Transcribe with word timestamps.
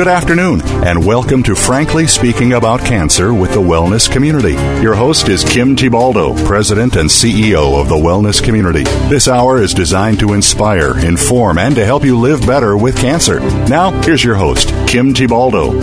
Good 0.00 0.08
afternoon, 0.08 0.62
and 0.62 1.04
welcome 1.04 1.42
to 1.42 1.54
Frankly 1.54 2.06
Speaking 2.06 2.54
About 2.54 2.80
Cancer 2.80 3.34
with 3.34 3.52
the 3.52 3.60
Wellness 3.60 4.10
Community. 4.10 4.54
Your 4.82 4.94
host 4.94 5.28
is 5.28 5.44
Kim 5.44 5.76
Thiboldeaux, 5.76 6.42
President 6.46 6.96
and 6.96 7.06
CEO 7.06 7.78
of 7.78 7.90
the 7.90 7.96
Wellness 7.96 8.42
Community. 8.42 8.84
This 9.10 9.28
hour 9.28 9.60
is 9.60 9.74
designed 9.74 10.18
to 10.20 10.32
inspire, 10.32 10.98
inform, 11.00 11.58
and 11.58 11.74
to 11.74 11.84
help 11.84 12.02
you 12.02 12.18
live 12.18 12.46
better 12.46 12.78
with 12.78 12.96
cancer. 12.96 13.40
Now, 13.68 13.90
here's 14.00 14.24
your 14.24 14.36
host, 14.36 14.68
Kim 14.88 15.12
Thiboldeaux. 15.12 15.74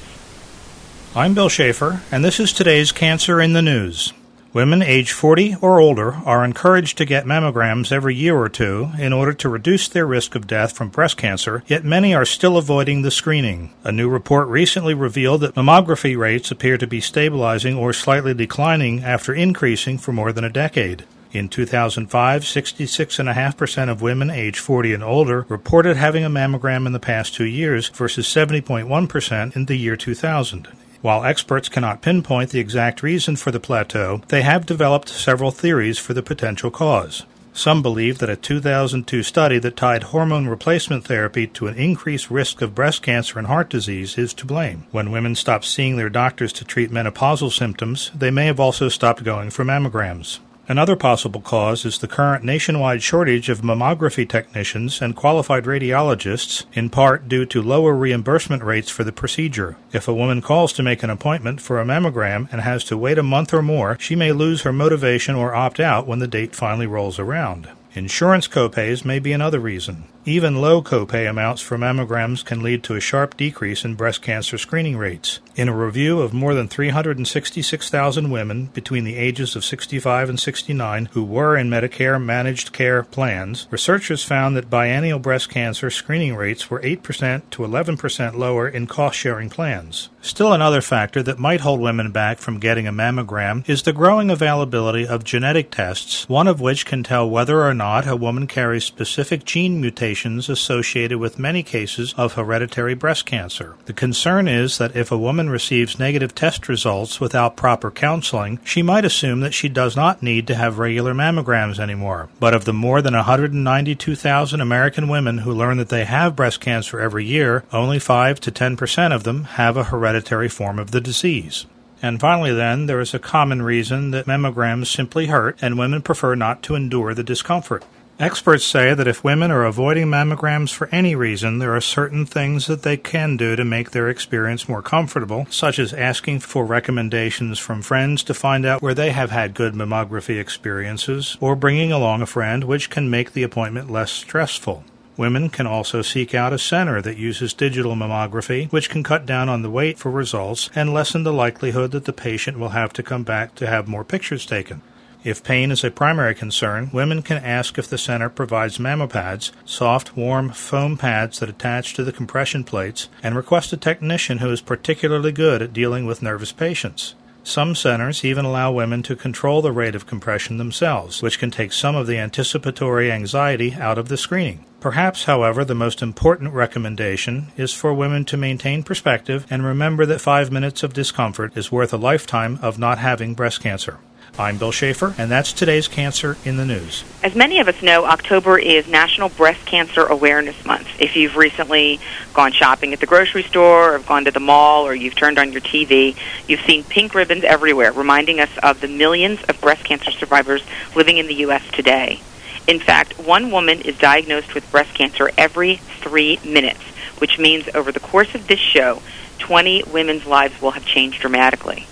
I'm 1.18 1.34
Bill 1.34 1.48
Schaefer, 1.48 2.02
and 2.12 2.26
this 2.26 2.42
is 2.42 2.52
today's 2.52 2.92
Cancer 2.92 3.40
in 3.40 3.54
the 3.54 3.62
News. 3.62 4.12
Women 4.52 4.82
age 4.82 5.14
40 5.14 5.56
or 5.62 5.80
older 5.80 6.16
are 6.16 6.44
encouraged 6.44 6.98
to 6.98 7.06
get 7.06 7.24
mammograms 7.24 7.90
every 7.90 8.14
year 8.14 8.36
or 8.36 8.50
two 8.50 8.90
in 9.00 9.14
order 9.14 9.32
to 9.32 9.48
reduce 9.48 9.88
their 9.88 10.06
risk 10.06 10.36
of 10.36 10.46
death 10.46 10.74
from 10.74 10.90
breast 10.90 11.16
cancer, 11.16 11.64
yet 11.68 11.86
many 11.86 12.14
are 12.14 12.26
still 12.26 12.58
avoiding 12.58 13.02
the 13.02 13.12
screening. 13.12 13.72
A 13.86 13.94
new 13.94 14.10
report 14.10 14.50
recently 14.50 14.94
revealed 14.94 15.40
that 15.40 15.56
mammography 15.56 16.18
rates 16.18 16.52
appear 16.52 16.78
to 16.78 16.86
be 16.86 17.00
stabilizing 17.00 17.78
or 17.78 17.94
slightly 17.94 18.34
declining 18.34 19.02
after 19.02 19.34
increasing 19.34 19.98
for 19.98 20.12
more 20.12 20.34
than 20.34 20.44
a 20.44 20.50
decade. 20.50 21.06
In 21.32 21.48
2005, 21.48 22.42
66.5% 22.42 23.90
of 23.90 24.02
women 24.02 24.30
age 24.30 24.60
40 24.60 24.94
and 24.94 25.04
older 25.04 25.46
reported 25.48 25.96
having 25.96 26.26
a 26.26 26.30
mammogram 26.30 26.86
in 26.86 26.92
the 26.92 27.00
past 27.00 27.34
two 27.34 27.46
years 27.46 27.88
versus 27.88 28.28
70.1% 28.28 29.56
in 29.56 29.66
the 29.66 29.78
year 29.78 29.96
2000. 29.96 30.68
While 31.06 31.24
experts 31.24 31.70
cannot 31.70 32.02
pinpoint 32.02 32.50
the 32.50 32.60
exact 32.60 33.04
reason 33.04 33.36
for 33.36 33.52
the 33.52 33.60
plateau, 33.60 34.24
they 34.30 34.42
have 34.42 34.66
developed 34.66 35.08
several 35.08 35.52
theories 35.52 36.00
for 36.00 36.16
the 36.16 36.24
potential 36.24 36.72
cause. 36.72 37.28
Some 37.54 37.84
believe 37.84 38.18
that 38.18 38.30
a 38.32 38.36
2002 38.36 39.22
study 39.22 39.60
that 39.60 39.78
tied 39.78 40.06
hormone 40.06 40.48
replacement 40.48 41.06
therapy 41.06 41.46
to 41.46 41.68
an 41.68 41.76
increased 41.76 42.32
risk 42.32 42.64
of 42.64 42.74
breast 42.74 43.04
cancer 43.04 43.38
and 43.38 43.48
heart 43.48 43.70
disease 43.70 44.18
is 44.18 44.34
to 44.34 44.48
blame. 44.48 44.86
When 44.90 45.12
women 45.12 45.36
stop 45.36 45.64
seeing 45.64 45.96
their 45.96 46.10
doctors 46.10 46.52
to 46.54 46.66
treat 46.66 46.90
menopausal 46.90 47.52
symptoms, 47.52 48.10
they 48.16 48.32
may 48.32 48.48
have 48.48 48.60
also 48.60 48.90
stopped 48.90 49.24
going 49.24 49.52
for 49.52 49.64
mammograms. 49.64 50.40
Another 50.68 50.96
possible 50.96 51.42
cause 51.42 51.86
is 51.86 52.00
the 52.00 52.08
current 52.08 52.44
nationwide 52.44 53.04
shortage 53.04 53.50
of 53.50 53.62
mammography 53.62 54.28
technicians 54.28 55.00
and 55.00 55.16
qualified 55.16 55.66
radiologists, 55.66 56.66
in 56.74 56.90
part 56.90 57.28
due 57.28 57.46
to 57.46 57.62
lower 57.62 57.94
reimbursement 57.94 58.64
rates 58.64 58.90
for 58.90 59.04
the 59.04 59.12
procedure. 59.12 59.78
If 59.94 60.08
a 60.08 60.14
woman 60.14 60.42
calls 60.42 60.74
to 60.74 60.84
make 60.84 61.04
an 61.04 61.12
appointment 61.12 61.62
for 61.62 61.80
a 61.80 61.86
mammogram 61.86 62.52
and 62.52 62.62
has 62.62 62.84
to 62.86 62.98
wait 62.98 63.20
a 63.20 63.24
month 63.24 63.54
or 63.54 63.62
more, 63.62 63.96
she 64.00 64.16
may 64.16 64.32
lose 64.32 64.64
her 64.64 64.74
motivation 64.74 65.36
or 65.36 65.54
opt 65.54 65.80
out 65.80 66.08
when 66.08 66.18
the 66.18 66.28
date 66.28 66.56
finally 66.56 66.88
rolls 66.88 67.20
around. 67.20 67.70
Insurance 67.96 68.50
copays 68.50 69.06
may 69.06 69.20
be 69.20 69.32
another 69.32 69.58
reason. 69.62 70.04
Even 70.26 70.60
low 70.60 70.82
copay 70.82 71.30
amounts 71.30 71.62
for 71.62 71.78
mammograms 71.78 72.44
can 72.44 72.62
lead 72.62 72.84
to 72.84 72.96
a 72.96 73.00
sharp 73.00 73.38
decrease 73.38 73.86
in 73.86 73.96
breast 73.96 74.22
cancer 74.22 74.58
screening 74.58 74.98
rates. 74.98 75.40
In 75.56 75.70
a 75.70 75.76
review 75.76 76.20
of 76.20 76.34
more 76.34 76.54
than 76.54 76.68
366,000 76.68 78.30
women 78.30 78.66
between 78.74 79.06
the 79.06 79.16
ages 79.16 79.56
of 79.56 79.64
65 79.64 80.28
and 80.28 80.38
69 80.38 81.06
who 81.14 81.24
were 81.24 81.56
in 81.56 81.70
Medicare 81.70 82.22
managed 82.22 82.74
care 82.74 83.02
plans, 83.02 83.66
researchers 83.72 84.26
found 84.26 84.58
that 84.58 84.70
biennial 84.70 85.20
breast 85.20 85.50
cancer 85.50 85.90
screening 85.90 86.36
rates 86.36 86.70
were 86.70 86.82
8% 86.82 87.50
to 87.52 87.62
11% 87.62 88.36
lower 88.36 88.68
in 88.68 88.88
cost 88.88 89.18
sharing 89.18 89.50
plans. 89.50 90.10
Still, 90.26 90.54
another 90.54 90.82
factor 90.82 91.22
that 91.22 91.38
might 91.38 91.62
hold 91.62 91.80
women 91.80 92.10
back 92.10 92.40
from 92.40 92.58
getting 92.58 92.88
a 92.88 92.92
mammogram 92.92 93.64
is 93.70 93.84
the 93.84 93.94
growing 93.94 94.32
availability 94.32 95.06
of 95.06 95.24
genetic 95.24 95.70
tests, 95.70 96.28
one 96.28 96.48
of 96.48 96.60
which 96.60 96.88
can 96.88 97.04
tell 97.04 97.30
whether 97.30 97.62
or 97.62 97.76
not 97.76 98.08
a 98.08 98.16
woman 98.16 98.48
carries 98.48 98.84
specific 98.84 99.46
gene 99.46 99.80
mutations 99.80 100.50
associated 100.50 101.20
with 101.20 101.38
many 101.38 101.62
cases 101.62 102.16
of 102.18 102.34
hereditary 102.34 102.96
breast 102.96 103.28
cancer. 103.28 103.76
The 103.86 103.94
concern 103.94 104.48
is 104.48 104.80
that 104.80 104.96
if 104.96 105.12
a 105.12 105.18
woman 105.18 105.52
receives 105.52 106.00
negative 106.00 106.34
test 106.34 106.68
results 106.68 107.22
without 107.22 107.56
proper 107.56 107.92
counseling, 107.92 108.60
she 108.64 108.82
might 108.82 109.06
assume 109.06 109.42
that 109.42 109.54
she 109.54 109.70
does 109.70 109.96
not 109.96 110.24
need 110.24 110.48
to 110.48 110.56
have 110.56 110.80
regular 110.80 111.14
mammograms 111.14 111.78
anymore. 111.78 112.30
But 112.40 112.56
of 112.56 112.66
the 112.66 112.74
more 112.74 113.04
than 113.04 113.14
192,000 113.14 114.60
American 114.60 115.08
women 115.08 115.38
who 115.38 115.54
learn 115.54 115.78
that 115.78 115.90
they 115.90 116.06
have 116.06 116.36
breast 116.36 116.62
cancer 116.62 117.00
every 117.00 117.26
year, 117.26 117.64
only 117.72 118.00
5 118.00 118.40
to 118.40 118.50
10 118.50 118.76
percent 118.76 119.14
of 119.14 119.24
them 119.24 119.44
have 119.44 119.78
a 119.78 119.84
hereditary 119.84 120.15
hereditary 120.16 120.48
form 120.48 120.80
of 120.80 120.92
the 120.92 121.02
disease. 121.02 121.66
And 122.02 122.22
finally, 122.22 122.54
then, 122.54 122.86
there 122.86 123.02
is 123.02 123.14
a 123.14 123.20
common 123.20 123.62
reason 123.62 124.12
that 124.12 124.28
mammograms 124.28 124.88
simply 124.88 125.28
hurt 125.28 125.58
and 125.62 125.78
women 125.78 126.02
prefer 126.02 126.36
not 126.36 126.62
to 126.64 126.76
endure 126.76 127.14
the 127.14 127.24
discomfort. 127.24 127.84
Experts 128.18 128.64
say 128.64 128.94
that 128.94 129.10
if 129.10 129.26
women 129.26 129.52
are 129.52 129.66
avoiding 129.66 130.08
mammograms 130.08 130.74
for 130.74 130.88
any 130.90 131.16
reason, 131.16 131.60
there 131.60 131.76
are 131.76 131.82
certain 131.82 132.26
things 132.26 132.68
that 132.68 132.84
they 132.84 132.96
can 132.96 133.36
do 133.36 133.58
to 133.58 133.66
make 133.66 133.92
their 133.92 134.10
experience 134.10 134.70
more 134.70 134.82
comfortable, 134.82 135.48
such 135.50 135.80
as 135.80 135.94
asking 135.94 136.40
for 136.40 136.66
recommendations 136.66 137.60
from 137.60 137.82
friends 137.82 138.24
to 138.24 138.34
find 138.34 138.66
out 138.66 138.82
where 138.82 138.94
they 138.94 139.12
have 139.12 139.32
had 139.32 139.54
good 139.54 139.74
mammography 139.74 140.40
experiences, 140.40 141.36
or 141.42 141.58
bringing 141.58 141.92
along 141.92 142.22
a 142.22 142.26
friend, 142.26 142.64
which 142.64 142.90
can 142.90 143.10
make 143.10 143.34
the 143.34 143.44
appointment 143.44 143.92
less 143.92 144.12
stressful. 144.12 144.86
Women 145.18 145.50
can 145.50 145.66
also 145.66 146.02
seek 146.02 146.36
out 146.36 146.52
a 146.52 146.60
center 146.60 147.02
that 147.02 147.18
uses 147.18 147.54
digital 147.54 147.96
mammography, 147.96 148.70
which 148.72 148.90
can 148.90 149.02
cut 149.02 149.26
down 149.26 149.48
on 149.48 149.62
the 149.62 149.70
wait 149.70 149.98
for 149.98 150.12
results 150.12 150.70
and 150.76 150.94
lessen 150.94 151.24
the 151.24 151.32
likelihood 151.32 151.92
that 151.92 152.06
the 152.06 152.14
patient 152.14 152.60
will 152.60 152.70
have 152.70 152.92
to 152.94 153.04
come 153.04 153.24
back 153.24 153.56
to 153.56 153.68
have 153.68 153.88
more 153.88 154.04
pictures 154.04 154.46
taken. 154.46 154.82
If 155.24 155.44
pain 155.44 155.72
is 155.72 155.84
a 155.84 155.90
primary 155.90 156.36
concern, 156.36 156.92
women 156.94 157.24
can 157.24 157.44
ask 157.44 157.80
if 157.80 157.88
the 157.88 157.98
center 157.98 158.30
provides 158.30 158.78
mammopads, 158.78 159.52
soft, 159.66 160.16
warm 160.16 160.52
foam 160.52 160.98
pads 160.98 161.40
that 161.40 161.50
attach 161.50 161.96
to 161.96 162.04
the 162.04 162.12
compression 162.12 162.64
plates, 162.64 163.10
and 163.24 163.36
request 163.36 163.74
a 163.74 163.78
technician 163.78 164.38
who 164.38 164.52
is 164.52 164.62
particularly 164.62 165.32
good 165.32 165.64
at 165.64 165.74
dealing 165.74 166.06
with 166.06 166.22
nervous 166.22 166.52
patients. 166.52 167.16
Some 167.46 167.76
centers 167.76 168.26
even 168.26 168.44
allow 168.44 168.72
women 168.72 169.04
to 169.04 169.16
control 169.16 169.62
the 169.62 169.72
rate 169.72 169.94
of 169.94 170.08
compression 170.08 170.58
themselves, 170.58 171.22
which 171.22 171.38
can 171.38 171.52
take 171.52 171.72
some 171.74 171.96
of 171.96 172.08
the 172.08 172.18
anticipatory 172.18 173.12
anxiety 173.12 173.76
out 173.76 174.00
of 174.00 174.10
the 174.10 174.18
screening. 174.18 174.66
Perhaps, 174.80 175.26
however, 175.26 175.64
the 175.64 175.76
most 175.76 176.02
important 176.02 176.54
recommendation 176.54 177.52
is 177.56 177.72
for 177.72 177.94
women 177.94 178.26
to 178.26 178.36
maintain 178.36 178.82
perspective 178.82 179.46
and 179.48 179.64
remember 179.64 180.08
that 180.08 180.22
five 180.22 180.52
minutes 180.52 180.82
of 180.82 180.94
discomfort 180.94 181.56
is 181.56 181.72
worth 181.72 181.94
a 181.94 181.98
lifetime 181.98 182.58
of 182.64 182.80
not 182.80 182.98
having 182.98 183.36
breast 183.36 183.62
cancer. 183.62 184.00
I'm 184.38 184.58
Bill 184.58 184.74
Schaefer, 184.74 185.16
and 185.18 185.32
that's 185.32 185.54
today's 185.54 185.88
Cancer 185.88 186.36
in 186.44 186.58
the 186.58 186.66
News. 186.66 187.06
As 187.24 187.36
many 187.36 187.60
of 187.62 187.70
us 187.70 187.82
know, 187.82 188.04
October 188.04 188.60
is 188.60 188.86
National 188.86 189.30
Breast 189.30 189.66
Cancer 189.66 190.06
Awareness 190.06 190.66
Month. 190.66 190.90
If 191.00 191.16
you've 191.16 191.38
recently 191.38 192.02
gone 192.34 192.52
shopping 192.52 192.92
at 192.92 193.00
the 193.00 193.06
grocery 193.06 193.44
store, 193.44 193.96
or 193.96 194.00
gone 194.00 194.26
to 194.26 194.32
the 194.32 194.42
mall, 194.42 194.86
or 194.86 194.94
you've 194.94 195.16
turned 195.16 195.40
on 195.40 195.54
your 195.54 195.62
TV, 195.62 196.18
you've 196.50 196.60
seen 196.62 196.84
pink 196.84 197.16
ribbons 197.16 197.46
everywhere, 197.46 197.94
reminding 197.94 198.42
us 198.42 198.50
of 198.62 198.82
the 198.82 198.90
millions 198.90 199.42
of 199.44 199.62
breast 199.62 199.86
cancer 199.86 200.12
survivors 200.12 200.64
living 200.98 201.18
in 201.18 201.28
the 201.28 201.36
U.S. 201.36 201.64
today. 201.72 202.20
In 202.68 202.82
fact, 202.82 203.18
one 203.18 203.52
woman 203.52 203.80
is 203.80 203.98
diagnosed 203.98 204.54
with 204.54 204.70
breast 204.70 204.94
cancer 204.96 205.32
every 205.38 205.78
three 205.78 206.42
minutes, 206.44 206.82
which 207.20 207.40
means 207.40 207.70
over 207.74 207.94
the 207.94 208.02
course 208.02 208.36
of 208.36 208.48
this 208.48 208.60
show, 208.60 209.02
20 209.40 209.84
women's 209.84 210.26
lives 210.26 210.62
will 210.62 210.72
have 210.72 210.86
changed 210.86 211.22
dramatically. 211.22 211.88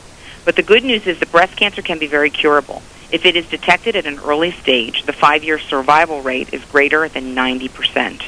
But 0.46 0.56
the 0.56 0.64
good 0.64 0.84
news 0.84 1.08
is 1.08 1.20
that 1.20 1.32
breast 1.32 1.56
cancer 1.56 1.82
can 1.82 2.00
be 2.00 2.08
very 2.08 2.30
curable. 2.30 2.82
If 3.12 3.26
it 3.26 3.36
is 3.36 3.48
detected 3.48 3.96
at 3.96 4.06
an 4.06 4.20
early 4.20 4.52
stage, 4.52 5.04
the 5.04 5.14
five 5.14 5.44
year 5.44 5.60
survival 5.60 6.22
rate 6.22 6.54
is 6.54 6.66
greater 6.66 7.08
than 7.08 7.36
90%. 7.36 8.24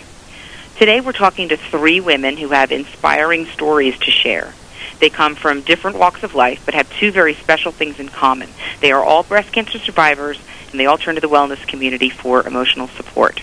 Today 0.77 1.01
we're 1.01 1.12
talking 1.12 1.50
to 1.50 1.57
three 1.57 2.00
women 2.00 2.38
who 2.38 2.50
have 2.50 2.71
inspiring 2.71 3.45
stories 3.47 3.97
to 4.00 4.12
share. 4.12 4.53
They 5.00 5.09
come 5.09 5.35
from 5.35 5.62
different 5.62 5.97
walks 5.97 6.23
of 6.23 6.35
life, 6.35 6.62
but 6.63 6.73
have 6.73 6.89
two 7.00 7.12
very 7.12 7.33
special 7.33 7.71
things 7.71 8.00
in 8.00 8.09
common. 8.09 8.50
They 8.79 8.91
are 8.91 9.03
all 9.03 9.23
breast 9.23 9.51
cancer 9.51 9.79
survivors, 9.79 10.39
and 10.71 10.79
they 10.79 10.85
all 10.85 10.97
turn 10.97 11.15
to 11.15 11.21
the 11.21 11.27
wellness 11.27 11.65
community 11.67 12.09
for 12.09 12.45
emotional 12.47 12.88
support. 12.88 13.41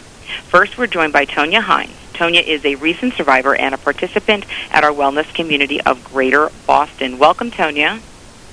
First, 0.48 0.78
we're 0.78 0.86
joined 0.86 1.12
by 1.12 1.26
Tonya 1.26 1.60
Hines. 1.60 1.96
Tonya 2.14 2.42
is 2.42 2.64
a 2.64 2.76
recent 2.76 3.14
survivor 3.14 3.54
and 3.54 3.74
a 3.74 3.78
participant 3.78 4.46
at 4.70 4.84
our 4.84 4.92
wellness 4.92 5.32
community 5.34 5.80
of 5.80 6.04
Greater 6.04 6.50
Boston. 6.66 7.18
Welcome, 7.18 7.50
Tonya. 7.50 8.00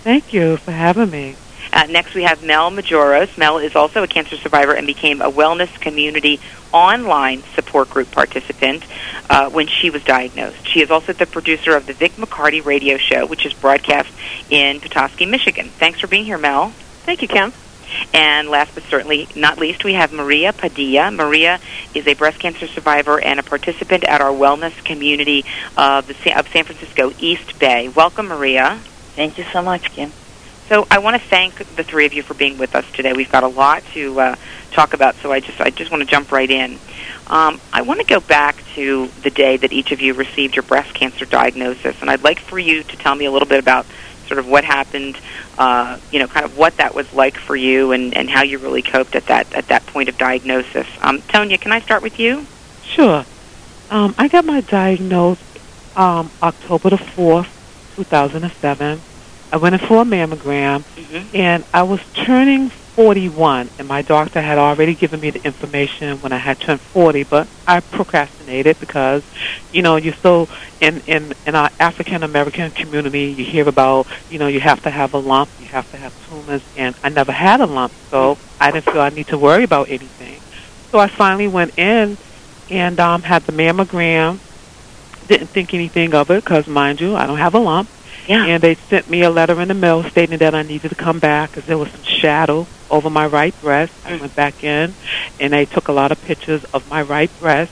Thank 0.04 0.34
you 0.34 0.58
for 0.58 0.72
having 0.72 1.10
me. 1.10 1.36
Uh, 1.72 1.86
next, 1.90 2.16
we 2.16 2.24
have 2.24 2.44
Mel 2.44 2.72
Majoros. 2.72 3.38
Mel 3.38 3.58
is 3.60 3.76
also 3.76 4.02
a 4.02 4.08
cancer 4.08 4.38
survivor 4.38 4.74
and 4.74 4.88
became 4.88 5.22
a 5.22 5.30
wellness 5.30 5.70
community 5.80 6.40
online 6.72 7.44
support 7.54 7.90
group 7.90 8.10
participant 8.12 8.84
uh, 9.30 9.50
when 9.50 9.68
she 9.68 9.90
was 9.90 10.04
diagnosed. 10.04 10.68
She 10.68 10.82
is 10.82 10.90
also 10.90 11.14
the 11.14 11.26
producer 11.26 11.76
of 11.76 11.86
the 11.86 11.94
Vic 11.94 12.14
McCarty 12.14 12.64
radio 12.64 12.98
show, 12.98 13.26
which 13.26 13.46
is 13.46 13.54
broadcast 13.54 14.10
in 14.50 14.80
Petoskey, 14.80 15.26
Michigan. 15.26 15.68
Thanks 15.68 16.00
for 16.00 16.08
being 16.08 16.26
here, 16.26 16.38
Mel. 16.38 16.70
Thank 17.04 17.22
you, 17.22 17.28
Kim. 17.28 17.54
And 18.14 18.50
last 18.50 18.74
but 18.76 18.84
certainly 18.84 19.28
not 19.36 19.58
least, 19.58 19.84
we 19.84 19.94
have 19.94 20.14
Maria 20.14 20.54
Padilla. 20.54 21.12
Maria 21.12 21.60
is 21.94 22.08
a 22.08 22.14
breast 22.14 22.40
cancer 22.40 22.68
survivor 22.68 23.20
and 23.20 23.40
a 23.40 23.44
participant 23.44 24.04
at 24.04 24.22
our 24.22 24.32
wellness 24.32 24.84
community 24.84 25.44
of, 25.76 26.08
the, 26.08 26.14
of 26.38 26.48
San 26.50 26.66
Francisco 26.66 27.12
East 27.20 27.60
Bay. 27.60 27.90
Welcome, 27.90 28.28
Maria. 28.28 28.80
Thank 29.20 29.38
you 29.38 29.44
so 29.52 29.62
much, 29.62 29.92
Kim. 29.92 30.14
So 30.70 30.88
I 30.90 31.00
want 31.00 31.22
to 31.22 31.28
thank 31.28 31.58
the 31.76 31.84
three 31.84 32.06
of 32.06 32.14
you 32.14 32.24
for 32.24 32.36
being 32.36 32.58
with 32.58 32.74
us 32.74 32.90
today. 32.94 33.12
We've 33.12 33.30
got 33.30 33.44
a 33.44 33.50
lot 33.50 33.84
to 33.94 34.18
uh, 34.18 34.36
talk 34.72 34.94
about, 34.94 35.16
so 35.16 35.30
I 35.30 35.42
just 35.42 35.60
I 35.60 35.72
just 35.72 35.92
want 35.92 36.02
to 36.02 36.10
jump 36.10 36.32
right 36.32 36.50
in. 36.50 36.80
Um, 37.28 37.60
I 37.74 37.82
want 37.82 38.00
to 38.00 38.06
go 38.06 38.22
back 38.22 38.64
to 38.76 39.08
the 39.24 39.30
day 39.30 39.58
that 39.58 39.74
each 39.74 39.92
of 39.92 40.00
you 40.00 40.14
received 40.14 40.56
your 40.56 40.64
breast 40.64 40.94
cancer 40.94 41.26
diagnosis, 41.26 42.00
and 42.00 42.10
I'd 42.10 42.24
like 42.24 42.40
for 42.40 42.58
you 42.58 42.82
to 42.82 42.96
tell 42.96 43.14
me 43.14 43.26
a 43.26 43.32
little 43.32 43.46
bit 43.46 43.60
about 43.60 43.86
sort 44.28 44.40
of 44.40 44.48
what 44.48 44.64
happened, 44.64 45.20
uh, 45.58 46.00
you 46.14 46.20
know, 46.20 46.28
kind 46.28 46.46
of 46.46 46.58
what 46.58 46.78
that 46.78 46.96
was 46.96 47.12
like 47.12 47.36
for 47.36 47.58
you, 47.58 47.92
and, 47.92 48.16
and 48.16 48.30
how 48.30 48.44
you 48.44 48.58
really 48.58 48.82
coped 48.82 49.18
at 49.18 49.26
that 49.26 49.54
at 49.54 49.68
that 49.68 49.86
point 49.88 50.08
of 50.08 50.18
diagnosis. 50.18 50.88
Um, 51.02 51.20
Tonya, 51.24 51.60
can 51.60 51.74
I 51.74 51.82
start 51.82 52.04
with 52.04 52.20
you? 52.20 52.46
Sure. 52.84 53.26
Um, 53.90 54.16
I 54.18 54.30
got 54.30 54.46
my 54.46 54.62
diagnosis 54.62 55.44
um, 55.98 56.32
October 56.42 56.92
the 56.92 56.98
fourth, 56.98 57.94
two 57.98 58.06
thousand 58.06 58.46
and 58.46 58.54
seven. 58.54 59.02
I 59.52 59.58
went 59.58 59.74
in 59.74 59.88
for 59.88 60.02
a 60.02 60.06
mammogram, 60.06 60.84
mm-hmm. 60.84 61.36
and 61.36 61.64
I 61.74 61.84
was 61.84 62.02
turning 62.14 62.70
41, 62.70 63.70
and 63.80 63.88
my 63.88 64.02
doctor 64.02 64.42
had 64.42 64.58
already 64.58 64.94
given 64.94 65.22
me 65.22 65.30
the 65.30 65.44
information 65.46 66.18
when 66.18 66.34
I 66.34 66.38
had 66.38 66.60
turned 66.60 66.82
40, 66.82 67.24
but 67.24 67.48
I 67.66 67.80
procrastinated 67.80 68.80
because, 68.80 69.24
you 69.72 69.82
know, 69.82 69.96
you're 69.96 70.14
so 70.16 70.50
in 70.82 71.02
in 71.08 71.34
in 71.48 71.56
our 71.56 71.70
African 71.80 72.24
American 72.24 72.72
community, 72.72 73.28
you 73.28 73.46
hear 73.46 73.68
about, 73.70 74.06
you 74.30 74.38
know, 74.38 74.48
you 74.48 74.60
have 74.60 74.84
to 74.84 74.90
have 74.90 75.14
a 75.14 75.18
lump, 75.18 75.50
you 75.60 75.68
have 75.68 75.90
to 75.92 75.98
have 75.98 76.14
tumors, 76.28 76.62
and 76.76 76.94
I 77.04 77.10
never 77.10 77.32
had 77.32 77.62
a 77.62 77.66
lump, 77.66 77.94
so 78.10 78.38
I 78.60 78.72
didn't 78.72 78.86
feel 78.86 79.02
I 79.02 79.10
need 79.10 79.28
to 79.28 79.38
worry 79.38 79.64
about 79.64 79.90
anything. 79.90 80.42
So 80.92 81.00
I 81.00 81.08
finally 81.08 81.48
went 81.48 81.78
in 81.78 82.18
and 82.70 83.00
um, 83.00 83.22
had 83.22 83.44
the 83.44 83.54
mammogram. 83.54 84.40
Didn't 85.28 85.48
think 85.48 85.74
anything 85.74 86.14
of 86.16 86.30
it 86.32 86.44
because, 86.44 86.68
mind 86.68 87.00
you, 87.00 87.16
I 87.16 87.28
don't 87.28 87.38
have 87.38 87.54
a 87.54 87.60
lump. 87.60 87.88
Yeah. 88.30 88.46
And 88.46 88.64
they 88.64 88.78
sent 88.92 89.10
me 89.10 89.24
a 89.24 89.32
letter 89.32 89.60
in 89.62 89.70
the 89.70 89.74
mail 89.74 90.04
stating 90.12 90.40
that 90.40 90.56
I 90.56 90.64
needed 90.64 90.90
to 90.90 90.96
come 90.96 91.20
back 91.20 91.52
because 91.52 91.68
there 91.68 91.80
was 91.80 91.90
some 91.92 92.04
shadow 92.22 92.70
over 92.90 93.10
my 93.10 93.26
right 93.26 93.58
breast. 93.60 93.94
I 94.06 94.12
Mm. 94.14 94.22
went 94.22 94.36
back 94.36 94.64
in, 94.64 94.96
and 95.40 95.54
they 95.54 95.66
took 95.66 95.90
a 95.90 95.94
lot 95.94 96.12
of 96.12 96.22
pictures 96.22 96.64
of 96.74 96.86
my 96.86 97.02
right 97.02 97.32
breast. 97.40 97.72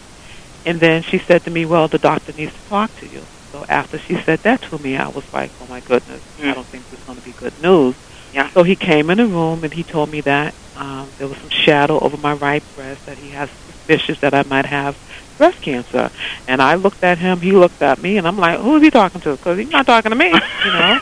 And 0.65 0.81
then 0.81 1.03
she 1.03 1.19
said 1.29 1.43
to 1.45 1.51
me, 1.51 1.65
"Well, 1.65 1.87
the 1.89 1.99
doctor 1.99 2.33
needs 2.33 2.53
to 2.53 2.61
talk 2.63 2.93
to 2.95 3.07
you." 3.07 3.29
So 3.51 3.65
after 3.69 3.99
she 4.07 4.15
said 4.25 4.41
that 4.43 4.61
to 4.63 4.79
me, 4.79 4.97
I 4.97 5.07
was 5.09 5.23
like, 5.31 5.53
"Oh 5.61 5.67
my 5.67 5.81
goodness, 5.81 6.23
Mm. 6.39 6.51
I 6.51 6.53
don't 6.55 6.69
think 6.69 6.89
this 6.89 6.99
is 6.99 7.05
going 7.05 7.17
to 7.17 7.21
be 7.23 7.33
good 7.33 7.57
news." 7.57 7.95
Yeah. 8.33 8.49
So 8.57 8.63
he 8.63 8.75
came 8.75 9.09
in 9.11 9.19
the 9.19 9.27
room 9.27 9.63
and 9.63 9.73
he 9.73 9.83
told 9.83 10.09
me 10.09 10.21
that 10.21 10.55
um, 10.75 11.15
there 11.17 11.27
was 11.27 11.37
some 11.39 11.49
shadow 11.49 11.99
over 11.99 12.17
my 12.17 12.33
right 12.33 12.63
breast 12.75 13.01
that 13.05 13.17
he 13.17 13.29
has 13.31 13.49
suspicions 13.65 14.17
that 14.21 14.35
I 14.35 14.43
might 14.43 14.65
have 14.65 14.95
breast 15.37 15.61
cancer. 15.61 16.09
And 16.47 16.61
I 16.61 16.75
looked 16.75 17.03
at 17.03 17.17
him, 17.19 17.41
he 17.41 17.51
looked 17.51 17.81
at 17.81 17.99
me, 17.99 18.17
and 18.17 18.27
I'm 18.27 18.37
like, 18.37 18.59
who 18.59 18.77
is 18.77 18.83
he 18.83 18.89
talking 18.91 19.21
to? 19.21 19.31
Because 19.31 19.57
he's 19.59 19.69
not 19.71 19.85
talking 19.87 20.11
to 20.11 20.17
me, 20.17 20.31
you 20.65 20.71
know. 20.71 20.97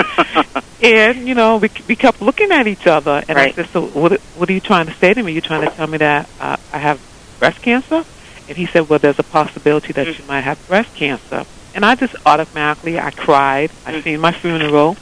and 0.81 1.27
you 1.27 1.35
know, 1.35 1.57
we 1.57 1.69
we 1.87 1.95
kept 1.95 2.21
looking 2.21 2.51
at 2.51 2.67
each 2.67 2.85
other, 2.87 3.23
and 3.27 3.37
Right. 3.37 3.53
I 3.57 3.61
said, 3.63 3.69
so 3.73 3.81
what 3.87 4.21
what 4.33 4.49
are 4.49 4.53
you 4.53 4.61
trying 4.61 4.87
to 4.87 4.95
say 5.01 5.13
to 5.13 5.23
me? 5.23 5.33
You 5.33 5.41
trying 5.41 5.67
to 5.69 5.75
tell 5.75 5.87
me 5.87 5.97
that 5.99 6.29
uh, 6.39 6.57
I 6.71 6.79
have 6.79 6.99
breast 7.39 7.61
cancer? 7.61 8.03
And 8.47 8.55
he 8.57 8.67
said, 8.73 8.87
well, 8.87 8.99
there's 9.01 9.15
a 9.17 9.23
possibility 9.23 9.91
that 9.95 10.05
Mm. 10.05 10.19
you 10.19 10.25
might 10.25 10.43
have 10.43 10.59
breast 10.67 10.89
cancer. 10.93 11.45
And 11.73 11.83
I 11.83 11.95
just 11.95 12.13
automatically, 12.25 12.99
I 12.99 13.09
cried. 13.11 13.71
I 13.85 13.91
Mm. 13.93 14.03
seen 14.03 14.19
my 14.21 14.33
funeral. 14.39 14.97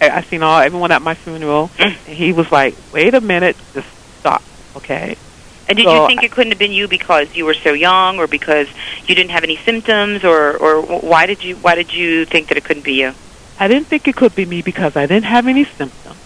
I, 0.00 0.08
I 0.10 0.26
seen 0.28 0.42
all 0.42 0.60
everyone 0.60 0.90
at 0.92 1.02
my 1.02 1.14
funeral, 1.14 1.70
Mm. 1.78 1.96
and 2.06 2.16
he 2.16 2.32
was 2.32 2.46
like, 2.50 2.76
"Wait 2.92 3.14
a 3.14 3.20
minute, 3.20 3.56
just 3.74 3.86
stop, 4.18 4.42
okay?" 4.76 5.16
And 5.70 5.76
did 5.78 5.86
So 5.86 5.94
you 6.02 6.06
think 6.08 6.24
it 6.24 6.32
couldn't 6.32 6.50
have 6.50 6.58
been 6.58 6.72
you 6.72 6.88
because 6.88 7.26
you 7.32 7.44
were 7.44 7.54
so 7.64 7.72
young, 7.74 8.18
or 8.18 8.26
because 8.26 8.66
you 9.06 9.14
didn't 9.14 9.30
have 9.30 9.44
any 9.44 9.56
symptoms, 9.64 10.24
or 10.24 10.56
or 10.56 10.82
why 10.82 11.26
did 11.26 11.44
you 11.44 11.54
why 11.56 11.76
did 11.76 11.92
you 11.92 12.26
think 12.26 12.48
that 12.48 12.58
it 12.58 12.64
couldn't 12.64 12.84
be 12.84 12.94
you? 12.94 13.12
I 13.56 13.68
didn't 13.68 13.88
think 13.88 14.08
it 14.08 14.16
could 14.16 14.34
be 14.34 14.44
me 14.44 14.62
because 14.62 14.92
I 14.96 15.06
didn't 15.06 15.30
have 15.30 15.46
any 15.46 15.64
symptoms. 15.78 16.18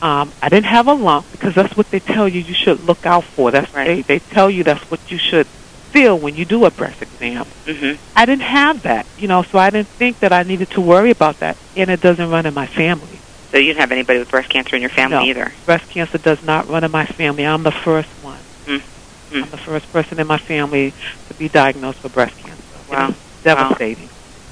Um, 0.00 0.32
I 0.40 0.48
didn't 0.48 0.66
have 0.72 0.88
a 0.88 0.94
lump 0.94 1.26
because 1.32 1.52
that's 1.54 1.76
what 1.76 1.86
they 1.90 2.00
tell 2.00 2.26
you 2.28 2.40
you 2.40 2.54
should 2.54 2.80
look 2.80 3.04
out 3.04 3.24
for. 3.34 3.50
That's 3.50 3.70
Right. 3.74 4.06
they 4.06 4.14
they 4.14 4.20
tell 4.34 4.48
you 4.48 4.64
that's 4.64 4.84
what 4.90 5.00
you 5.08 5.18
should 5.18 5.48
feel 5.92 6.18
when 6.18 6.34
you 6.34 6.46
do 6.46 6.64
a 6.64 6.70
breast 6.70 7.02
exam. 7.02 7.52
hmm 7.66 7.92
I 8.14 8.24
didn't 8.24 8.48
have 8.48 8.82
that, 8.84 9.04
you 9.18 9.28
know, 9.28 9.44
so 9.52 9.58
I 9.58 9.68
didn't 9.68 9.90
think 9.98 10.20
that 10.20 10.32
I 10.32 10.42
needed 10.42 10.70
to 10.70 10.80
worry 10.80 11.10
about 11.10 11.40
that, 11.40 11.58
and 11.76 11.90
it 11.90 12.00
doesn't 12.00 12.30
run 12.30 12.46
in 12.46 12.54
my 12.54 12.66
family. 12.68 13.20
So 13.52 13.58
you 13.60 13.66
didn't 13.68 13.80
have 13.80 13.92
anybody 13.92 14.18
with 14.18 14.28
breast 14.30 14.48
cancer 14.48 14.74
in 14.74 14.80
your 14.80 14.90
family 14.90 15.16
No. 15.18 15.24
either. 15.24 15.52
Breast 15.66 15.84
cancer 15.92 16.18
does 16.18 16.38
not 16.42 16.68
run 16.68 16.82
in 16.84 16.90
my 16.90 17.06
family. 17.06 17.44
I'm 17.44 17.62
the 17.62 17.74
first 17.84 18.08
one. 18.22 18.45
Mm. 18.66 18.82
Mm. 19.30 19.42
I'm 19.44 19.50
the 19.50 19.56
first 19.56 19.90
person 19.92 20.18
in 20.20 20.26
my 20.26 20.38
family 20.38 20.92
to 21.28 21.34
be 21.34 21.48
diagnosed 21.48 22.02
with 22.02 22.14
breast 22.14 22.36
cancer. 22.38 22.62
Wow. 22.90 23.14
Devastating. 23.42 24.08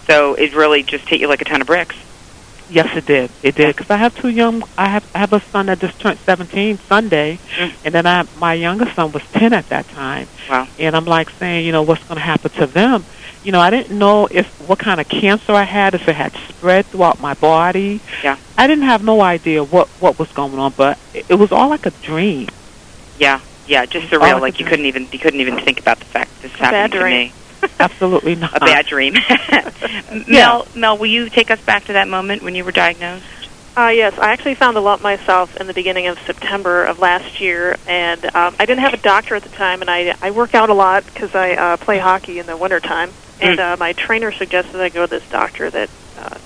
So 0.06 0.34
it 0.34 0.54
really 0.54 0.82
just 0.82 1.08
hit 1.08 1.20
you 1.20 1.28
like 1.28 1.40
a 1.42 1.44
ton 1.44 1.60
of 1.60 1.66
bricks. 1.66 1.96
Yes, 2.70 2.96
it 2.96 3.04
did. 3.06 3.30
It 3.42 3.54
did 3.56 3.76
because 3.76 3.90
I 3.90 3.96
have 3.98 4.16
two 4.16 4.28
young. 4.30 4.62
I 4.78 4.88
have 4.88 5.04
I 5.14 5.18
have 5.18 5.32
a 5.34 5.40
son 5.40 5.66
that 5.66 5.80
just 5.80 6.00
turned 6.00 6.18
17 6.20 6.78
Sunday, 6.88 7.38
Mm. 7.58 7.72
and 7.84 7.94
then 7.94 8.06
I 8.06 8.24
my 8.38 8.54
youngest 8.54 8.94
son 8.96 9.12
was 9.12 9.22
10 9.32 9.52
at 9.52 9.68
that 9.68 9.86
time. 9.90 10.28
Wow. 10.48 10.66
And 10.78 10.96
I'm 10.96 11.04
like 11.04 11.28
saying, 11.30 11.66
you 11.66 11.72
know, 11.72 11.82
what's 11.82 12.02
going 12.04 12.16
to 12.16 12.22
happen 12.22 12.50
to 12.52 12.66
them? 12.66 13.04
You 13.44 13.52
know, 13.52 13.60
I 13.60 13.68
didn't 13.68 13.96
know 13.98 14.26
if 14.30 14.46
what 14.66 14.78
kind 14.78 14.98
of 15.00 15.08
cancer 15.08 15.52
I 15.52 15.64
had, 15.64 15.94
if 15.94 16.08
it 16.08 16.16
had 16.16 16.32
spread 16.48 16.86
throughout 16.86 17.20
my 17.20 17.34
body. 17.34 18.00
Yeah. 18.22 18.38
I 18.56 18.66
didn't 18.66 18.84
have 18.84 19.04
no 19.04 19.20
idea 19.20 19.62
what 19.62 19.88
what 20.00 20.18
was 20.18 20.32
going 20.32 20.58
on, 20.58 20.72
but 20.74 20.98
it, 21.12 21.26
it 21.28 21.34
was 21.34 21.52
all 21.52 21.68
like 21.68 21.84
a 21.84 21.90
dream. 21.90 22.48
Yeah, 23.18 23.40
yeah, 23.66 23.86
just 23.86 24.12
Oh, 24.12 24.18
surreal. 24.18 24.22
I 24.34 24.38
Like 24.38 24.58
you 24.58 24.64
could- 24.64 24.70
couldn't 24.72 24.86
even 24.86 25.08
you 25.12 25.18
couldn't 25.18 25.40
even 25.40 25.58
think 25.60 25.80
about 25.80 25.98
the 25.98 26.04
fact 26.06 26.30
that 26.34 26.42
this 26.42 26.52
is 26.52 26.58
happening 26.58 26.90
to 27.00 27.04
me. 27.04 27.32
Absolutely 27.80 28.34
not. 28.34 28.56
A 28.56 28.60
bad 28.60 28.86
dream. 28.86 29.14
Mel, 30.28 30.66
Mel, 30.74 30.98
will 30.98 31.06
you 31.06 31.28
take 31.30 31.50
us 31.50 31.60
back 31.60 31.84
to 31.86 31.94
that 31.94 32.08
moment 32.08 32.42
when 32.42 32.54
you 32.54 32.64
were 32.64 32.72
diagnosed? 32.72 33.24
Uh, 33.76 33.88
yes, 33.88 34.16
I 34.18 34.32
actually 34.32 34.54
found 34.54 34.76
the 34.76 34.80
lump 34.80 35.02
myself 35.02 35.56
in 35.56 35.66
the 35.66 35.74
beginning 35.74 36.06
of 36.06 36.16
September 36.20 36.84
of 36.84 37.00
last 37.00 37.40
year, 37.40 37.76
and 37.88 38.24
um, 38.36 38.54
I 38.60 38.66
didn't 38.66 38.84
have 38.84 38.94
a 38.94 38.98
doctor 38.98 39.34
at 39.34 39.42
the 39.42 39.48
time, 39.48 39.80
and 39.80 39.90
I 39.90 40.14
I 40.22 40.30
work 40.30 40.54
out 40.54 40.70
a 40.70 40.74
lot 40.74 41.04
because 41.06 41.34
I 41.34 41.54
uh, 41.54 41.76
play 41.78 41.98
hockey 41.98 42.38
in 42.38 42.46
the 42.46 42.56
wintertime, 42.56 43.10
and 43.40 43.58
uh, 43.58 43.76
my 43.80 43.92
trainer 43.92 44.30
suggested 44.30 44.80
I 44.80 44.90
go 44.90 45.06
to 45.06 45.10
this 45.10 45.28
doctor 45.28 45.70
that 45.70 45.90
uh, 46.18 46.38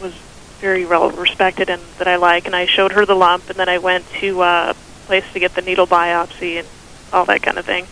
was 0.00 0.12
very 0.60 0.84
well 0.86 1.10
respected 1.10 1.70
and 1.70 1.82
that 1.98 2.06
I 2.06 2.16
like, 2.16 2.46
and 2.46 2.54
I 2.54 2.66
showed 2.66 2.92
her 2.92 3.04
the 3.04 3.16
lump, 3.16 3.48
and 3.50 3.58
then 3.58 3.68
I 3.68 3.78
went 3.78 4.04
to 4.20 4.40
uh, 4.42 4.72
a 4.72 4.89
place 5.10 5.24
to 5.32 5.40
get 5.40 5.52
the 5.56 5.62
needle 5.62 5.88
biopsy 5.88 6.60
and 6.60 6.68
all 7.12 7.24
that 7.24 7.42
kind 7.42 7.58
of 7.58 7.66
thing, 7.66 7.84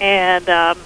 and 0.00 0.48
um, 0.48 0.78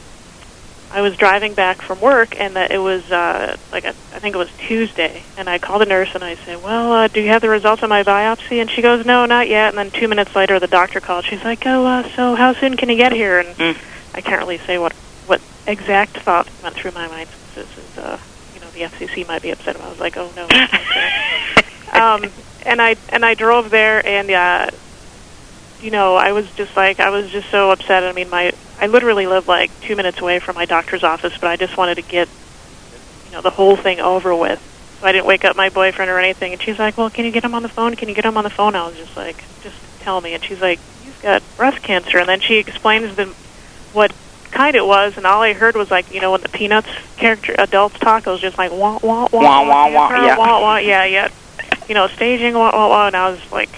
I 0.90 1.00
was 1.00 1.16
driving 1.16 1.54
back 1.54 1.80
from 1.80 2.00
work, 2.00 2.34
and 2.36 2.58
uh, 2.58 2.66
it 2.68 2.78
was 2.78 3.08
uh, 3.12 3.56
like 3.70 3.84
a, 3.84 3.94
I 4.12 4.18
think 4.18 4.34
it 4.34 4.38
was 4.38 4.48
Tuesday, 4.66 5.22
and 5.38 5.48
I 5.48 5.58
called 5.58 5.82
the 5.82 5.86
nurse 5.86 6.08
and 6.12 6.24
I 6.24 6.34
said, 6.44 6.60
"Well, 6.60 6.92
uh, 6.92 7.06
do 7.06 7.20
you 7.20 7.28
have 7.28 7.40
the 7.40 7.48
results 7.48 7.84
of 7.84 7.88
my 7.88 8.02
biopsy?" 8.02 8.60
And 8.60 8.68
she 8.68 8.82
goes, 8.82 9.06
"No, 9.06 9.26
not 9.26 9.48
yet." 9.48 9.68
And 9.68 9.78
then 9.78 9.92
two 9.92 10.08
minutes 10.08 10.34
later, 10.34 10.58
the 10.58 10.66
doctor 10.66 10.98
called. 11.00 11.24
She's 11.24 11.44
like, 11.44 11.62
"Oh, 11.66 11.86
uh, 11.86 12.02
so 12.16 12.34
how 12.34 12.52
soon 12.54 12.76
can 12.76 12.88
you 12.88 12.96
get 12.96 13.12
here?" 13.12 13.38
And 13.38 13.56
Mm. 13.56 13.76
I 14.16 14.20
can't 14.22 14.40
really 14.40 14.58
say 14.66 14.76
what 14.78 14.92
what 15.26 15.40
exact 15.68 16.18
thought 16.18 16.48
went 16.64 16.74
through 16.74 16.90
my 16.90 17.06
mind. 17.06 17.28
Since 17.54 17.68
this 17.68 17.84
is, 17.84 17.98
uh, 17.98 18.18
you 18.54 18.60
know, 18.60 18.70
the 18.70 18.80
FCC 18.80 19.28
might 19.28 19.42
be 19.42 19.50
upset. 19.50 19.80
I 19.80 19.88
was 19.88 20.00
like, 20.00 20.16
"Oh 20.16 20.28
no." 20.34 20.48
um, 22.02 22.24
and 22.66 22.82
I 22.82 22.96
and 23.10 23.24
I 23.24 23.34
drove 23.34 23.70
there, 23.70 24.04
and 24.04 24.28
uh, 24.28 24.70
you 25.82 25.90
know, 25.90 26.16
I 26.16 26.32
was 26.32 26.50
just 26.52 26.76
like, 26.76 27.00
I 27.00 27.10
was 27.10 27.30
just 27.30 27.50
so 27.50 27.70
upset. 27.70 28.04
I 28.04 28.12
mean, 28.12 28.28
my 28.30 28.52
I 28.80 28.87
literally 28.87 29.26
live 29.26 29.49
like 29.49 29.70
two 29.80 29.96
minutes 29.96 30.20
away 30.20 30.38
from 30.38 30.56
my 30.56 30.64
doctor's 30.64 31.04
office, 31.04 31.37
but 31.38 31.49
I 31.49 31.56
just 31.56 31.76
wanted 31.76 31.96
to 31.96 32.02
get, 32.02 32.28
you 33.26 33.32
know, 33.32 33.42
the 33.42 33.50
whole 33.50 33.76
thing 33.76 34.00
over 34.00 34.34
with. 34.34 34.60
So 35.00 35.06
I 35.06 35.12
didn't 35.12 35.26
wake 35.26 35.44
up 35.44 35.56
my 35.56 35.68
boyfriend 35.68 36.10
or 36.10 36.18
anything. 36.18 36.52
And 36.52 36.62
she's 36.62 36.78
like, 36.78 36.96
"Well, 36.99 37.10
can 37.10 37.25
you 37.25 37.30
get 37.30 37.44
him 37.44 37.54
on 37.54 37.62
the 37.62 37.68
phone? 37.68 37.96
Can 37.96 38.08
you 38.08 38.14
get 38.14 38.25
him 38.25 38.37
on 38.37 38.44
the 38.44 38.50
phone?" 38.50 38.75
I 38.75 38.87
was 38.87 38.96
just 38.96 39.16
like, 39.16 39.37
"Just 39.62 39.76
tell 40.00 40.20
me." 40.20 40.34
And 40.34 40.44
she's 40.44 40.60
like, 40.60 40.78
"He's 41.04 41.16
got 41.22 41.42
breast 41.56 41.82
cancer." 41.82 42.18
And 42.18 42.28
then 42.28 42.40
she 42.40 42.56
explains 42.56 43.16
the 43.16 43.26
what 43.92 44.12
kind 44.50 44.76
it 44.76 44.84
was, 44.84 45.16
and 45.16 45.26
all 45.26 45.42
I 45.42 45.52
heard 45.52 45.76
was 45.76 45.90
like, 45.90 46.12
you 46.12 46.20
know, 46.20 46.32
when 46.32 46.40
the 46.40 46.49
Peanuts 46.49 46.88
character 47.16 47.54
adults 47.58 47.99
talk, 47.99 48.26
it 48.26 48.30
was 48.30 48.40
just 48.40 48.58
like 48.58 48.72
wah 48.72 48.99
wah 49.02 49.28
wah 49.32 49.40
Wah, 49.40 49.62
wah, 49.64 49.90
wah, 49.90 50.08
cancer, 50.08 50.26
yeah. 50.26 50.37
wah 50.37 50.60
wah, 50.60 50.76
yeah, 50.76 51.04
yeah, 51.04 51.28
you 51.88 51.94
know, 51.94 52.06
staging 52.08 52.54
wah 52.54 52.70
wah 52.72 52.88
wah, 52.88 53.06
and 53.06 53.16
I 53.16 53.30
was 53.30 53.52
like, 53.52 53.70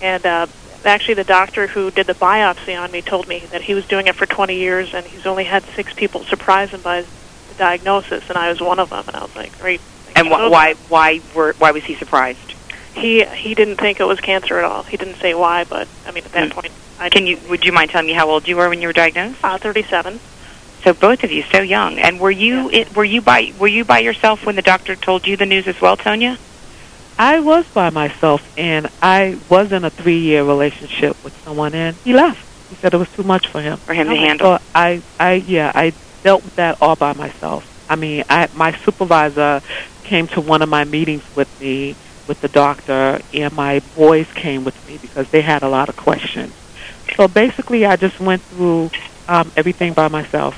and 0.00 0.24
uh, 0.24 0.46
actually 0.86 1.14
the 1.14 1.24
doctor 1.24 1.66
who 1.66 1.90
did 1.90 2.06
the 2.06 2.14
biopsy 2.14 2.78
on 2.78 2.90
me 2.92 3.02
told 3.02 3.28
me 3.28 3.40
that 3.50 3.62
he 3.62 3.74
was 3.74 3.86
doing 3.86 4.06
it 4.06 4.14
for 4.14 4.26
20 4.26 4.54
years, 4.56 4.94
and 4.94 5.04
he's 5.06 5.26
only 5.26 5.44
had 5.44 5.62
six 5.74 5.92
people 5.94 6.24
surprise 6.24 6.70
him 6.70 6.80
by 6.82 7.02
the 7.02 7.54
diagnosis, 7.58 8.24
and 8.28 8.36
I 8.38 8.50
was 8.50 8.60
one 8.60 8.78
of 8.78 8.90
them, 8.90 9.04
and 9.06 9.16
I 9.16 9.20
was 9.22 9.34
like, 9.36 9.58
great. 9.60 9.80
And 10.16 10.28
wh- 10.28 10.50
why 10.50 10.74
why 10.88 11.20
were 11.34 11.54
why 11.58 11.72
was 11.72 11.84
he 11.84 11.94
surprised? 11.96 12.52
He 12.94 13.24
he 13.24 13.54
didn't 13.54 13.76
think 13.76 13.98
it 13.98 14.04
was 14.04 14.20
cancer 14.20 14.58
at 14.58 14.64
all. 14.64 14.84
He 14.84 14.96
didn't 14.96 15.16
say 15.16 15.34
why, 15.34 15.64
but 15.64 15.88
I 16.06 16.12
mean 16.12 16.24
at 16.24 16.32
that 16.32 16.48
Hmm. 16.48 16.54
point, 16.60 16.72
I 17.00 17.08
Can 17.10 17.26
you 17.26 17.38
would 17.48 17.64
you 17.64 17.72
mind 17.72 17.90
telling 17.90 18.06
me 18.06 18.12
how 18.12 18.28
old 18.30 18.46
you 18.46 18.56
were 18.56 18.68
when 18.68 18.80
you 18.80 18.86
were 18.86 18.92
diagnosed? 18.92 19.38
uh, 19.42 19.58
37. 19.58 20.20
So 20.84 20.92
both 20.92 21.24
of 21.24 21.32
you 21.32 21.42
so 21.50 21.62
young. 21.62 21.98
And 21.98 22.20
were 22.20 22.30
you 22.30 22.70
it, 22.70 22.94
were 22.94 23.04
you 23.04 23.22
by 23.22 23.52
were 23.58 23.66
you 23.66 23.84
by 23.84 23.98
yourself 24.00 24.44
when 24.46 24.54
the 24.54 24.62
doctor 24.62 24.94
told 24.94 25.26
you 25.26 25.36
the 25.36 25.46
news 25.46 25.66
as 25.66 25.80
well, 25.80 25.96
Tonya? 25.96 26.38
I 27.18 27.40
was 27.40 27.64
by 27.72 27.90
myself, 27.90 28.42
and 28.56 28.90
I 29.00 29.38
was 29.48 29.70
in 29.70 29.84
a 29.84 29.90
three-year 29.90 30.44
relationship 30.44 31.16
with 31.22 31.32
someone, 31.44 31.74
and 31.74 31.96
he 32.04 32.12
left. 32.12 32.40
He 32.70 32.76
said 32.76 32.92
it 32.92 32.96
was 32.96 33.08
too 33.10 33.22
much 33.22 33.46
for 33.48 33.60
him. 33.60 33.78
For 33.78 33.94
him 33.94 34.08
to 34.08 34.16
handle. 34.16 34.56
So 34.56 34.62
I, 34.74 35.02
I, 35.20 35.34
yeah, 35.34 35.70
I 35.74 35.92
dealt 36.24 36.42
with 36.42 36.56
that 36.56 36.78
all 36.80 36.96
by 36.96 37.12
myself. 37.12 37.64
I 37.88 37.96
mean, 37.96 38.24
I, 38.28 38.48
my 38.54 38.76
supervisor 38.84 39.62
came 40.02 40.26
to 40.28 40.40
one 40.40 40.62
of 40.62 40.68
my 40.68 40.84
meetings 40.84 41.22
with 41.36 41.48
me, 41.60 41.94
with 42.26 42.40
the 42.40 42.48
doctor, 42.48 43.20
and 43.32 43.52
my 43.52 43.80
boys 43.94 44.26
came 44.34 44.64
with 44.64 44.74
me 44.88 44.98
because 44.98 45.28
they 45.30 45.42
had 45.42 45.62
a 45.62 45.68
lot 45.68 45.88
of 45.88 45.96
questions. 45.96 46.52
So 47.16 47.28
basically, 47.28 47.84
I 47.86 47.96
just 47.96 48.18
went 48.18 48.42
through 48.42 48.90
um, 49.28 49.52
everything 49.56 49.92
by 49.92 50.08
myself. 50.08 50.54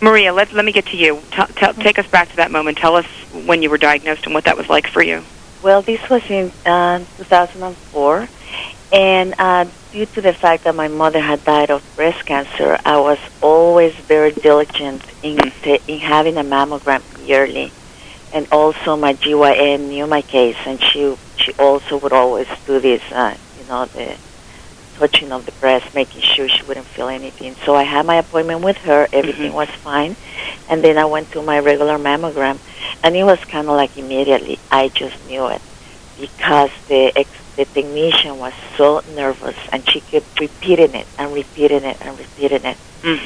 Maria, 0.00 0.32
let 0.32 0.52
let 0.52 0.64
me 0.64 0.72
get 0.72 0.86
to 0.86 0.96
you. 0.96 1.22
T- 1.32 1.52
t- 1.56 1.82
take 1.82 1.98
us 1.98 2.06
back 2.08 2.28
to 2.30 2.36
that 2.36 2.50
moment. 2.50 2.78
Tell 2.78 2.96
us 2.96 3.06
when 3.32 3.62
you 3.62 3.70
were 3.70 3.78
diagnosed 3.78 4.24
and 4.24 4.34
what 4.34 4.44
that 4.44 4.56
was 4.56 4.68
like 4.68 4.86
for 4.88 5.02
you. 5.02 5.24
Well, 5.64 5.80
this 5.80 6.10
was 6.10 6.20
in 6.28 6.52
uh, 6.66 6.98
2004, 7.16 8.28
and 8.92 9.34
uh, 9.38 9.64
due 9.92 10.04
to 10.04 10.20
the 10.20 10.34
fact 10.34 10.64
that 10.64 10.74
my 10.74 10.88
mother 10.88 11.22
had 11.22 11.42
died 11.42 11.70
of 11.70 11.82
breast 11.96 12.26
cancer, 12.26 12.76
I 12.84 13.00
was 13.00 13.16
always 13.40 13.94
very 14.06 14.32
diligent 14.32 15.02
in 15.22 15.38
ta 15.38 15.78
in 15.88 16.00
having 16.00 16.36
a 16.36 16.44
mammogram 16.44 17.02
yearly, 17.26 17.72
and 18.34 18.46
also 18.52 18.98
my 18.98 19.14
GYN 19.14 19.88
knew 19.88 20.06
my 20.06 20.20
case, 20.20 20.58
and 20.66 20.78
she 20.84 21.16
she 21.38 21.54
also 21.58 21.96
would 21.96 22.12
always 22.12 22.48
do 22.66 22.78
this, 22.78 23.00
uh, 23.10 23.34
you 23.58 23.64
know, 23.64 23.86
the 23.86 24.18
touching 24.98 25.32
of 25.32 25.44
the 25.46 25.52
breast, 25.52 25.94
making 25.94 26.22
sure 26.22 26.48
she 26.48 26.62
wouldn't 26.64 26.86
feel 26.86 27.08
anything. 27.08 27.56
So 27.64 27.74
I 27.74 27.82
had 27.84 28.06
my 28.06 28.16
appointment 28.16 28.60
with 28.62 28.78
her. 28.78 29.08
Everything 29.12 29.52
Mhm. 29.52 29.54
was 29.54 29.68
fine, 29.68 30.16
and 30.68 30.82
then 30.82 30.98
I 30.98 31.04
went 31.04 31.30
to 31.32 31.42
my 31.42 31.58
regular 31.58 31.98
mammogram, 31.98 32.58
and 33.02 33.16
it 33.16 33.24
was 33.24 33.38
kind 33.44 33.68
of 33.68 33.76
like 33.76 33.96
immediately. 33.96 34.58
I 34.70 34.88
just 34.88 35.16
knew 35.26 35.46
it 35.46 35.62
because 36.18 36.70
the 36.88 37.12
ex- 37.16 37.30
the 37.56 37.64
technician 37.66 38.38
was 38.38 38.52
so 38.76 39.00
nervous, 39.14 39.56
and 39.72 39.88
she 39.88 40.00
kept 40.00 40.40
repeating 40.40 40.94
it 40.94 41.06
and 41.18 41.32
repeating 41.32 41.84
it 41.84 41.96
and 42.00 42.18
repeating 42.18 42.64
it. 42.64 42.76
Mm. 43.02 43.20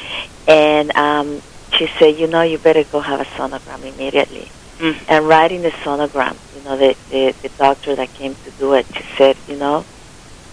And 0.47 0.95
um, 0.97 1.41
she 1.75 1.87
said, 1.99 2.17
"You 2.17 2.27
know, 2.27 2.41
you 2.41 2.57
better 2.57 2.83
go 2.83 2.99
have 2.99 3.19
a 3.19 3.25
sonogram 3.25 3.83
immediately." 3.83 4.51
Mm. 4.79 4.95
And 5.07 5.27
right 5.27 5.51
in 5.51 5.61
the 5.63 5.71
sonogram, 5.71 6.35
you 6.55 6.61
know, 6.63 6.77
the, 6.77 6.95
the 7.09 7.33
the 7.41 7.49
doctor 7.57 7.95
that 7.95 8.13
came 8.13 8.35
to 8.45 8.51
do 8.51 8.73
it, 8.73 8.85
she 8.95 9.03
said, 9.17 9.35
"You 9.47 9.55
know, 9.57 9.85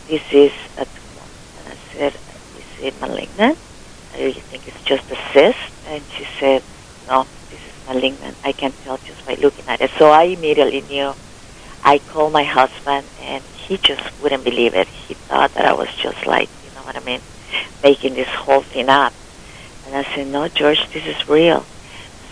this 0.08 0.22
is 0.32 0.52
a 0.78 0.84
tumor." 0.84 0.86
And 0.86 0.86
I 0.86 1.05
said, 1.98 2.14
"Is 2.54 2.64
it 2.80 2.98
malignant? 3.00 3.58
I 4.12 4.32
think 4.50 4.66
it's 4.66 4.82
just 4.86 5.04
a 5.10 5.16
cyst." 5.34 5.72
And 5.84 6.06
she 6.16 6.24
said, 6.40 6.64
"No, 7.06 7.26
this 7.50 7.60
is 7.66 7.74
malignant. 7.86 8.38
I 8.44 8.52
can 8.52 8.74
tell 8.84 8.98
just 9.06 9.24
by 9.24 9.36
looking 9.40 9.66
at 9.68 9.80
it." 9.80 9.90
So 9.98 10.10
I 10.10 10.24
immediately 10.24 10.82
knew. 10.82 11.14
I 11.82 11.98
called 12.00 12.32
my 12.32 12.44
husband, 12.44 13.10
and 13.16 13.44
he 13.68 13.78
just 13.78 14.02
wouldn't 14.18 14.44
believe 14.44 14.74
it. 14.74 14.88
He 15.06 15.16
thought 15.28 15.52
that 15.54 15.66
I 15.66 15.74
was 15.74 15.88
just 16.02 16.26
like, 16.26 16.50
you 16.62 16.70
know 16.72 16.82
what 16.82 16.96
I 16.96 17.00
mean, 17.00 17.22
making 17.82 18.14
this 18.14 18.28
whole 18.30 18.64
thing 18.72 18.88
up. 18.88 19.14
And 19.84 19.96
I 19.96 20.04
said, 20.14 20.26
"No, 20.28 20.48
George, 20.48 20.80
this 20.94 21.04
is 21.06 21.28
real." 21.28 21.66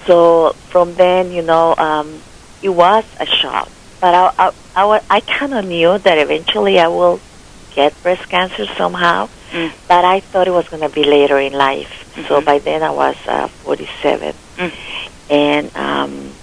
So 0.06 0.54
from 0.72 0.96
then, 0.96 1.30
you 1.30 1.42
know, 1.42 1.74
um, 1.76 2.24
it 2.62 2.68
was 2.70 3.04
a 3.20 3.26
shock. 3.26 3.70
But 4.00 4.14
I, 4.14 4.30
I, 4.38 4.50
I, 4.74 5.00
I 5.10 5.20
kind 5.20 5.54
of 5.54 5.64
knew 5.64 5.98
that 6.04 6.18
eventually 6.18 6.78
I 6.78 6.88
will 6.88 7.20
get 7.74 8.00
breast 8.02 8.28
cancer 8.30 8.66
somehow. 8.78 9.30
Mm. 9.54 9.72
But 9.88 10.04
I 10.04 10.20
thought 10.32 10.48
it 10.48 10.52
was 10.60 10.66
going 10.68 10.82
to 10.82 10.88
be 10.88 11.04
later 11.04 11.38
in 11.38 11.52
life. 11.52 11.92
So 12.28 12.40
Mhm. 12.40 12.44
by 12.44 12.58
then 12.58 12.82
I 12.82 12.90
was 12.90 13.16
uh, 13.26 13.48
47. 13.62 14.34
Mm. 14.58 14.72
And, 15.30 15.70
um, 15.76 16.38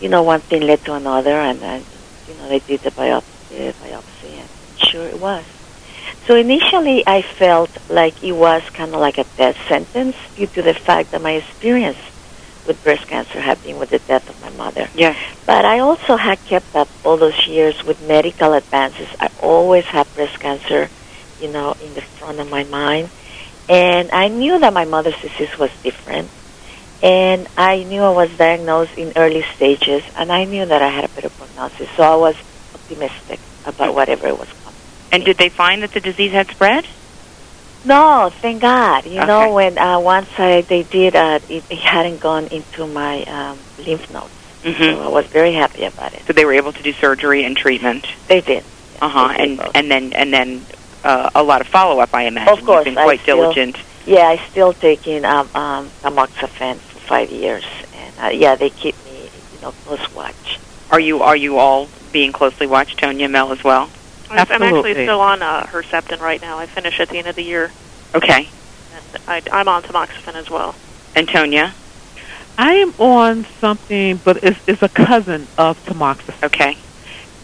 you 0.00 0.08
know, 0.08 0.22
one 0.22 0.42
thing 0.42 0.62
led 0.62 0.84
to 0.84 0.94
another, 0.94 1.36
and 1.40 1.60
then, 1.62 1.86
you 2.26 2.34
know, 2.34 2.48
they 2.48 2.60
did 2.60 2.80
the 2.82 2.90
biopsy, 2.90 3.74
biopsy 3.82 4.32
and 4.42 4.48
sure 4.90 5.06
it 5.06 5.18
was. 5.18 5.44
So 6.28 6.36
initially 6.36 7.02
I 7.06 7.22
felt 7.38 7.70
like 7.88 8.14
it 8.22 8.32
was 8.32 8.62
kind 8.76 8.94
of 8.94 9.00
like 9.00 9.18
a 9.18 9.26
death 9.38 9.56
sentence 9.68 10.16
due 10.36 10.46
to 10.48 10.62
the 10.62 10.74
fact 10.86 11.12
that 11.12 11.20
my 11.22 11.32
experience 11.32 11.98
with 12.66 12.82
breast 12.82 13.06
cancer 13.08 13.40
had 13.40 13.62
been 13.62 13.78
with 13.78 13.90
the 13.90 14.00
death 14.00 14.28
of 14.28 14.38
my 14.40 14.50
mother. 14.50 14.88
Yes. 14.94 15.16
But 15.46 15.64
I 15.64 15.80
also 15.80 16.16
had 16.16 16.38
kept 16.44 16.74
up 16.74 16.88
all 17.04 17.18
those 17.18 17.46
years 17.46 17.74
with 17.86 18.00
medical 18.00 18.52
advances. 18.52 19.08
I 19.20 19.28
always 19.40 19.84
had 19.90 20.12
breast 20.14 20.38
cancer, 20.40 20.90
you 21.40 21.48
know, 21.48 21.74
in 21.82 21.94
the 21.94 22.02
front 22.02 22.38
of 22.40 22.50
my 22.50 22.64
mind. 22.64 23.10
And 23.68 24.10
I 24.12 24.28
knew 24.28 24.58
that 24.58 24.72
my 24.72 24.84
mother's 24.84 25.18
disease 25.20 25.56
was 25.58 25.70
different. 25.82 26.28
And 27.02 27.48
I 27.56 27.82
knew 27.84 28.02
I 28.02 28.10
was 28.10 28.30
diagnosed 28.36 28.98
in 28.98 29.12
early 29.16 29.42
stages, 29.56 30.02
and 30.16 30.30
I 30.30 30.44
knew 30.44 30.66
that 30.66 30.82
I 30.82 30.88
had 30.88 31.04
a 31.04 31.08
better 31.08 31.30
prognosis. 31.30 31.88
So 31.96 32.02
I 32.02 32.16
was 32.16 32.36
optimistic 32.74 33.40
about 33.64 33.94
whatever 33.94 34.26
it 34.26 34.38
was 34.38 34.48
coming. 34.64 34.78
And 35.12 35.24
did 35.24 35.38
they 35.38 35.48
find 35.48 35.82
that 35.82 35.92
the 35.92 36.00
disease 36.00 36.32
had 36.32 36.48
spread? 36.48 36.84
No, 37.84 38.30
thank 38.42 38.60
God. 38.60 39.06
You 39.06 39.18
Okay. 39.20 39.26
know, 39.26 39.54
when 39.54 39.78
uh, 39.78 39.98
once 40.00 40.28
I, 40.36 40.60
they 40.60 40.82
did, 40.82 41.16
uh, 41.16 41.38
it, 41.48 41.64
it 41.70 41.78
hadn't 41.78 42.20
gone 42.20 42.48
into 42.48 42.86
my 42.86 43.22
um, 43.24 43.58
lymph 43.78 44.12
nodes. 44.12 44.28
Mm-hmm. 44.62 44.82
So 44.82 45.02
I 45.02 45.08
was 45.08 45.24
very 45.26 45.54
happy 45.54 45.84
about 45.84 46.12
it. 46.12 46.22
So 46.26 46.34
they 46.34 46.44
were 46.44 46.52
able 46.52 46.72
to 46.74 46.82
do 46.82 46.92
surgery 46.92 47.44
and 47.44 47.56
treatment. 47.56 48.06
They 48.28 48.42
did. 48.42 48.62
Uh 49.00 49.08
huh. 49.08 49.34
And 49.38 49.58
and 49.74 49.90
then 49.90 50.12
and 50.12 50.30
then 50.34 50.66
uh, 51.04 51.30
a 51.34 51.42
lot 51.42 51.60
of 51.60 51.66
follow 51.68 52.00
up. 52.00 52.10
I 52.14 52.24
imagine. 52.24 52.52
Of 52.58 52.64
course, 52.64 52.86
You've 52.86 52.94
been 52.94 52.98
I 52.98 53.04
quite 53.04 53.20
still- 53.20 53.36
diligent. 53.36 53.76
Yeah, 54.06 54.28
I 54.28 54.36
still 54.50 54.72
taking 54.72 55.24
um, 55.26 55.48
um, 55.54 55.90
tamoxifen 56.02 56.76
for 56.76 56.98
five 57.00 57.30
years, 57.30 57.64
and 57.94 58.18
uh, 58.18 58.28
yeah, 58.28 58.54
they 58.56 58.70
keep 58.70 58.94
me, 59.04 59.30
you 59.54 59.60
know, 59.60 59.72
close 59.72 60.12
watch. 60.14 60.58
Are 60.90 60.98
you 60.98 61.22
are 61.22 61.36
you 61.36 61.58
all 61.58 61.86
being 62.10 62.32
closely 62.32 62.66
watched, 62.66 62.98
Tonya 62.98 63.30
Mel 63.30 63.52
as 63.52 63.62
well? 63.62 63.90
Absolutely. 64.30 64.66
I'm 64.68 64.74
actually 64.74 64.94
still 65.04 65.20
on 65.20 65.42
uh, 65.42 65.64
Herceptin 65.66 66.18
right 66.20 66.40
now. 66.40 66.58
I 66.58 66.66
finish 66.66 66.98
at 66.98 67.08
the 67.10 67.18
end 67.18 67.26
of 67.28 67.36
the 67.36 67.42
year, 67.44 67.70
Okay. 68.14 68.48
and 68.94 69.22
I, 69.28 69.42
I'm 69.52 69.68
on 69.68 69.82
tamoxifen 69.82 70.34
as 70.34 70.48
well. 70.48 70.74
And 71.14 71.28
Tonya. 71.28 71.72
I 72.56 72.74
am 72.74 72.94
on 72.98 73.44
something, 73.60 74.16
but 74.24 74.42
it's, 74.42 74.58
it's 74.66 74.82
a 74.82 74.88
cousin 74.88 75.46
of 75.58 75.78
tamoxifen. 75.84 76.42
Okay. 76.44 76.76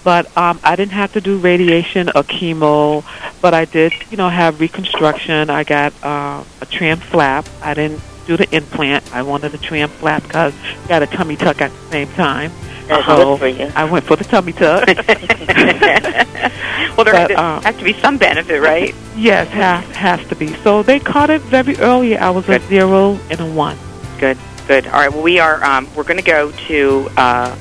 But 0.07 0.31
um, 0.39 0.61
I 0.63 0.77
didn't 0.77 0.93
have 0.93 1.15
to 1.15 1.21
do 1.21 1.37
radiation 1.37 2.11
or 2.11 2.23
chemo, 2.23 3.03
but 3.43 3.55
I 3.55 3.65
did, 3.65 3.93
you 4.09 4.17
know, 4.17 4.29
have 4.29 4.61
reconstruction. 4.61 5.51
I 5.51 5.65
got 5.65 5.93
uh, 6.01 6.45
a 6.61 6.67
tram 6.67 6.99
flap. 6.99 7.45
I 7.61 7.75
didn't 7.75 8.01
do 8.25 8.37
the 8.37 8.49
implant. 8.55 9.13
I 9.13 9.23
wanted 9.23 9.53
a 9.53 9.59
tram 9.59 9.89
flap 9.89 10.23
because 10.23 10.55
I 10.85 10.87
got 10.87 11.03
a 11.03 11.09
tummy 11.09 11.35
tuck 11.35 11.61
at 11.61 11.73
the 11.73 11.91
same 11.91 12.07
time. 12.13 12.53
That's 12.87 13.05
So 13.05 13.37
good 13.37 13.39
for 13.41 13.49
you. 13.49 13.73
I 13.75 13.85
went 13.85 14.05
for 14.05 14.15
the 14.15 14.23
tummy 14.23 14.53
tuck. 14.53 14.87
well, 16.97 17.05
there, 17.05 17.27
But, 17.27 17.31
um, 17.33 17.65
has 17.65 17.77
to 17.77 17.83
be 17.83 17.93
some 17.95 18.17
benefit, 18.17 18.63
right? 18.63 18.95
yes, 19.17 19.49
has 19.49 19.85
has 19.97 20.25
to 20.29 20.37
be. 20.37 20.55
So 20.63 20.85
they 20.85 21.01
caught 21.01 21.31
it 21.31 21.43
very 21.43 21.77
early. 21.79 22.17
I 22.17 22.31
was 22.31 22.47
Good. 22.47 22.63
a 22.63 22.67
zero 22.69 23.19
and 23.29 23.41
a 23.41 23.47
one. 23.47 23.77
Good, 24.21 24.39
good. 24.69 24.87
All 24.87 25.01
right. 25.01 25.13
Well, 25.13 25.25
we 25.25 25.41
are. 25.41 25.65
Um, 25.65 25.89
we're 25.97 26.05
going 26.05 26.19
to 26.19 26.23
go 26.23 26.53
to 26.69 27.11
uh, 27.17 27.57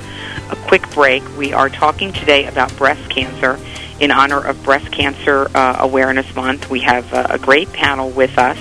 quick 0.66 0.90
break. 0.90 1.22
We 1.36 1.52
are 1.52 1.68
talking 1.68 2.12
today 2.12 2.46
about 2.46 2.76
breast 2.76 3.08
cancer 3.08 3.58
in 4.00 4.10
honor 4.10 4.44
of 4.44 4.62
Breast 4.64 4.90
Cancer 4.90 5.48
uh, 5.54 5.76
Awareness 5.80 6.34
Month. 6.34 6.68
We 6.68 6.80
have 6.80 7.12
uh, 7.14 7.28
a 7.30 7.38
great 7.38 7.72
panel 7.72 8.10
with 8.10 8.36
us, 8.36 8.58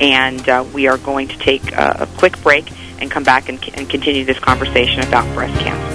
and 0.00 0.48
uh, 0.48 0.64
we 0.72 0.86
are 0.86 0.98
going 0.98 1.28
to 1.28 1.38
take 1.38 1.76
uh, 1.76 1.94
a 2.00 2.06
quick 2.18 2.40
break 2.42 2.70
and 3.00 3.10
come 3.10 3.24
back 3.24 3.48
and, 3.48 3.62
and 3.74 3.90
continue 3.90 4.24
this 4.24 4.38
conversation 4.38 5.02
about 5.06 5.32
breast 5.34 5.58
cancer. 5.60 5.94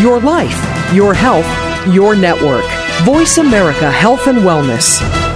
Your 0.00 0.20
life, 0.20 0.94
your 0.94 1.14
health, 1.14 1.46
your 1.88 2.14
network. 2.14 2.64
Voice 3.04 3.38
America 3.38 3.90
Health 3.90 4.26
and 4.26 4.38
Wellness. 4.38 5.29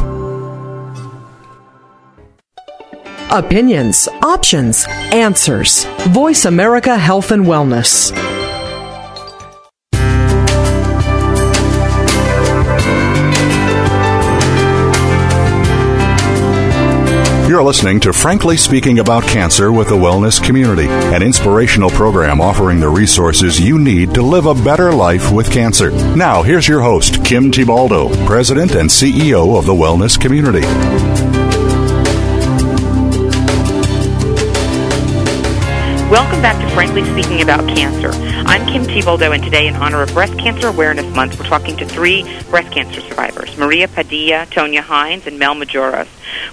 Opinions, 3.31 4.07
options, 4.23 4.85
answers. 5.11 5.85
Voice 6.07 6.45
America 6.45 6.97
Health 6.97 7.31
and 7.31 7.45
Wellness. 7.45 8.11
You're 17.49 17.63
listening 17.63 17.99
to 18.01 18.13
Frankly 18.13 18.57
Speaking 18.57 18.99
About 18.99 19.23
Cancer 19.23 19.71
with 19.71 19.87
the 19.87 19.95
Wellness 19.95 20.39
Community, 20.39 20.87
an 20.87 21.23
inspirational 21.23 21.89
program 21.89 22.41
offering 22.41 22.79
the 22.79 22.89
resources 22.89 23.59
you 23.59 23.79
need 23.79 24.13
to 24.13 24.21
live 24.21 24.45
a 24.45 24.53
better 24.53 24.93
life 24.93 25.31
with 25.31 25.51
cancer. 25.51 25.89
Now, 26.15 26.43
here's 26.43 26.67
your 26.67 26.81
host, 26.81 27.25
Kim 27.25 27.51
Thiboldeaux, 27.51 28.27
President 28.27 28.75
and 28.75 28.87
CEO 28.87 29.57
of 29.57 29.65
the 29.65 29.73
Wellness 29.73 30.21
Community. 30.21 31.28
Welcome 36.09 36.41
back 36.41 36.59
to 36.59 36.73
Frankly 36.73 37.05
Speaking 37.05 37.43
About 37.43 37.67
Cancer. 37.69 38.09
I'm 38.47 38.65
Kim 38.65 38.81
Thiboldeaux, 38.81 39.31
and 39.31 39.43
today, 39.43 39.67
in 39.67 39.75
honor 39.75 40.01
of 40.01 40.11
Breast 40.11 40.39
Cancer 40.39 40.67
Awareness 40.67 41.05
Month, 41.15 41.39
we're 41.39 41.45
talking 41.45 41.77
to 41.77 41.85
three 41.85 42.23
breast 42.49 42.71
cancer 42.71 42.99
survivors 43.01 43.55
Maria 43.59 43.87
Padilla, 43.87 44.47
Tonya 44.47 44.79
Hines, 44.79 45.27
and 45.27 45.37
Mel 45.37 45.53
Majoros. 45.53 46.07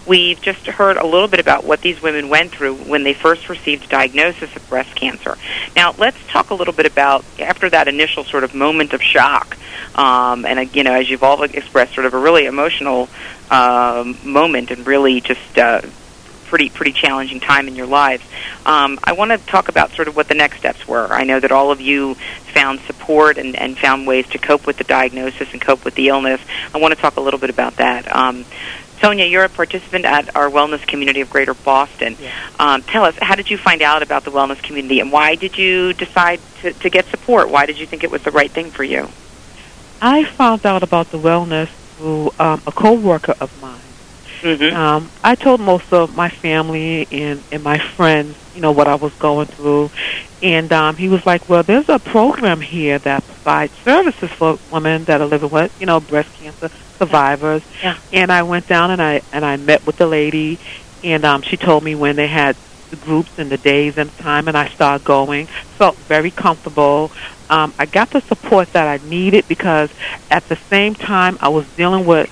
We've 0.06 0.38
just 0.42 0.66
heard 0.66 0.98
a 0.98 1.06
little 1.06 1.26
bit 1.26 1.40
about 1.40 1.64
what 1.64 1.80
these 1.80 2.02
women 2.02 2.28
went 2.28 2.52
through 2.52 2.74
when 2.74 3.02
they 3.02 3.14
first 3.14 3.48
received 3.48 3.86
a 3.86 3.88
diagnosis 3.88 4.54
of 4.54 4.68
breast 4.68 4.94
cancer. 4.94 5.38
Now, 5.74 5.94
let's 5.96 6.18
talk 6.26 6.50
a 6.50 6.54
little 6.54 6.74
bit 6.74 6.84
about 6.84 7.24
after 7.38 7.70
that 7.70 7.88
initial 7.88 8.24
sort 8.24 8.44
of 8.44 8.54
moment 8.54 8.92
of 8.92 9.02
shock, 9.02 9.56
um, 9.94 10.44
and 10.44 10.76
you 10.76 10.82
know, 10.82 10.92
as 10.92 11.08
you've 11.08 11.22
all 11.22 11.42
expressed, 11.44 11.94
sort 11.94 12.04
of 12.04 12.12
a 12.12 12.18
really 12.18 12.44
emotional 12.44 13.08
um, 13.50 14.18
moment, 14.22 14.70
and 14.70 14.86
really 14.86 15.22
just. 15.22 15.56
Uh, 15.56 15.80
pretty 16.56 16.70
pretty 16.70 16.92
challenging 16.92 17.38
time 17.38 17.68
in 17.68 17.76
your 17.76 17.86
lives. 17.86 18.24
Um, 18.64 18.98
I 19.04 19.12
want 19.12 19.30
to 19.30 19.36
talk 19.46 19.68
about 19.68 19.92
sort 19.92 20.08
of 20.08 20.16
what 20.16 20.26
the 20.26 20.34
next 20.34 20.56
steps 20.56 20.88
were. 20.88 21.06
I 21.12 21.24
know 21.24 21.38
that 21.38 21.52
all 21.52 21.70
of 21.70 21.82
you 21.82 22.14
found 22.54 22.80
support 22.80 23.36
and, 23.36 23.54
and 23.54 23.76
found 23.76 24.06
ways 24.06 24.26
to 24.28 24.38
cope 24.38 24.66
with 24.66 24.78
the 24.78 24.84
diagnosis 24.84 25.52
and 25.52 25.60
cope 25.60 25.84
with 25.84 25.96
the 25.96 26.08
illness. 26.08 26.40
I 26.72 26.78
want 26.78 26.94
to 26.94 27.00
talk 27.00 27.16
a 27.16 27.20
little 27.20 27.38
bit 27.38 27.50
about 27.50 27.76
that. 27.76 28.10
Um, 28.16 28.46
Tonya, 29.00 29.30
you're 29.30 29.44
a 29.44 29.50
participant 29.50 30.06
at 30.06 30.34
our 30.34 30.48
wellness 30.48 30.86
community 30.86 31.20
of 31.20 31.28
Greater 31.28 31.52
Boston. 31.52 32.16
Yeah. 32.18 32.32
Um, 32.58 32.80
tell 32.80 33.04
us, 33.04 33.14
how 33.20 33.34
did 33.34 33.50
you 33.50 33.58
find 33.58 33.82
out 33.82 34.02
about 34.02 34.24
the 34.24 34.30
wellness 34.30 34.62
community, 34.62 35.00
and 35.00 35.12
why 35.12 35.34
did 35.34 35.58
you 35.58 35.92
decide 35.92 36.40
to, 36.62 36.72
to 36.72 36.88
get 36.88 37.04
support? 37.08 37.50
Why 37.50 37.66
did 37.66 37.78
you 37.78 37.84
think 37.84 38.02
it 38.02 38.10
was 38.10 38.22
the 38.22 38.30
right 38.30 38.50
thing 38.50 38.70
for 38.70 38.82
you? 38.82 39.10
I 40.00 40.24
found 40.24 40.64
out 40.64 40.82
about 40.82 41.10
the 41.10 41.18
wellness 41.18 41.68
through 41.98 42.32
um, 42.38 42.62
a 42.66 42.72
coworker 42.72 43.34
of 43.38 43.52
mine. 43.60 43.85
Mm-hmm. 44.46 44.76
Um, 44.76 45.10
I 45.24 45.34
told 45.34 45.60
most 45.60 45.92
of 45.92 46.16
my 46.16 46.28
family 46.28 47.08
and, 47.10 47.42
and 47.50 47.62
my 47.62 47.78
friends, 47.78 48.36
you 48.54 48.60
know, 48.60 48.72
what 48.72 48.86
I 48.86 48.94
was 48.94 49.12
going 49.14 49.46
through. 49.46 49.90
And 50.42 50.72
um, 50.72 50.96
he 50.96 51.08
was 51.08 51.26
like, 51.26 51.48
well, 51.48 51.62
there's 51.62 51.88
a 51.88 51.98
program 51.98 52.60
here 52.60 52.98
that 53.00 53.24
provides 53.24 53.72
services 53.78 54.30
for 54.30 54.58
women 54.72 55.04
that 55.04 55.20
are 55.20 55.26
living 55.26 55.50
with, 55.50 55.78
you 55.80 55.86
know, 55.86 56.00
breast 56.00 56.32
cancer 56.38 56.68
survivors. 56.98 57.62
Yeah. 57.82 57.98
And 58.12 58.30
I 58.30 58.42
went 58.42 58.68
down 58.68 58.90
and 58.90 59.02
I 59.02 59.22
and 59.32 59.44
I 59.44 59.56
met 59.56 59.84
with 59.86 59.96
the 59.96 60.06
lady, 60.06 60.58
and 61.02 61.24
um, 61.24 61.42
she 61.42 61.56
told 61.56 61.82
me 61.82 61.94
when 61.94 62.16
they 62.16 62.28
had 62.28 62.56
the 62.90 62.96
groups 62.96 63.38
and 63.38 63.50
the 63.50 63.56
days 63.56 63.98
and 63.98 64.16
time, 64.18 64.48
and 64.48 64.56
I 64.56 64.68
started 64.68 65.04
going. 65.04 65.46
Felt 65.46 65.96
very 65.96 66.30
comfortable. 66.30 67.10
Um, 67.48 67.74
I 67.78 67.86
got 67.86 68.10
the 68.10 68.20
support 68.20 68.72
that 68.72 68.86
I 68.86 69.04
needed 69.06 69.46
because 69.48 69.90
at 70.30 70.48
the 70.48 70.56
same 70.56 70.94
time 70.94 71.38
I 71.40 71.48
was 71.48 71.66
dealing 71.76 72.06
with 72.06 72.30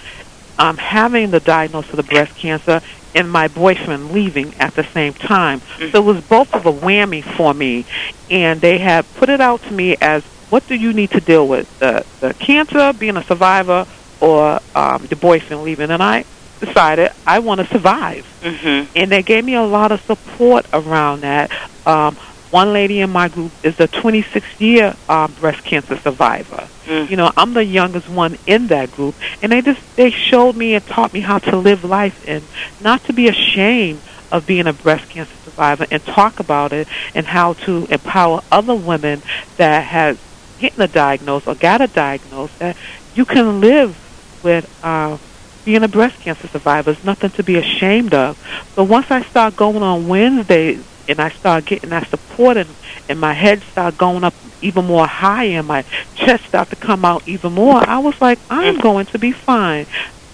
um, 0.59 0.77
having 0.77 1.31
the 1.31 1.41
diagnosis 1.41 1.91
of 1.91 1.97
the 1.97 2.03
breast 2.03 2.35
cancer 2.37 2.81
and 3.15 3.31
my 3.31 3.49
boyfriend 3.49 4.11
leaving 4.11 4.55
at 4.55 4.75
the 4.75 4.85
same 4.85 5.15
time. 5.15 5.61
So 5.79 5.99
it 5.99 6.05
was 6.05 6.21
both 6.23 6.53
of 6.55 6.67
a 6.67 6.73
whammy 6.73 7.23
for 7.23 7.55
me. 7.55 7.87
And 8.31 8.61
they 8.61 8.79
had 8.79 9.07
put 9.15 9.29
it 9.29 9.41
out 9.41 9.63
to 9.63 9.73
me 9.73 9.97
as 10.01 10.25
what 10.51 10.67
do 10.67 10.75
you 10.75 10.93
need 10.93 11.11
to 11.13 11.21
deal 11.21 11.47
with? 11.47 11.79
The, 11.79 12.05
the 12.21 12.35
cancer, 12.35 12.93
being 12.93 13.17
a 13.17 13.25
survivor, 13.25 13.87
or 14.21 14.61
um, 14.75 15.07
the 15.07 15.17
boyfriend 15.17 15.63
leaving? 15.63 15.91
And 15.91 16.03
I 16.03 16.25
decided 16.61 17.13
I 17.27 17.39
want 17.39 17.61
to 17.61 17.67
survive. 17.67 18.27
Mm-hmm. 18.43 18.93
And 18.97 19.11
they 19.11 19.23
gave 19.23 19.45
me 19.45 19.55
a 19.55 19.63
lot 19.63 19.93
of 19.93 20.01
support 20.03 20.67
around 20.73 21.21
that. 21.23 21.51
Um, 21.87 22.17
one 22.55 22.73
lady 22.73 23.01
in 23.01 23.11
my 23.11 23.27
group 23.27 23.51
is 23.65 23.75
a 23.81 23.89
26 23.89 24.47
year 24.61 24.95
um, 25.09 25.33
breast 25.33 25.65
cancer 25.65 25.99
survivor. 26.05 26.71
Mm. 26.87 27.11
You 27.11 27.17
know, 27.17 27.33
I'm 27.37 27.53
the 27.53 27.65
youngest 27.65 28.09
one 28.09 28.39
in 28.47 28.69
that 28.69 28.93
group, 28.93 29.17
and 29.43 29.51
they 29.51 29.61
just 29.61 29.81
they 29.97 30.13
showed 30.13 30.55
me 30.55 30.75
and 30.75 30.87
taught 30.87 31.13
me 31.13 31.19
how 31.19 31.41
to 31.41 31.57
live 31.57 31.83
life 31.83 32.15
and 32.29 32.47
not 32.79 33.03
to 33.05 33.13
be 33.13 33.27
ashamed 33.27 34.03
of 34.31 34.47
being 34.47 34.69
a 34.69 34.73
breast 34.73 35.09
cancer 35.09 35.35
survivor 35.43 35.85
and 35.91 36.05
talk 36.05 36.39
about 36.39 36.73
it 36.73 36.87
and 37.13 37.27
how 37.27 37.55
to 37.55 37.89
empower 37.91 38.41
other 38.53 38.77
women 38.77 39.25
that 39.57 39.85
have 39.85 40.21
getting 40.61 40.81
a 40.81 40.87
diagnosis 40.87 41.49
or 41.49 41.57
got 41.57 41.81
a 41.81 41.89
diagnosis 41.89 42.57
that 42.59 42.77
you 43.15 43.25
can 43.25 43.61
live 43.61 43.99
with 44.45 44.65
uh, 44.85 45.19
being 45.65 45.83
a 45.83 45.89
breast 45.89 46.21
cancer 46.21 46.47
survivor. 46.47 46.93
It's 46.93 47.03
nothing 47.03 47.31
to 47.31 47.43
be 47.43 47.57
ashamed 47.57 48.15
of. 48.15 48.39
But 48.77 48.85
once 48.85 49.07
I 49.11 49.25
start 49.25 49.57
going 49.57 49.83
on 49.83 50.07
Wednesdays 50.07 50.85
and 51.09 51.21
I 51.21 51.31
start 51.31 51.67
getting 51.67 51.91
that 51.91 52.09
support 52.09 52.57
and, 52.57 52.69
and 53.09 53.21
my 53.21 53.33
head 53.33 53.63
start 53.63 53.99
going 53.99 54.25
up 54.25 54.35
even 54.61 54.87
more 54.87 55.07
high 55.07 55.45
and 55.45 55.67
my 55.67 55.83
chest 56.15 56.47
start 56.47 56.71
to 56.71 56.77
come 56.77 57.05
out 57.05 57.27
even 57.29 57.53
more, 57.53 57.77
I 57.87 57.99
was 57.99 58.21
like, 58.21 58.39
I'm 58.51 58.77
mm. 58.77 58.83
going 58.83 59.07
to 59.07 59.19
be 59.19 59.33
fine. 59.33 59.87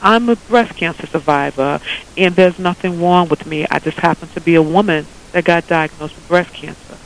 I'm 0.02 0.28
a 0.28 0.36
breast 0.36 0.76
cancer 0.76 1.06
survivor 1.06 1.80
and 2.16 2.34
there's 2.34 2.58
nothing 2.58 3.02
wrong 3.02 3.28
with 3.28 3.46
me. 3.46 3.66
I 3.70 3.78
just 3.80 3.98
happen 3.98 4.28
to 4.28 4.40
be 4.40 4.54
a 4.54 4.62
woman 4.62 5.06
that 5.32 5.44
got 5.44 5.66
diagnosed 5.66 6.14
with 6.14 6.28
breast 6.28 6.54
cancer. 6.54 6.96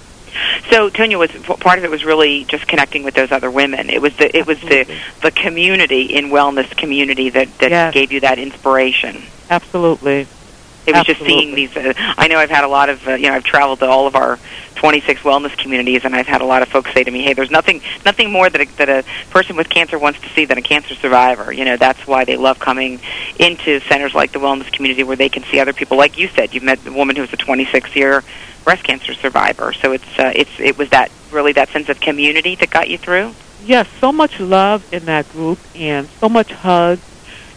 So 0.71 0.91
Tonya 0.91 1.19
was 1.19 1.31
part 1.59 1.79
of 1.79 1.85
it 1.85 1.91
was 1.91 2.05
really 2.05 2.45
just 2.45 2.67
connecting 2.67 3.05
with 3.05 3.15
those 3.15 3.31
other 3.31 3.51
women. 3.51 3.89
It 3.91 4.03
was 4.03 4.17
the 4.17 4.37
it 4.37 4.47
was 4.47 4.61
the 4.61 4.87
the 5.23 5.31
community 5.31 6.03
in 6.03 6.31
wellness 6.31 6.77
community 6.77 7.31
that 7.31 7.59
that 7.59 7.71
Yes. 7.71 7.95
gave 7.95 8.13
you 8.13 8.21
that 8.21 8.39
inspiration. 8.39 9.23
Absolutely. 9.51 10.27
It 10.87 10.95
was 10.95 11.05
just 11.05 11.21
seeing 11.21 11.55
these. 11.55 11.75
Uh, 11.77 11.93
I 11.97 12.29
know 12.29 12.39
I've 12.39 12.51
had 12.51 12.65
a 12.65 12.69
lot 12.69 12.89
of, 12.89 13.07
uh, 13.09 13.15
you 13.15 13.29
know, 13.29 13.35
I've 13.35 13.45
traveled 13.45 13.79
to 13.81 13.87
all 13.87 14.07
of 14.07 14.15
our 14.17 14.39
26 14.77 15.23
wellness 15.23 15.57
communities, 15.57 16.05
and 16.05 16.15
I've 16.15 16.27
had 16.27 16.43
a 16.43 16.45
lot 16.45 16.61
of 16.63 16.69
folks 16.69 16.93
say 16.93 17.03
to 17.05 17.11
me, 17.11 17.23
"Hey, 17.23 17.33
there's 17.33 17.51
nothing, 17.51 17.81
nothing 18.05 18.31
more 18.31 18.51
that 18.51 18.61
a, 18.61 18.67
that 18.77 18.89
a 18.89 19.05
person 19.31 19.57
with 19.57 19.69
cancer 19.71 19.99
wants 19.99 20.21
to 20.21 20.29
see 20.31 20.45
than 20.45 20.59
a 20.59 20.63
cancer 20.63 20.95
survivor." 20.95 21.53
You 21.53 21.65
know, 21.65 21.77
that's 21.77 22.07
why 22.07 22.25
they 22.25 22.37
love 22.37 22.59
coming 22.59 23.01
into 23.39 23.81
centers 23.81 24.15
like 24.15 24.33
the 24.33 24.41
wellness 24.41 24.71
community, 24.73 25.03
where 25.05 25.17
they 25.17 25.29
can 25.31 25.43
see 25.45 25.59
other 25.61 25.73
people. 25.73 25.97
Like 25.97 26.19
you 26.19 26.29
said, 26.29 26.53
you've 26.55 26.65
met 26.65 26.85
the 26.85 26.93
woman 26.93 27.17
who's 27.17 27.33
a 27.33 27.37
26 27.37 27.97
year 27.97 28.23
breast 28.65 28.83
cancer 28.85 29.15
survivor. 29.15 29.73
So 29.75 29.93
it's, 29.93 30.19
uh, 30.19 30.33
it's, 30.35 30.59
it 30.59 30.79
was 30.79 30.89
that 30.91 31.11
really 31.31 31.53
that 31.53 31.69
sense 31.69 31.89
of 31.91 32.01
community 32.01 32.55
that 32.57 32.71
got 32.71 32.89
you 32.89 32.97
through. 32.99 33.35
yes, 33.63 33.89
so 34.01 34.13
much 34.13 34.39
love 34.41 34.85
in 34.93 35.05
that 35.07 35.29
group 35.33 35.59
and 35.75 36.09
so 36.21 36.29
much 36.29 36.53
hugs, 36.53 37.03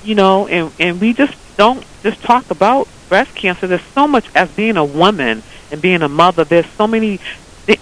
you 0.03 0.15
know, 0.15 0.47
and 0.47 0.71
and 0.79 1.01
we 1.01 1.13
just 1.13 1.35
don't 1.57 1.85
just 2.03 2.21
talk 2.23 2.49
about 2.49 2.87
breast 3.09 3.35
cancer. 3.35 3.67
There's 3.67 3.81
so 3.93 4.07
much 4.07 4.25
as 4.35 4.49
being 4.51 4.77
a 4.77 4.85
woman 4.85 5.43
and 5.71 5.81
being 5.81 6.01
a 6.01 6.09
mother. 6.09 6.43
There's 6.43 6.65
so 6.77 6.87
many 6.87 7.19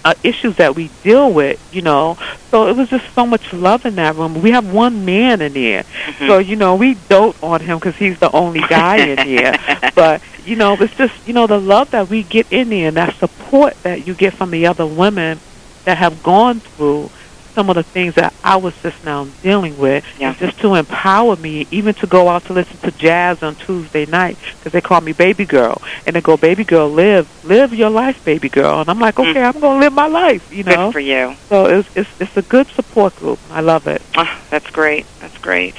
uh, 0.03 0.13
issues 0.23 0.55
that 0.55 0.75
we 0.75 0.89
deal 1.03 1.31
with, 1.31 1.59
you 1.73 1.81
know. 1.81 2.17
So 2.51 2.67
it 2.67 2.75
was 2.75 2.89
just 2.89 3.05
so 3.13 3.25
much 3.25 3.53
love 3.53 3.85
in 3.85 3.95
that 3.95 4.15
room. 4.15 4.41
We 4.41 4.51
have 4.51 4.71
one 4.71 5.05
man 5.05 5.41
in 5.41 5.53
there, 5.53 5.83
Mhm. 5.83 6.27
so 6.27 6.37
you 6.39 6.55
know 6.55 6.75
we 6.75 6.95
dote 7.09 7.35
on 7.43 7.59
him 7.61 7.77
because 7.77 7.95
he's 7.95 8.17
the 8.19 8.31
only 8.31 8.61
guy 8.61 8.97
in 8.97 9.17
here. 9.19 9.53
But 9.95 10.21
you 10.45 10.55
know, 10.55 10.73
it's 10.79 10.95
just 10.95 11.13
you 11.27 11.33
know 11.33 11.47
the 11.47 11.59
love 11.59 11.91
that 11.91 12.09
we 12.09 12.23
get 12.23 12.51
in 12.51 12.69
there 12.69 12.87
and 12.89 12.97
that 12.97 13.15
support 13.15 13.75
that 13.83 14.07
you 14.07 14.13
get 14.13 14.33
from 14.33 14.51
the 14.51 14.65
other 14.67 14.85
women 14.85 15.39
that 15.85 15.97
have 15.97 16.23
gone 16.23 16.59
through 16.61 17.09
some 17.55 17.69
of 17.69 17.75
the 17.75 17.83
things 17.83 18.13
that 18.15 18.33
I 18.43 18.57
was 18.57 18.73
just 18.83 19.03
now 19.05 19.25
dealing 19.41 19.77
with, 19.77 20.03
Yeah. 20.19 20.35
just 20.35 20.59
to 20.59 20.75
empower 20.75 21.35
me, 21.37 21.65
even 21.71 21.93
to 21.95 22.05
go 22.07 22.27
out 22.29 22.45
to 22.45 22.53
listen 22.53 22.77
to 22.83 22.91
jazz 22.91 23.41
on 23.41 23.55
Tuesday 23.55 24.05
night 24.05 24.37
because 24.59 24.73
they 24.73 24.81
call 24.81 25.01
me 25.01 25.13
baby 25.13 25.45
girl, 25.45 25.81
and 26.05 26.15
they 26.15 26.21
go, 26.21 26.35
baby 26.37 26.63
girl, 26.65 26.89
live, 26.89 27.27
live 27.45 27.73
your 27.73 27.89
life, 27.89 28.23
baby 28.25 28.49
girl, 28.49 28.81
and 28.81 28.89
I'm 28.89 28.99
like, 28.99 29.17
okay, 29.17 29.41
I'm 29.41 29.59
gonna 29.59 29.79
live 29.79 29.93
my 29.93 30.07
life, 30.07 30.51
you 30.53 30.63
know. 30.63 30.71
Mm. 30.71 30.85
Good 30.87 30.93
for 30.93 30.99
you. 30.99 31.35
So 31.49 31.65
it's 31.65 31.89
it's 31.95 32.09
it's 32.19 32.37
a 32.37 32.41
good 32.43 32.67
support 32.67 33.15
group. 33.15 33.39
I 33.49 33.61
love 33.61 33.87
it. 33.87 34.01
Oh, 34.17 34.39
that's 34.49 34.69
great. 34.69 35.05
That's 35.21 35.37
great. 35.37 35.75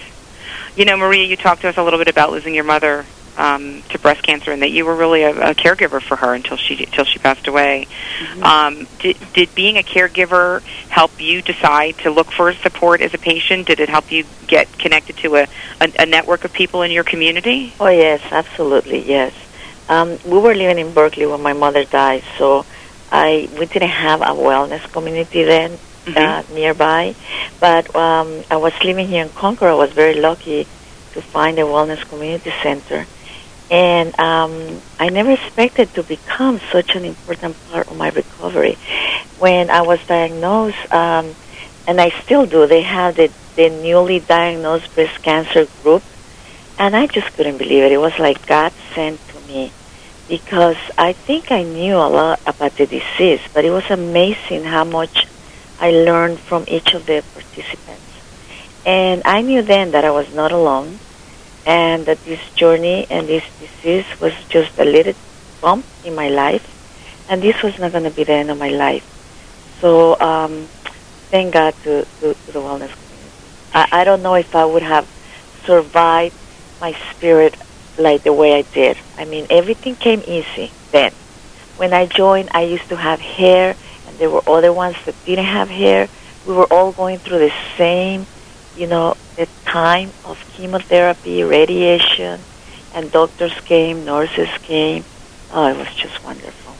You 0.76 0.84
know, 0.84 0.96
Maria, 0.96 1.24
you 1.24 1.36
talked 1.36 1.62
to 1.62 1.68
us 1.68 1.76
a 1.76 1.82
little 1.82 1.98
bit 1.98 2.08
about 2.08 2.32
losing 2.32 2.54
your 2.54 2.64
mother 2.64 3.04
um, 3.36 3.82
to 3.90 3.98
breast 3.98 4.22
cancer, 4.22 4.52
and 4.52 4.62
that 4.62 4.70
you 4.70 4.84
were 4.84 4.94
really 4.94 5.22
a, 5.22 5.50
a 5.50 5.54
caregiver 5.54 6.00
for 6.00 6.16
her 6.16 6.34
until 6.34 6.56
she 6.56 6.84
until 6.84 7.04
she 7.04 7.18
passed 7.18 7.46
away. 7.46 7.86
Um, 8.42 8.86
did, 8.98 9.16
did 9.32 9.54
being 9.54 9.76
a 9.76 9.82
caregiver 9.82 10.62
help 10.88 11.20
you 11.20 11.42
decide 11.42 11.98
to 11.98 12.10
look 12.10 12.30
for 12.32 12.52
support 12.54 13.00
as 13.00 13.14
a 13.14 13.18
patient? 13.18 13.66
Did 13.66 13.80
it 13.80 13.88
help 13.88 14.10
you 14.10 14.24
get 14.46 14.66
connected 14.78 15.16
to 15.18 15.36
a, 15.36 15.46
a, 15.80 15.92
a 16.00 16.06
network 16.06 16.44
of 16.44 16.52
people 16.52 16.82
in 16.82 16.90
your 16.90 17.04
community? 17.04 17.74
Oh 17.78 17.88
yes, 17.88 18.20
absolutely 18.30 19.00
yes. 19.00 19.32
Um, 19.88 20.18
we 20.24 20.38
were 20.38 20.54
living 20.54 20.78
in 20.78 20.92
Berkeley 20.92 21.26
when 21.26 21.42
my 21.42 21.52
mother 21.52 21.84
died, 21.84 22.24
so 22.38 22.66
I 23.12 23.48
we 23.58 23.66
didn't 23.66 23.90
have 23.90 24.20
a 24.20 24.34
wellness 24.34 24.90
community 24.92 25.44
then 25.44 25.78
uh, 26.14 26.42
nearby. 26.52 27.14
But 27.60 27.94
um, 27.94 28.42
I 28.50 28.56
was 28.56 28.72
living 28.84 29.06
here 29.06 29.24
in 29.24 29.30
Concord. 29.30 29.70
I 29.70 29.74
was 29.74 29.92
very 29.92 30.14
lucky 30.14 30.66
to 31.12 31.22
find 31.22 31.58
a 31.58 31.62
wellness 31.62 32.06
community 32.08 32.52
center, 32.62 33.06
and 33.70 34.14
um, 34.20 34.82
I 34.98 35.08
never 35.10 35.32
expected 35.32 35.94
to 35.94 36.04
become 36.04 36.60
such 36.72 36.90
an 36.94 37.04
important 37.04 37.56
part 37.64 37.88
of 37.88 37.96
my 37.96 38.08
recovery. 38.08 38.78
When 39.36 39.70
I 39.70 39.82
was 39.82 39.98
diagnosed, 40.08 40.76
um, 40.92 41.36
and 41.86 42.00
I 42.00 42.10
still 42.24 42.46
do, 42.46 42.66
they 42.66 42.82
have 42.82 43.16
the 43.16 43.30
the 43.56 43.70
newly 43.70 44.20
diagnosed 44.20 44.94
breast 44.94 45.22
cancer 45.22 45.66
group 45.82 46.04
and 46.78 46.94
I 46.94 47.06
just 47.06 47.32
couldn't 47.34 47.58
believe 47.58 47.84
it. 47.84 47.92
It 47.92 47.98
was 47.98 48.12
like 48.18 48.44
God 48.46 48.72
sent 48.94 49.20
to 49.28 49.40
me 49.40 49.72
because 50.28 50.76
I 50.98 51.14
think 51.26 51.46
I 51.50 51.62
knew 51.62 51.94
a 51.96 52.10
lot 52.10 52.40
about 52.46 52.76
the 52.76 52.86
disease, 52.86 53.40
but 53.54 53.64
it 53.64 53.70
was 53.70 53.84
amazing 53.90 54.64
how 54.64 54.84
much 54.84 55.16
I 55.78 55.90
learned 55.90 56.40
from 56.48 56.64
each 56.68 56.88
of 56.94 57.06
the 57.06 57.22
participants. 57.32 58.10
And 58.84 59.22
I 59.24 59.42
knew 59.42 59.62
then 59.62 59.92
that 59.92 60.04
I 60.04 60.10
was 60.10 60.26
not 60.32 60.52
alone 60.52 61.00
and 61.66 62.06
that 62.06 62.24
this 62.24 62.40
journey 62.56 63.06
and 63.10 63.28
this 63.28 63.42
disease 63.60 64.06
was 64.20 64.32
just 64.50 64.70
a 64.78 64.84
little 64.84 65.14
bump 65.60 65.86
in 66.04 66.14
my 66.14 66.28
life 66.28 66.62
and 67.28 67.42
this 67.42 67.56
was 67.62 67.74
not 67.78 67.92
going 67.92 68.04
to 68.04 68.10
be 68.10 68.24
the 68.24 68.32
end 68.32 68.50
of 68.50 68.58
my 68.58 68.68
life. 68.68 69.04
So 69.80 70.18
um, 70.20 70.70
thank 71.30 71.54
God 71.54 71.74
to, 71.84 72.06
to, 72.20 72.34
to 72.34 72.52
the 72.52 72.60
wellness 72.60 72.94
community. 73.08 73.52
I, 73.72 73.86
I 73.92 74.04
don't 74.04 74.22
know 74.22 74.34
if 74.34 74.54
I 74.54 74.64
would 74.64 74.82
have 74.82 75.08
survived 75.66 76.34
my 76.80 76.92
spirit 77.12 77.56
like 77.98 78.24
the 78.24 78.32
way 78.32 78.54
I 78.54 78.62
did. 78.74 78.96
I 79.16 79.24
mean, 79.24 79.46
everything 79.50 79.96
came 79.96 80.22
easy 80.26 80.72
then. 80.92 81.12
When 81.76 81.92
I 81.92 82.06
joined, 82.06 82.50
I 82.54 82.62
used 82.62 82.88
to 82.88 82.96
have 82.96 83.20
hair, 83.20 83.76
and 84.06 84.18
there 84.18 84.30
were 84.30 84.42
other 84.48 84.72
ones 84.72 84.96
that 85.04 85.16
didn't 85.24 85.46
have 85.46 85.68
hair. 85.68 86.08
We 86.46 86.54
were 86.54 86.66
all 86.72 86.92
going 86.92 87.20
through 87.20 87.40
the 87.40 87.52
same, 87.76 88.26
you 88.76 88.86
know, 88.86 89.16
the 89.36 89.48
time 89.64 90.10
of 90.24 90.38
chemotherapy, 90.54 91.42
radiation, 91.42 92.40
and 92.94 93.10
doctors 93.10 93.54
came, 93.64 94.04
nurses 94.04 94.48
came. 94.62 95.04
Oh, 95.52 95.68
it 95.68 95.76
was 95.76 95.94
just 95.94 96.22
wonderful. 96.24 96.74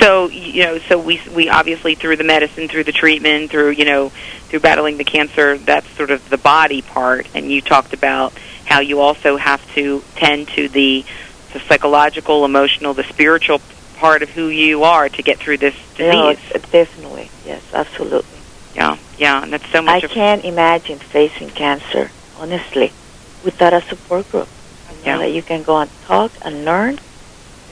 So 0.00 0.28
you 0.28 0.64
know, 0.64 0.78
so 0.78 0.98
we 0.98 1.20
we 1.34 1.48
obviously 1.48 1.94
through 1.94 2.16
the 2.16 2.24
medicine, 2.24 2.68
through 2.68 2.84
the 2.84 2.92
treatment, 2.92 3.50
through 3.50 3.70
you 3.70 3.84
know, 3.84 4.10
through 4.48 4.60
battling 4.60 4.96
the 4.96 5.04
cancer, 5.04 5.58
that's 5.58 5.88
sort 5.96 6.10
of 6.10 6.28
the 6.28 6.38
body 6.38 6.82
part. 6.82 7.26
And 7.34 7.50
you 7.50 7.60
talked 7.60 7.92
about 7.92 8.32
how 8.64 8.80
you 8.80 9.00
also 9.00 9.36
have 9.36 9.62
to 9.74 10.02
tend 10.16 10.48
to 10.48 10.68
the 10.68 11.04
the 11.52 11.60
psychological, 11.60 12.44
emotional, 12.44 12.94
the 12.94 13.04
spiritual 13.04 13.60
part 13.96 14.22
of 14.22 14.30
who 14.30 14.48
you 14.48 14.82
are 14.84 15.08
to 15.08 15.22
get 15.22 15.38
through 15.38 15.58
this 15.58 15.74
disease. 15.96 16.38
it's- 16.50 16.70
definitely. 16.70 17.30
Yes, 17.46 17.62
absolutely. 17.72 18.31
Yeah, 18.74 18.96
yeah, 19.18 19.42
and 19.42 19.52
that's 19.52 19.68
so 19.70 19.78
I 19.78 19.82
much. 19.82 20.04
of, 20.04 20.10
can't 20.10 20.44
imagine 20.44 20.98
facing 20.98 21.50
cancer, 21.50 22.10
honestly, 22.38 22.92
without 23.44 23.72
a 23.72 23.82
support 23.82 24.30
group. 24.30 24.48
You 25.00 25.06
know, 25.06 25.12
Yeah. 25.12 25.18
that 25.18 25.30
you 25.32 25.42
can 25.42 25.62
go 25.62 25.78
and 25.78 25.90
talk 26.06 26.32
and 26.42 26.64
learn 26.64 26.98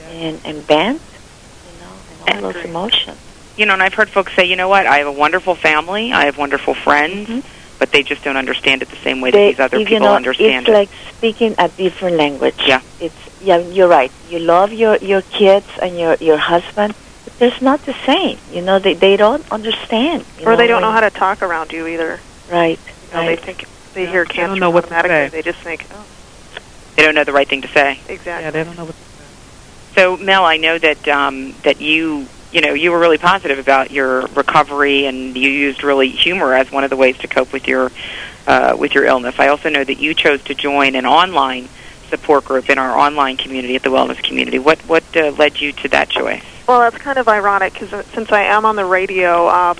and, 0.09 0.39
and 0.45 0.57
vent, 0.67 1.01
you 1.01 1.79
know, 1.81 1.93
and 2.35 2.45
all 2.45 2.51
those 2.51 2.63
emotions. 2.65 3.17
you 3.57 3.65
know, 3.65 3.73
and 3.73 3.81
I've 3.83 3.93
heard 3.93 4.09
folks 4.09 4.33
say, 4.35 4.45
you 4.45 4.55
know 4.55 4.67
what, 4.69 4.85
I 4.85 4.97
have 4.99 5.07
a 5.07 5.11
wonderful 5.11 5.55
family, 5.55 6.11
I 6.13 6.25
have 6.25 6.37
wonderful 6.37 6.73
friends, 6.73 7.27
Mhm. 7.29 7.43
but 7.79 7.91
they 7.91 8.03
just 8.03 8.23
don't 8.23 8.37
understand 8.37 8.81
it 8.81 8.89
the 8.89 8.95
same 9.03 9.21
way 9.21 9.31
They- 9.31 9.53
that 9.53 9.71
these 9.71 9.79
other 9.79 9.85
people 9.85 9.99
know, 10.07 10.15
understand 10.15 10.67
it's 10.67 10.69
it. 10.69 10.73
like 10.73 10.89
speaking 11.17 11.55
a 11.57 11.67
different 11.69 12.17
language. 12.17 12.55
Yeah. 12.65 12.81
It's 12.99 13.15
yeah, 13.43 13.57
you're 13.57 13.87
right. 13.87 14.11
You 14.29 14.37
love 14.39 14.71
your 14.71 14.97
your 14.97 15.21
kids 15.23 15.65
and 15.81 15.97
your 15.99 16.15
your 16.19 16.37
husband, 16.37 16.93
there's 17.41 17.59
not 17.59 17.81
the 17.87 17.95
same. 18.05 18.37
You 18.51 18.61
know, 18.61 18.77
they 18.77 18.93
they 18.93 19.17
don't 19.17 19.43
understand. 19.51 20.23
You 20.39 20.45
or 20.45 20.55
they 20.55 20.67
don't 20.67 20.81
know 20.81 20.91
how 20.91 21.01
to 21.01 21.09
talk 21.09 21.41
around 21.41 21.71
you 21.73 21.87
either. 21.87 22.19
Right. 22.51 22.77
You 23.09 23.13
know, 23.15 23.19
right. 23.27 23.27
they 23.29 23.35
think 23.53 23.67
they 23.95 24.03
Yeah, 24.03 24.11
hear 24.11 24.23
they 24.25 24.33
cancer 24.33 24.47
don't 24.51 24.59
know 24.59 24.69
what 24.69 24.85
to 24.87 24.93
automatically. 24.95 25.29
say. 25.29 25.41
They 25.41 25.51
just 25.51 25.63
think, 25.63 25.87
oh, 25.91 26.05
they 26.95 27.03
don't 27.03 27.15
know 27.15 27.23
the 27.23 27.33
right 27.33 27.47
thing 27.49 27.63
to 27.63 27.67
say. 27.67 27.99
exactly. 28.07 28.43
Yeah, 28.43 28.51
they 28.51 28.63
don't 28.63 28.77
know 28.77 28.85
what 28.85 28.95
to 28.95 29.01
say. 29.01 29.25
So, 29.95 30.17
Mel, 30.17 30.45
I 30.45 30.57
know 30.57 30.77
that 30.77 31.07
um, 31.07 31.53
that 31.63 31.81
you 31.81 32.27
you 32.51 32.61
know 32.61 32.73
you 32.73 32.91
were 32.91 32.99
really 32.99 33.17
positive 33.17 33.57
about 33.57 33.89
your 33.89 34.27
recovery, 34.27 35.05
and 35.07 35.35
you 35.35 35.49
used 35.49 35.83
really 35.83 36.09
humor 36.09 36.53
as 36.53 36.71
one 36.71 36.83
of 36.83 36.91
the 36.91 36.95
ways 36.95 37.17
to 37.19 37.27
cope 37.27 37.51
with 37.51 37.67
your 37.67 37.91
uh, 38.45 38.75
with 38.77 38.93
your 38.93 39.05
illness. 39.05 39.35
I 39.39 39.47
also 39.47 39.69
know 39.69 39.83
that 39.83 39.97
you 39.97 40.13
chose 40.13 40.43
to 40.43 40.53
join 40.53 40.93
an 40.93 41.07
online 41.07 41.69
support 42.09 42.45
group 42.45 42.69
in 42.69 42.77
our 42.77 42.95
online 42.95 43.37
community 43.37 43.75
at 43.75 43.81
the 43.81 43.89
Wellness 43.89 44.21
Community. 44.21 44.59
What 44.59 44.77
what 44.81 45.03
uh, 45.17 45.31
led 45.31 45.59
you 45.59 45.71
to 45.71 45.87
that 45.89 46.09
choice? 46.09 46.43
Well, 46.67 46.79
that's 46.81 46.97
kind 47.03 47.17
of 47.17 47.27
ironic 47.27 47.73
because 47.73 47.89
since 48.15 48.29
I 48.31 48.43
am 48.55 48.65
on 48.65 48.75
the 48.75 48.85
radio, 48.85 49.47
um, 49.49 49.75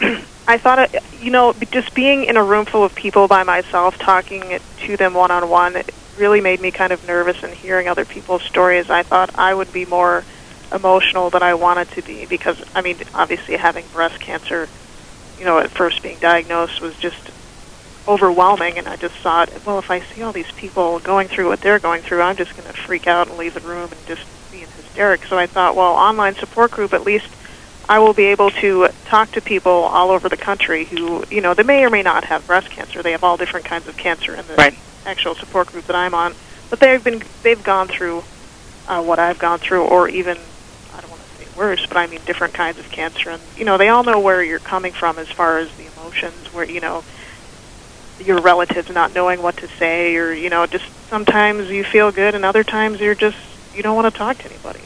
I 0.46 0.58
thought, 0.58 0.78
it, 0.78 1.02
you 1.12 1.30
know, 1.30 1.54
just 1.72 1.94
being 1.94 2.24
in 2.24 2.36
a 2.36 2.44
room 2.44 2.66
full 2.70 2.84
of 2.84 2.94
people 2.94 3.28
by 3.28 3.42
myself, 3.44 3.94
talking 4.04 4.58
to 4.86 4.96
them 4.96 5.14
one 5.14 5.30
on 5.30 5.48
one, 5.48 5.82
really 6.16 6.40
made 6.40 6.60
me 6.60 6.70
kind 6.72 6.92
of 6.92 7.02
nervous. 7.02 7.36
And 7.42 7.54
hearing 7.54 7.88
other 7.88 8.04
people's 8.04 8.42
stories, 8.46 8.86
I 8.90 9.02
thought 9.02 9.30
I 9.34 9.54
would 9.54 9.72
be 9.72 9.86
more 9.86 10.26
emotional 10.72 11.30
than 11.30 11.42
I 11.42 11.54
wanted 11.54 11.90
to 11.92 12.02
be 12.02 12.26
because, 12.26 12.56
I 12.74 12.82
mean, 12.82 12.98
obviously 13.14 13.56
having 13.56 13.88
breast 13.88 14.20
cancer, 14.20 14.68
you 15.36 15.44
know, 15.44 15.58
at 15.58 15.76
first 15.76 16.02
being 16.02 16.18
diagnosed 16.20 16.80
was 16.82 16.94
just 17.00 17.30
overwhelming 18.08 18.78
and 18.78 18.88
I 18.88 18.96
just 18.96 19.14
thought, 19.22 19.50
well, 19.64 19.78
if 19.78 19.86
I 19.90 20.00
see 20.14 20.22
all 20.22 20.32
these 20.32 20.50
people 20.56 21.00
going 21.00 21.28
through 21.28 21.48
what 21.48 21.60
they're 21.62 21.80
going 21.80 22.02
through, 22.02 22.22
I'm 22.22 22.36
just 22.36 22.54
going 22.56 22.66
to 22.72 22.74
freak 22.86 23.06
out 23.06 23.28
and 23.28 23.36
leave 23.38 23.54
the 23.54 23.60
room 23.60 23.90
and 23.92 24.06
just 24.06 24.22
hysterics. 24.96 25.28
So 25.28 25.36
I 25.36 25.46
thought, 25.46 25.76
well, 25.76 25.92
online 25.92 26.34
support 26.40 26.70
group, 26.72 26.92
at 26.92 27.02
least 27.02 27.26
I 27.88 27.98
will 27.98 28.14
be 28.14 28.26
able 28.26 28.50
to 28.62 28.88
talk 29.10 29.32
to 29.32 29.40
people 29.40 29.72
all 29.72 30.10
over 30.10 30.28
the 30.28 30.36
country 30.36 30.86
who, 30.90 31.22
you 31.30 31.40
know, 31.40 31.54
they 31.54 31.62
may 31.62 31.84
or 31.84 31.90
may 31.90 32.02
not 32.02 32.24
have 32.24 32.46
breast 32.46 32.68
cancer. 32.74 33.02
They 33.02 33.12
have 33.12 33.22
all 33.22 33.36
different 33.36 33.68
kinds 33.68 33.86
of 33.86 33.96
cancer 33.96 34.34
in 34.34 34.46
the 34.46 34.54
Right. 34.58 34.78
actual 35.04 35.34
support 35.38 35.68
group 35.68 35.86
that 35.86 35.94
I'm 35.96 36.14
on, 36.14 36.34
but 36.68 36.80
they've 36.80 37.02
been 37.02 37.22
they've 37.44 37.62
gone 37.62 37.88
through 37.96 38.24
uh, 38.86 39.00
what 39.00 39.20
I've 39.20 39.38
gone 39.38 39.60
through, 39.60 39.84
or 39.84 40.08
even 40.08 40.36
I 40.92 41.00
don't 41.00 41.10
want 41.10 41.22
to 41.22 41.28
say 41.38 41.48
worse, 41.54 41.84
but 41.88 41.96
I 41.96 42.08
mean 42.08 42.18
different 42.26 42.54
kinds 42.54 42.80
of 42.80 42.86
cancer, 42.90 43.30
and 43.30 43.40
you 43.54 43.64
know 43.64 43.78
they 43.78 43.88
all 43.88 44.02
know 44.02 44.18
where 44.18 44.42
you're 44.42 44.58
coming 44.58 44.92
from 44.98 45.18
as 45.18 45.28
far 45.36 45.58
as 45.60 45.68
the 45.76 45.86
emotions, 45.86 46.48
where 46.50 46.68
you 46.68 46.80
know 46.80 47.04
your 48.18 48.38
relatives 48.38 48.88
not 48.90 49.12
knowing 49.12 49.42
what 49.42 49.56
to 49.58 49.68
say, 49.78 50.16
or 50.16 50.34
you 50.34 50.50
know 50.50 50.66
just 50.66 50.84
sometimes 51.08 51.68
you 51.68 51.84
feel 51.92 52.10
good, 52.10 52.34
and 52.34 52.44
other 52.44 52.64
times 52.64 52.98
you're 52.98 53.14
just 53.14 53.36
you 53.76 53.82
don't 53.82 53.96
want 53.96 54.12
to 54.12 54.18
talk 54.18 54.38
to 54.38 54.46
anybody. 54.46 54.80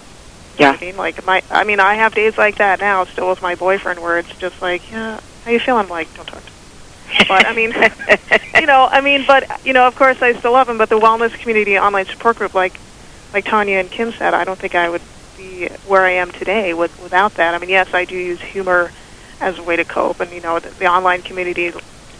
You 0.59 0.66
know 0.66 0.72
Yeah. 0.72 0.76
I 0.81 0.85
mean, 0.85 0.96
like 0.96 1.24
my 1.24 1.42
I 1.50 1.64
mean 1.64 1.81
I 1.81 1.94
have 1.94 2.14
days 2.14 2.35
like 2.37 2.59
that 2.59 2.81
now, 2.81 3.05
still 3.07 3.29
with 3.29 3.40
my 3.42 3.55
boyfriend, 3.55 4.00
where 4.00 4.18
it's 4.18 4.35
just 4.38 4.61
like, 4.61 4.90
yeah, 4.90 5.20
how 5.44 5.50
you 5.50 5.61
feeling? 5.61 5.85
I'm 5.85 5.88
like, 5.88 6.12
don't 6.14 6.26
talk 6.26 6.44
to 6.44 6.53
me. 6.53 7.24
But 7.29 7.46
I 7.46 7.55
mean, 7.55 7.72
you 8.57 8.66
know, 8.66 8.88
I 8.90 9.00
mean, 9.00 9.24
but 9.26 9.44
you 9.64 9.72
know, 9.72 9.87
of 9.87 9.94
course, 9.94 10.18
I 10.20 10.38
still 10.38 10.53
love 10.53 10.68
him. 10.68 10.79
But 10.79 10.88
the 10.88 10.98
wellness 10.98 11.33
community 11.40 11.79
online 11.79 12.07
support 12.07 12.37
group, 12.37 12.55
like 12.55 12.81
like 13.33 13.44
Tonya 13.44 13.81
and 13.81 13.90
Kim 13.90 14.12
said, 14.18 14.35
I 14.35 14.44
don't 14.44 14.59
think 14.61 14.74
I 14.74 14.88
would 14.88 15.03
be 15.37 15.68
where 15.87 16.05
I 16.05 16.12
am 16.12 16.31
today 16.33 16.74
with, 16.74 16.98
without 16.98 17.35
that. 17.35 17.55
I 17.55 17.59
mean, 17.59 17.70
yes, 17.70 17.88
I 17.92 18.05
do 18.05 18.16
use 18.16 18.40
humor 18.40 18.92
as 19.40 19.59
a 19.59 19.62
way 19.62 19.76
to 19.76 19.85
cope, 19.85 20.20
and 20.20 20.33
you 20.33 20.40
know, 20.40 20.59
the, 20.59 20.70
the 20.79 20.87
online 20.87 21.22
community, 21.22 21.72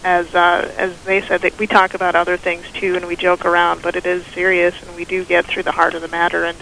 as 0.03 0.33
uh, 0.33 0.71
as 0.77 1.01
they 1.03 1.21
said, 1.21 1.41
that 1.41 1.57
we 1.59 1.67
talk 1.67 1.93
about 1.93 2.15
other 2.15 2.37
things 2.37 2.65
too, 2.71 2.95
and 2.95 3.07
we 3.07 3.15
joke 3.15 3.45
around, 3.45 3.81
but 3.81 3.95
it 3.95 4.05
is 4.05 4.25
serious, 4.27 4.81
and 4.83 4.95
we 4.95 5.05
do 5.05 5.23
get 5.25 5.45
through 5.45 5.63
the 5.63 5.71
heart 5.71 5.93
of 5.93 6.01
the 6.01 6.07
matter 6.07 6.43
and 6.45 6.57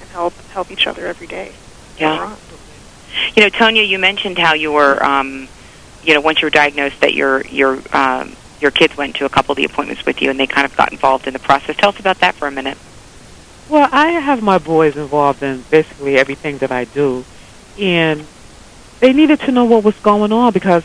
and 0.00 0.08
help 0.10 0.34
help 0.50 0.70
each 0.70 0.86
other 0.86 1.06
every 1.06 1.26
day. 1.26 1.52
Yeah. 1.98 2.36
You 3.36 3.44
know, 3.44 3.48
Tonya, 3.48 3.86
you 3.86 3.98
mentioned 3.98 4.38
how 4.38 4.54
you 4.54 4.72
were, 4.72 5.02
um, 5.02 5.48
you 6.02 6.14
know, 6.14 6.20
once 6.20 6.42
you 6.42 6.46
were 6.46 6.50
diagnosed, 6.50 7.00
that 7.00 7.14
your 7.14 7.42
your 7.46 7.80
um, 7.92 8.36
your 8.60 8.70
kids 8.70 8.96
went 8.96 9.16
to 9.16 9.24
a 9.24 9.28
couple 9.28 9.52
of 9.52 9.56
the 9.56 9.64
appointments 9.64 10.04
with 10.04 10.20
you, 10.20 10.30
and 10.30 10.38
they 10.38 10.46
kind 10.46 10.64
of 10.64 10.76
got 10.76 10.92
involved 10.92 11.26
in 11.26 11.32
the 11.32 11.38
process. 11.38 11.76
Tell 11.76 11.90
us 11.90 12.00
about 12.00 12.18
that 12.20 12.34
for 12.34 12.48
a 12.48 12.50
minute. 12.50 12.78
Well, 13.68 13.88
I 13.92 14.10
have 14.10 14.42
my 14.42 14.58
boys 14.58 14.96
involved 14.96 15.42
in 15.42 15.62
basically 15.70 16.18
everything 16.18 16.58
that 16.58 16.70
I 16.70 16.84
do, 16.84 17.24
and 17.78 18.26
they 19.00 19.12
needed 19.12 19.40
to 19.40 19.52
know 19.52 19.64
what 19.64 19.84
was 19.84 19.94
going 20.00 20.32
on 20.32 20.52
because, 20.52 20.84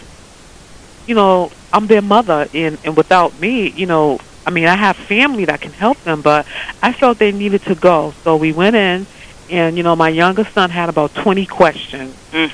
you 1.09 1.15
know, 1.15 1.51
I'm 1.73 1.87
their 1.87 2.01
mother, 2.15 2.47
and 2.53 2.77
and 2.85 2.95
without 2.95 3.31
me, 3.39 3.69
you 3.81 3.87
know, 3.87 4.19
I 4.45 4.51
mean, 4.51 4.67
I 4.67 4.77
have 4.77 4.95
family 4.95 5.45
that 5.45 5.59
can 5.61 5.73
help 5.73 5.97
them, 6.03 6.21
but 6.21 6.45
I 6.81 6.93
felt 6.93 7.17
they 7.19 7.31
needed 7.31 7.63
to 7.63 7.75
go, 7.75 8.13
so 8.23 8.35
we 8.35 8.51
went 8.53 8.75
in, 8.75 9.07
and 9.49 9.75
you 9.77 9.83
know, 9.83 9.95
my 9.95 10.09
youngest 10.09 10.53
son 10.53 10.69
had 10.69 10.89
about 10.89 11.13
20 11.15 11.45
questions, 11.47 12.15
Mm. 12.31 12.51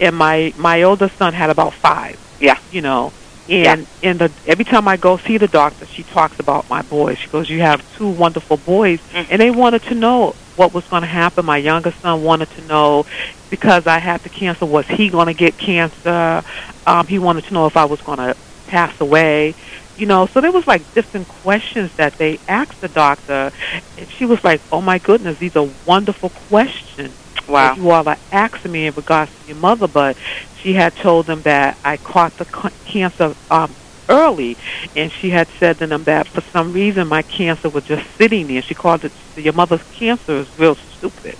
and 0.00 0.16
my 0.16 0.52
my 0.56 0.82
older 0.82 1.08
son 1.18 1.32
had 1.32 1.50
about 1.50 1.72
five. 1.74 2.16
Yeah. 2.40 2.58
you 2.70 2.82
know. 2.82 3.12
And 3.48 3.86
and 4.02 4.18
the 4.22 4.30
every 4.46 4.64
time 4.64 4.88
I 4.88 4.96
go 4.96 5.16
see 5.26 5.36
the 5.38 5.48
doctor, 5.48 5.84
she 5.86 6.02
talks 6.02 6.38
about 6.44 6.62
my 6.70 6.82
boys. 6.82 7.18
She 7.18 7.28
goes, 7.28 7.48
"You 7.50 7.60
have 7.60 7.80
two 7.96 8.08
wonderful 8.08 8.56
boys," 8.56 9.00
Mhm. 9.12 9.26
and 9.30 9.36
they 9.42 9.50
wanted 9.50 9.82
to 9.90 9.94
know 9.94 10.34
what 10.56 10.72
was 10.72 10.84
going 10.88 11.02
to 11.02 11.08
happen. 11.08 11.44
My 11.44 11.58
youngest 11.58 12.00
son 12.00 12.22
wanted 12.22 12.50
to 12.50 12.62
know 12.62 13.06
because 13.50 13.86
I 13.86 13.98
had 13.98 14.22
the 14.22 14.28
cancer. 14.28 14.66
Was 14.66 14.86
he 14.86 15.08
going 15.08 15.26
to 15.26 15.34
get 15.34 15.58
cancer? 15.58 16.42
Um, 16.86 17.06
he 17.06 17.18
wanted 17.18 17.44
to 17.44 17.54
know 17.54 17.66
if 17.66 17.76
I 17.76 17.84
was 17.84 18.00
going 18.00 18.18
to 18.18 18.36
pass 18.66 19.00
away. 19.00 19.54
You 19.96 20.06
know, 20.06 20.26
so 20.26 20.40
there 20.40 20.50
was 20.50 20.66
like 20.66 20.92
different 20.94 21.28
questions 21.28 21.92
that 21.96 22.18
they 22.18 22.40
asked 22.48 22.80
the 22.80 22.88
doctor, 22.88 23.52
and 23.96 24.08
she 24.08 24.24
was 24.24 24.42
like, 24.42 24.60
"Oh 24.72 24.80
my 24.80 24.98
goodness, 24.98 25.38
these 25.38 25.54
are 25.54 25.68
wonderful 25.86 26.30
questions." 26.30 27.14
Wow. 27.46 27.74
that 27.74 27.76
you 27.76 27.90
all 27.90 28.08
are 28.08 28.16
asking 28.32 28.72
me 28.72 28.86
in 28.86 28.94
regards 28.94 29.30
to 29.30 29.48
your 29.48 29.56
mother, 29.58 29.86
but 29.86 30.16
she 30.60 30.72
had 30.72 30.96
told 30.96 31.26
them 31.26 31.42
that 31.42 31.76
I 31.84 31.98
caught 31.98 32.36
the 32.38 32.46
cancer 32.86 33.34
um, 33.50 33.70
early, 34.08 34.56
and 34.96 35.10
she 35.10 35.30
had 35.30 35.48
said 35.58 35.78
to 35.78 35.86
them 35.86 36.04
that 36.04 36.26
for 36.28 36.40
some 36.40 36.72
reason 36.72 37.08
my 37.08 37.22
cancer 37.22 37.68
was 37.68 37.84
just 37.84 38.08
sitting 38.16 38.46
there. 38.46 38.62
She 38.62 38.74
called 38.74 39.04
it 39.04 39.12
your 39.36 39.52
mother's 39.52 39.82
cancer 39.92 40.32
is 40.32 40.58
real 40.58 40.74
stupid. 40.74 41.36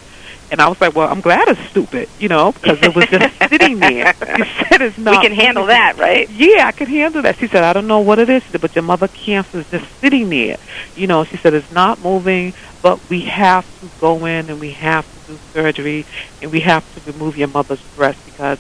And 0.50 0.60
I 0.60 0.68
was 0.68 0.80
like, 0.80 0.94
well, 0.94 1.08
I'm 1.08 1.20
glad 1.20 1.48
it's 1.48 1.60
stupid, 1.70 2.08
you 2.18 2.28
know, 2.28 2.52
because 2.52 2.78
it 2.82 2.94
was 2.94 3.06
just 3.06 3.36
sitting 3.48 3.78
there. 3.80 4.12
She 4.14 4.64
said 4.68 4.82
it's 4.82 4.98
not. 4.98 5.22
we 5.22 5.28
can 5.28 5.36
handle 5.36 5.66
that, 5.66 5.96
right? 5.98 6.28
Yeah, 6.30 6.66
I 6.66 6.72
can 6.72 6.86
handle 6.86 7.22
that. 7.22 7.38
She 7.38 7.48
said, 7.48 7.64
I 7.64 7.72
don't 7.72 7.86
know 7.86 8.00
what 8.00 8.18
it 8.18 8.28
is, 8.28 8.42
but 8.60 8.74
your 8.74 8.84
mother 8.84 9.08
cancer 9.08 9.60
is 9.60 9.70
just 9.70 9.90
sitting 10.00 10.28
there. 10.28 10.58
You 10.94 11.06
know, 11.06 11.24
she 11.24 11.38
said 11.38 11.54
it's 11.54 11.72
not 11.72 11.98
moving, 12.00 12.52
but 12.82 13.00
we 13.08 13.22
have 13.22 13.64
to 13.80 13.88
go 14.00 14.26
in 14.26 14.50
and 14.50 14.60
we 14.60 14.72
have 14.72 15.06
to 15.26 15.32
do 15.32 15.38
surgery 15.52 16.04
and 16.42 16.52
we 16.52 16.60
have 16.60 16.84
to 16.94 17.10
remove 17.10 17.36
your 17.36 17.48
mother's 17.48 17.82
breast 17.96 18.24
because 18.26 18.58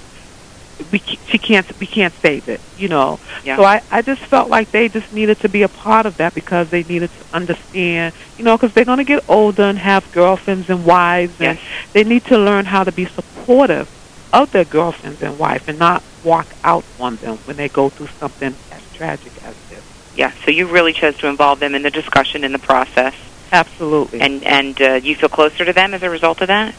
we 0.92 0.98
she 0.98 1.38
can't 1.38 1.66
we 1.80 1.86
can't 1.86 2.12
save 2.14 2.48
it. 2.48 2.60
You 2.76 2.88
know. 2.88 3.18
Yeah. 3.44 3.56
So 3.56 3.64
I 3.64 3.82
I 3.90 4.02
just 4.02 4.22
felt 4.22 4.48
like 4.48 4.70
they 4.70 4.88
just 4.88 5.12
needed 5.12 5.40
to 5.40 5.48
be 5.48 5.62
a 5.62 5.68
part 5.68 6.06
of 6.06 6.16
that 6.18 6.34
because 6.34 6.70
they 6.70 6.82
needed 6.84 7.10
to 7.10 7.36
understand. 7.36 8.14
You 8.38 8.44
know, 8.44 8.56
because 8.56 8.72
they're 8.74 8.84
going 8.84 8.98
to 8.98 9.04
get 9.04 9.24
older 9.28 9.62
and 9.62 9.78
have 9.78 10.10
girlfriends 10.12 10.68
and 10.70 10.84
wives, 10.84 11.40
and 11.40 11.58
Yes. 11.58 11.66
they 11.92 12.04
need 12.04 12.24
to 12.26 12.38
learn 12.38 12.64
how 12.66 12.84
to 12.84 12.92
be 12.92 13.04
supportive 13.06 13.88
of 14.32 14.50
their 14.52 14.64
girlfriends 14.64 15.22
and 15.22 15.38
wife 15.38 15.68
and 15.68 15.78
not 15.78 16.02
walk 16.24 16.48
out 16.64 16.84
on 16.98 17.16
them 17.16 17.36
when 17.44 17.56
they 17.56 17.68
go 17.68 17.88
through 17.88 18.08
something 18.18 18.54
as 18.72 18.82
tragic 18.94 19.32
as 19.44 19.54
this. 19.68 19.82
Yeah. 20.16 20.32
So 20.44 20.50
you 20.50 20.66
really 20.66 20.92
chose 20.92 21.16
to 21.18 21.28
involve 21.28 21.60
them 21.60 21.74
in 21.74 21.82
the 21.82 21.90
discussion 21.90 22.42
in 22.44 22.52
the 22.52 22.58
process, 22.58 23.14
Absolutely. 23.52 24.20
and 24.20 24.42
and 24.44 24.80
uh, 24.82 24.94
you 24.94 25.14
feel 25.14 25.28
closer 25.28 25.64
to 25.64 25.72
them 25.72 25.94
as 25.94 26.02
a 26.02 26.10
result 26.10 26.40
of 26.40 26.48
that. 26.48 26.74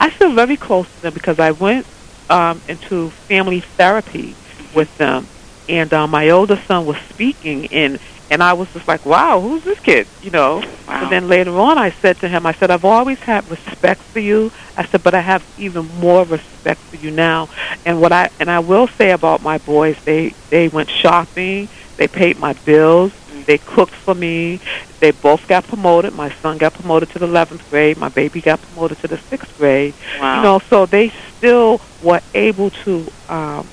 I 0.00 0.10
feel 0.10 0.32
very 0.32 0.56
close 0.56 0.86
to 0.96 1.02
them 1.02 1.14
because 1.14 1.38
I 1.38 1.52
went 1.52 1.86
um, 2.28 2.62
into 2.68 3.10
family 3.28 3.62
therapy 3.78 4.36
with 4.72 4.94
them, 4.96 5.28
and 5.68 5.92
uh, 5.92 6.06
my 6.06 6.30
older 6.30 6.62
son 6.68 6.86
was 6.86 6.96
speaking, 7.10 7.66
and 7.68 7.98
and 8.30 8.42
I 8.42 8.54
was 8.54 8.68
just 8.72 8.88
like, 8.88 9.04
"Wow, 9.06 9.40
who's 9.40 9.64
this 9.64 9.78
kid?" 9.80 10.08
You 10.20 10.30
know. 10.30 10.62
Wow. 10.86 11.02
And 11.02 11.12
then 11.12 11.28
later 11.28 11.58
on, 11.58 11.78
I 11.78 11.94
said 12.02 12.20
to 12.20 12.28
him, 12.28 12.46
"I 12.46 12.52
said 12.54 12.70
I've 12.70 12.84
always 12.84 13.18
had 13.18 13.48
respect 13.48 14.02
for 14.12 14.20
you. 14.20 14.50
I 14.76 14.86
said, 14.88 15.02
but 15.02 15.14
I 15.14 15.20
have 15.20 15.44
even 15.56 15.86
more 15.86 16.24
respect 16.24 16.82
for 16.90 16.96
you 16.96 17.10
now. 17.10 17.48
And 17.84 18.00
what 18.00 18.12
I 18.12 18.30
and 18.38 18.50
I 18.50 18.60
will 18.60 18.88
say 18.98 19.10
about 19.10 19.40
my 19.40 19.58
boys, 19.58 19.96
they 20.04 20.34
they 20.50 20.68
went 20.68 20.90
shopping, 20.90 21.68
they 21.96 22.08
paid 22.08 22.38
my 22.38 22.52
bills, 22.54 23.12
they 23.46 23.58
cooked 23.58 23.94
for 23.94 24.14
me, 24.14 24.60
they 25.00 25.10
both 25.10 25.46
got 25.48 25.66
promoted. 25.66 26.14
My 26.14 26.30
son 26.30 26.58
got 26.58 26.74
promoted 26.74 27.10
to 27.10 27.18
the 27.18 27.26
11th 27.26 27.68
grade. 27.70 27.96
My 27.96 28.08
baby 28.08 28.40
got 28.40 28.60
promoted 28.60 28.98
to 28.98 29.08
the 29.08 29.16
6th 29.16 29.56
grade. 29.58 29.94
Wow. 30.20 30.36
You 30.36 30.42
know, 30.42 30.58
so 30.70 30.86
they 30.86 31.10
still 31.36 31.80
were 32.02 32.20
able 32.34 32.70
to 32.70 33.06
um, 33.28 33.64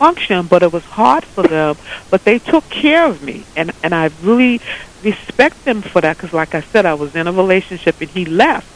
function, 0.00 0.46
but 0.46 0.62
it 0.62 0.72
was 0.72 0.84
hard 0.84 1.24
for 1.24 1.42
them. 1.42 1.76
But 2.10 2.24
they 2.24 2.38
took 2.38 2.68
care 2.70 3.06
of 3.06 3.22
me, 3.22 3.44
and 3.56 3.70
and 3.82 3.94
I 3.94 4.10
really 4.22 4.60
respect 5.02 5.64
them 5.64 5.82
for 5.82 6.00
that 6.00 6.16
because, 6.16 6.32
like 6.32 6.54
I 6.54 6.60
said, 6.60 6.86
I 6.86 6.94
was 6.94 7.14
in 7.14 7.26
a 7.26 7.32
relationship 7.32 8.00
and 8.00 8.10
he 8.10 8.24
left. 8.24 8.66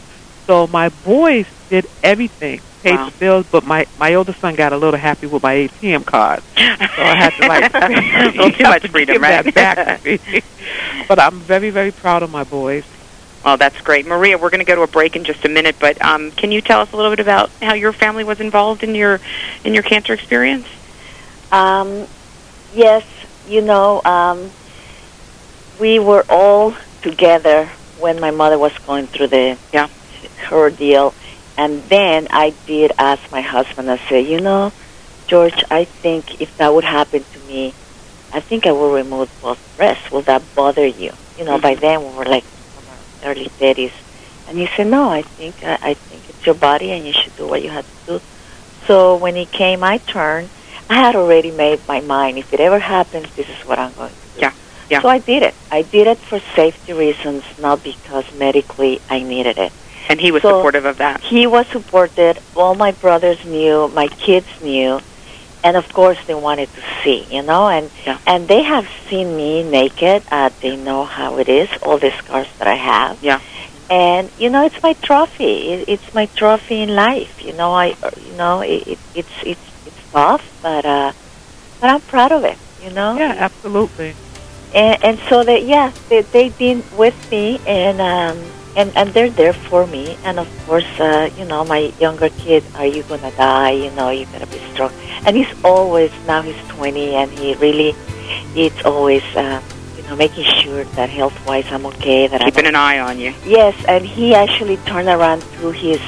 So 0.46 0.66
my 0.66 0.90
boys 1.04 1.46
did 1.70 1.86
everything, 2.02 2.60
paid 2.84 3.00
Wow. 3.00 3.06
the 3.06 3.12
bills, 3.12 3.46
but 3.50 3.64
my 3.64 3.86
my 3.96 4.14
older 4.14 4.34
son 4.40 4.54
got 4.56 4.72
a 4.72 4.78
little 4.78 5.00
happy 5.00 5.26
with 5.26 5.42
my 5.42 5.54
ATM 5.54 6.04
card, 6.04 6.42
so 6.96 7.02
I 7.04 7.16
had 7.16 7.36
to 7.38 7.44
like 7.44 7.66
A 7.80 8.30
little 8.36 8.50
too 8.50 8.66
much 8.66 8.84
to 8.84 8.88
freedom, 8.92 9.18
give 9.18 9.22
right? 9.22 9.42
that 9.44 9.52
back 9.54 9.80
to 9.88 9.98
me. 10.04 10.20
but 11.08 11.20
I'm 11.20 11.46
very 11.46 11.70
very 11.70 11.92
proud 11.92 12.22
of 12.22 12.30
my 12.30 12.44
boys. 12.44 12.84
Well, 13.44 13.56
that's 13.58 13.76
great, 13.82 14.06
Maria. 14.06 14.38
We're 14.38 14.50
going 14.50 14.60
to 14.60 14.64
go 14.64 14.74
to 14.76 14.82
a 14.82 14.88
break 14.88 15.16
in 15.16 15.24
just 15.24 15.44
a 15.44 15.48
minute, 15.48 15.76
but 15.80 16.02
um, 16.04 16.32
can 16.32 16.50
you 16.50 16.60
tell 16.62 16.80
us 16.80 16.88
a 16.92 16.96
little 16.96 17.12
bit 17.12 17.20
about 17.20 17.52
how 17.62 17.74
your 17.74 17.92
family 17.92 18.24
was 18.24 18.40
involved 18.40 18.82
in 18.82 18.94
your 18.94 19.20
in 19.64 19.74
your 19.74 19.82
cancer 19.82 20.12
experience? 20.14 20.66
Um, 21.52 22.08
yes, 22.70 23.04
you 23.44 23.62
know, 23.62 24.02
um, 24.04 24.54
we 25.78 25.98
were 25.98 26.24
all 26.28 26.74
together 27.02 27.70
when 27.94 28.20
my 28.20 28.30
mother 28.30 28.58
was 28.58 28.72
going 28.86 29.08
through 29.08 29.28
the 29.28 29.58
Yeah. 29.72 29.88
her 30.48 30.70
deal, 30.70 31.14
and 31.56 31.82
then 31.84 32.28
I 32.30 32.54
did 32.66 32.92
ask 32.98 33.20
my 33.30 33.40
husband. 33.42 33.90
I 33.90 34.00
said, 34.08 34.26
you 34.26 34.40
know, 34.40 34.72
George, 35.26 35.64
I 35.70 35.84
think 35.84 36.40
if 36.40 36.56
that 36.58 36.74
would 36.74 36.84
happen 36.84 37.24
to 37.32 37.40
me, 37.40 37.74
I 38.32 38.40
think 38.40 38.66
I 38.66 38.72
will 38.72 38.92
remove 38.92 39.30
both 39.40 39.58
breasts. 39.76 40.10
Will 40.10 40.22
that 40.22 40.42
bother 40.54 40.86
you? 40.86 41.12
You 41.38 41.44
know, 41.44 41.58
by 41.58 41.72
mm-hmm. 41.72 41.80
then 41.80 42.00
we 42.02 42.16
were 42.16 42.24
like 42.24 42.44
in 42.76 42.88
our 42.88 43.30
early 43.32 43.48
thirties, 43.48 43.92
and 44.48 44.58
he 44.58 44.68
said, 44.76 44.86
no, 44.88 45.08
I 45.08 45.22
think 45.22 45.62
I, 45.62 45.78
I 45.80 45.94
think 45.94 46.28
it's 46.28 46.44
your 46.44 46.54
body, 46.56 46.90
and 46.92 47.06
you 47.06 47.12
should 47.12 47.34
do 47.36 47.46
what 47.46 47.62
you 47.62 47.70
have 47.70 47.86
to 48.06 48.18
do. 48.18 48.20
So 48.86 49.16
when 49.16 49.36
it 49.36 49.50
came 49.50 49.80
my 49.80 49.98
turn, 49.98 50.50
I 50.90 50.96
had 50.96 51.16
already 51.16 51.50
made 51.50 51.86
my 51.88 52.00
mind. 52.00 52.38
If 52.38 52.52
it 52.52 52.60
ever 52.60 52.78
happens, 52.78 53.26
this 53.36 53.48
is 53.48 53.64
what 53.64 53.78
I'm 53.78 53.94
going 53.94 54.10
to 54.10 54.28
do. 54.34 54.40
Yeah, 54.40 54.52
yeah. 54.90 55.00
So 55.00 55.08
I 55.08 55.18
did 55.18 55.42
it. 55.42 55.54
I 55.70 55.82
did 55.82 56.06
it 56.06 56.18
for 56.18 56.40
safety 56.54 56.92
reasons, 56.92 57.44
not 57.58 57.82
because 57.82 58.24
medically 58.34 59.00
I 59.08 59.22
needed 59.22 59.58
it. 59.58 59.72
And 60.08 60.20
he 60.20 60.30
was 60.30 60.42
So- 60.42 60.50
supportive 60.58 60.84
of 60.84 60.98
that. 60.98 61.20
He 61.22 61.46
was 61.46 61.66
supported. 61.68 62.38
All 62.56 62.74
my 62.74 62.92
brothers 62.92 63.44
knew. 63.44 63.88
My 63.94 64.08
kids 64.08 64.46
knew, 64.62 65.00
and 65.62 65.76
of 65.76 65.92
course 65.92 66.18
they 66.26 66.34
wanted 66.34 66.68
to 66.74 66.82
see. 67.02 67.26
You 67.30 67.42
know, 67.42 67.68
and 67.68 67.90
Yeah. 68.06 68.18
and 68.26 68.46
they 68.48 68.62
have 68.62 68.86
seen 69.08 69.36
me 69.36 69.62
naked. 69.62 70.22
Uh, 70.30 70.50
they 70.60 70.76
know 70.76 71.04
how 71.04 71.38
it 71.38 71.48
is. 71.48 71.68
All 71.82 71.98
the 71.98 72.12
scars 72.18 72.48
that 72.58 72.68
I 72.68 72.74
have. 72.74 73.16
Yeah. 73.22 73.40
And 73.90 74.30
you 74.38 74.48
know, 74.50 74.64
it's 74.64 74.82
my 74.82 74.94
trophy. 74.94 75.72
It, 75.72 75.88
it's 75.88 76.14
my 76.14 76.26
trophy 76.36 76.80
in 76.82 76.94
life. 76.94 77.42
You 77.44 77.52
know, 77.54 77.72
I 77.72 77.96
uh, 78.02 78.10
you 78.26 78.34
know 78.36 78.60
it, 78.60 78.86
it, 78.86 78.98
it's 79.14 79.36
it's 79.44 79.66
it's 79.86 80.02
tough, 80.12 80.42
but 80.62 80.84
uh, 80.84 81.12
but 81.80 81.90
I'm 81.90 82.00
proud 82.02 82.32
of 82.32 82.44
it. 82.44 82.58
You 82.82 82.90
know. 82.90 83.16
Yeah, 83.16 83.34
absolutely. 83.38 84.14
And, 84.74 85.02
and 85.04 85.18
so 85.28 85.44
that 85.44 85.62
yeah, 85.64 85.92
they 86.08 86.22
they've 86.22 86.56
been 86.58 86.82
with 86.96 87.16
me 87.30 87.60
and 87.66 88.00
um 88.00 88.38
and 88.76 88.90
and 88.96 89.10
they're 89.14 89.30
there 89.30 89.52
for 89.52 89.86
me. 89.86 90.16
And 90.24 90.38
of 90.38 90.48
course, 90.66 90.86
uh, 91.00 91.30
you 91.38 91.44
know, 91.44 91.64
my 91.64 91.92
younger 92.00 92.28
kid, 92.28 92.64
are 92.74 92.86
you 92.86 93.02
gonna 93.04 93.30
die? 93.32 93.70
You 93.70 93.90
know, 93.92 94.10
you 94.10 94.26
gotta 94.26 94.46
be 94.46 94.58
strong. 94.72 94.92
And 95.26 95.36
he's 95.36 95.52
always 95.64 96.10
now 96.26 96.42
he's 96.42 96.58
20, 96.68 97.14
and 97.14 97.30
he 97.30 97.54
really, 97.56 97.94
it's 98.54 98.84
always. 98.84 99.22
Uh, 99.36 99.60
you 99.96 100.10
know, 100.10 100.16
making 100.16 100.44
sure 100.44 100.84
that 101.00 101.08
health-wise 101.08 101.64
I'm 101.72 101.86
okay. 101.86 102.26
That 102.26 102.42
Keeping 102.42 102.66
I'm 102.66 102.74
an 102.74 102.76
eye 102.76 102.98
on 102.98 103.18
you. 103.18 103.32
Yes, 103.46 103.74
and 103.88 104.04
he 104.04 104.34
actually 104.34 104.76
turned 104.84 105.08
around 105.08 105.42
through 105.56 105.70
his 105.72 105.98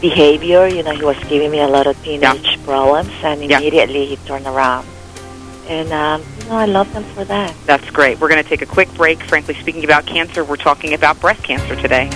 behavior. 0.00 0.66
You 0.68 0.82
know, 0.82 0.90
he 0.92 1.02
was 1.02 1.16
giving 1.24 1.50
me 1.50 1.60
a 1.60 1.66
lot 1.66 1.86
of 1.86 1.96
teenage 2.04 2.62
problems, 2.64 3.08
and 3.22 3.40
Yeah. 3.42 3.56
immediately 3.58 4.04
he 4.12 4.16
turned 4.28 4.46
around. 4.46 4.86
And 5.68 5.90
um, 5.90 6.22
you 6.46 6.52
know, 6.52 6.58
I 6.58 6.66
love 6.66 6.92
them 6.92 7.02
for 7.02 7.24
that. 7.24 7.54
That's 7.66 7.90
great. 7.90 8.20
We're 8.20 8.28
going 8.28 8.42
to 8.42 8.48
take 8.48 8.62
a 8.62 8.66
quick 8.66 8.92
break. 8.94 9.20
Frankly 9.22 9.54
speaking 9.54 9.82
about 9.82 10.06
cancer, 10.06 10.44
we're 10.44 10.56
talking 10.56 10.94
about 10.94 11.20
breast 11.20 11.42
cancer 11.42 11.74
today. 11.74 12.08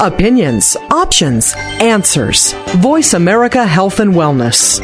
Opinions, 0.00 0.76
options, 0.90 1.54
answers. 1.80 2.52
Voice 2.76 3.14
America 3.14 3.66
Health 3.66 4.00
and 4.00 4.14
Wellness. 4.14 4.80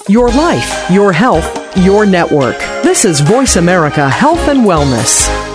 Your 0.08 0.30
life, 0.30 0.90
your 0.90 1.12
health, 1.14 1.78
your 1.78 2.06
network. 2.06 2.58
This 2.84 3.06
is 3.06 3.22
Voice 3.22 3.58
America 3.58 4.10
Health 4.10 4.48
and 4.48 4.62
Wellness. 4.62 5.49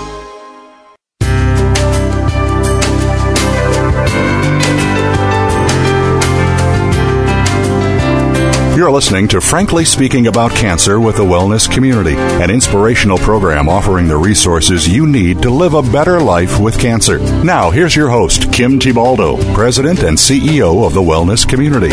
You're 8.84 8.92
listening 8.92 9.28
to 9.28 9.40
Frankly 9.40 9.86
Speaking 9.86 10.26
About 10.26 10.50
Cancer 10.50 11.00
with 11.00 11.16
the 11.16 11.24
Wellness 11.24 11.72
Community, 11.72 12.16
an 12.16 12.50
inspirational 12.50 13.16
program 13.16 13.66
offering 13.66 14.08
the 14.08 14.16
resources 14.18 14.86
you 14.86 15.06
need 15.06 15.40
to 15.40 15.48
live 15.48 15.72
a 15.72 15.80
better 15.80 16.20
life 16.20 16.60
with 16.60 16.78
cancer. 16.78 17.18
Now, 17.42 17.70
here's 17.70 17.96
your 17.96 18.10
host, 18.10 18.52
Kim 18.52 18.78
Thiboldeaux, 18.78 19.54
President 19.54 20.02
and 20.02 20.18
CEO 20.18 20.86
of 20.86 20.92
the 20.92 21.00
Wellness 21.00 21.48
Community. 21.48 21.88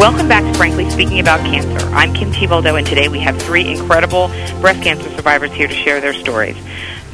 Welcome 0.00 0.26
back 0.26 0.42
to 0.42 0.58
Frankly 0.58 0.90
Speaking 0.90 1.20
About 1.20 1.38
Cancer. 1.46 1.86
I'm 1.94 2.12
Kim 2.12 2.32
Thiboldeaux, 2.32 2.76
and 2.76 2.84
today 2.84 3.06
we 3.06 3.20
have 3.20 3.40
three 3.40 3.70
incredible 3.70 4.26
breast 4.60 4.82
cancer 4.82 5.08
survivors 5.10 5.52
here 5.52 5.68
to 5.68 5.74
share 5.74 6.00
their 6.00 6.12
stories. 6.12 6.56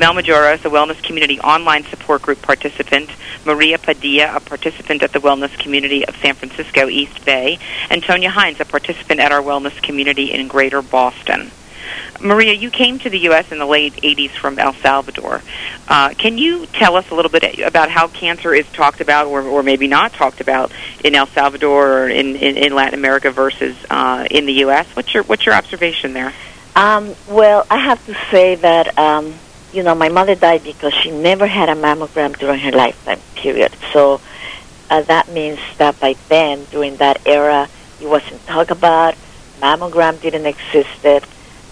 Mel 0.01 0.15
Majoros, 0.15 0.65
a 0.65 0.71
Wellness 0.71 1.03
Community 1.03 1.39
online 1.41 1.85
support 1.85 2.23
group 2.23 2.41
participant, 2.41 3.11
Maria 3.45 3.77
Padilla, 3.77 4.35
a 4.35 4.41
participant 4.41 5.03
at 5.03 5.13
the 5.13 5.19
Wellness 5.19 5.57
Community 5.59 6.07
of 6.09 6.17
San 6.17 6.35
Francisco 6.35 6.89
East 6.89 7.23
Bay, 7.27 7.59
and 7.91 8.03
Tonya 8.03 8.29
Hines, 8.29 8.59
a 8.61 8.65
participant 8.65 9.21
at 9.21 9.31
our 9.31 9.43
Wellness 9.43 9.83
Community 9.83 10.33
in 10.33 10.49
Greater 10.49 10.81
Boston. 10.81 11.51
Maria, 12.19 12.55
you 12.55 12.71
came 12.71 12.99
to 13.01 13.11
the 13.11 13.19
U.S. 13.19 13.53
in 13.53 13.59
the 13.59 13.67
late 13.67 13.93
80s 13.93 14.31
from 14.31 14.59
El 14.59 14.73
Salvador. 14.73 15.43
Uh, 15.87 16.15
can 16.17 16.39
you 16.39 16.65
tell 16.65 16.97
us 16.97 17.11
a 17.11 17.15
little 17.15 17.31
bit 17.31 17.59
about 17.59 17.91
how 17.91 18.09
cancer 18.09 18.55
is 18.55 18.67
talked 18.73 19.03
about 19.03 19.27
or, 19.27 19.43
or 19.43 19.63
maybe 19.63 19.87
not 19.87 20.15
talked 20.15 20.41
about 20.41 20.73
in 21.05 21.15
El 21.15 21.27
Salvador 21.27 22.05
or 22.05 22.09
in, 22.09 22.37
in, 22.37 22.57
in 22.57 22.75
Latin 22.75 22.99
America 22.99 23.31
versus 23.31 23.77
uh, 23.91 24.27
in 24.31 24.47
the 24.47 24.55
U.S.? 24.65 24.87
What's 24.97 25.13
your, 25.13 25.25
what's 25.25 25.45
your 25.45 25.55
observation 25.55 26.15
there? 26.15 26.33
Um, 26.75 27.15
well, 27.29 27.67
I 27.71 27.77
have 27.85 28.03
to 28.07 28.17
say 28.31 28.55
that, 28.55 28.99
um, 28.99 29.35
you 29.73 29.83
know, 29.83 29.95
my 29.95 30.09
mother 30.09 30.35
died 30.35 30.63
because 30.65 30.93
she 31.03 31.11
never 31.11 31.47
had 31.47 31.69
a 31.69 31.75
mammogram 31.75 32.37
during 32.39 32.61
her 32.61 32.73
lifetime, 32.73 33.23
period. 33.37 33.77
So 33.93 34.21
uh, 34.91 35.03
that 35.09 35.29
means 35.29 35.59
that 35.79 35.99
by 36.01 36.17
then, 36.29 36.67
during 36.71 36.97
that 36.99 37.21
era, 37.27 37.69
it 37.99 38.07
wasn't 38.07 38.45
talked 38.47 38.71
about, 38.71 39.15
mammogram 39.61 40.21
didn't 40.21 40.47
exist. 40.47 41.27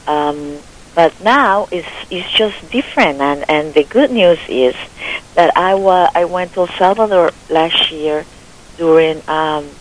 Um, 0.07 0.63
but 0.95 1.21
now 1.21 1.69
it's 1.71 1.89
it's 2.11 2.31
just 2.37 2.57
different, 2.71 3.21
and 3.21 3.45
and 3.49 3.75
the 3.75 3.85
good 3.85 4.11
news 4.11 4.39
is 4.49 4.75
that 5.35 5.53
I 5.57 5.75
wa- 5.75 6.11
I 6.15 6.25
went 6.25 6.55
to 6.55 6.61
El 6.61 6.69
Salvador 6.79 7.31
last 7.49 7.91
year 7.93 8.27
during 8.77 9.23
um, 9.29 9.77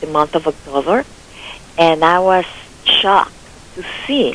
the 0.00 0.06
month 0.06 0.34
of 0.34 0.46
October, 0.46 1.04
and 1.78 2.04
I 2.04 2.18
was 2.20 2.44
shocked 2.84 3.34
to 3.74 3.82
see 4.06 4.34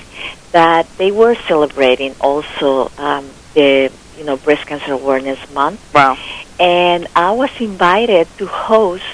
that 0.52 0.88
they 0.98 1.12
were 1.12 1.36
celebrating 1.48 2.16
also 2.22 2.92
um, 2.98 3.30
the 3.54 3.92
you 4.18 4.24
know 4.24 4.38
breast 4.38 4.66
cancer 4.66 4.94
awareness 4.94 5.40
month. 5.54 5.80
Wow! 5.94 6.18
And 6.60 7.08
I 7.16 7.32
was 7.32 7.52
invited 7.60 8.28
to 8.38 8.48
host 8.48 9.06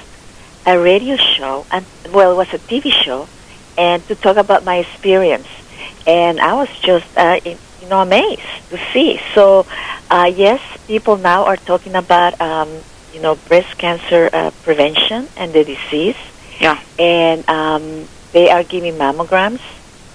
a 0.65 0.79
radio 0.79 1.17
show, 1.17 1.65
and 1.71 1.85
well, 2.11 2.31
it 2.31 2.35
was 2.35 2.53
a 2.53 2.59
TV 2.59 2.91
show, 2.91 3.27
and 3.77 4.05
to 4.07 4.15
talk 4.15 4.37
about 4.37 4.63
my 4.63 4.77
experience 4.77 5.47
and 6.05 6.39
I 6.39 6.53
was 6.53 6.69
just 6.81 7.05
uh, 7.17 7.39
you 7.43 7.87
know 7.87 8.01
amazed 8.01 8.41
to 8.69 8.77
see. 8.93 9.19
So 9.33 9.65
uh, 10.09 10.31
yes, 10.33 10.61
people 10.87 11.17
now 11.17 11.45
are 11.45 11.57
talking 11.57 11.95
about 11.95 12.39
um, 12.41 12.69
you 13.13 13.21
know 13.21 13.35
breast 13.35 13.77
cancer 13.77 14.29
uh, 14.31 14.51
prevention 14.63 15.27
and 15.37 15.53
the 15.53 15.63
disease. 15.63 16.17
Yeah, 16.59 16.79
and 16.99 17.47
um, 17.49 18.07
they 18.31 18.49
are 18.49 18.63
giving 18.63 18.93
mammograms. 18.95 19.61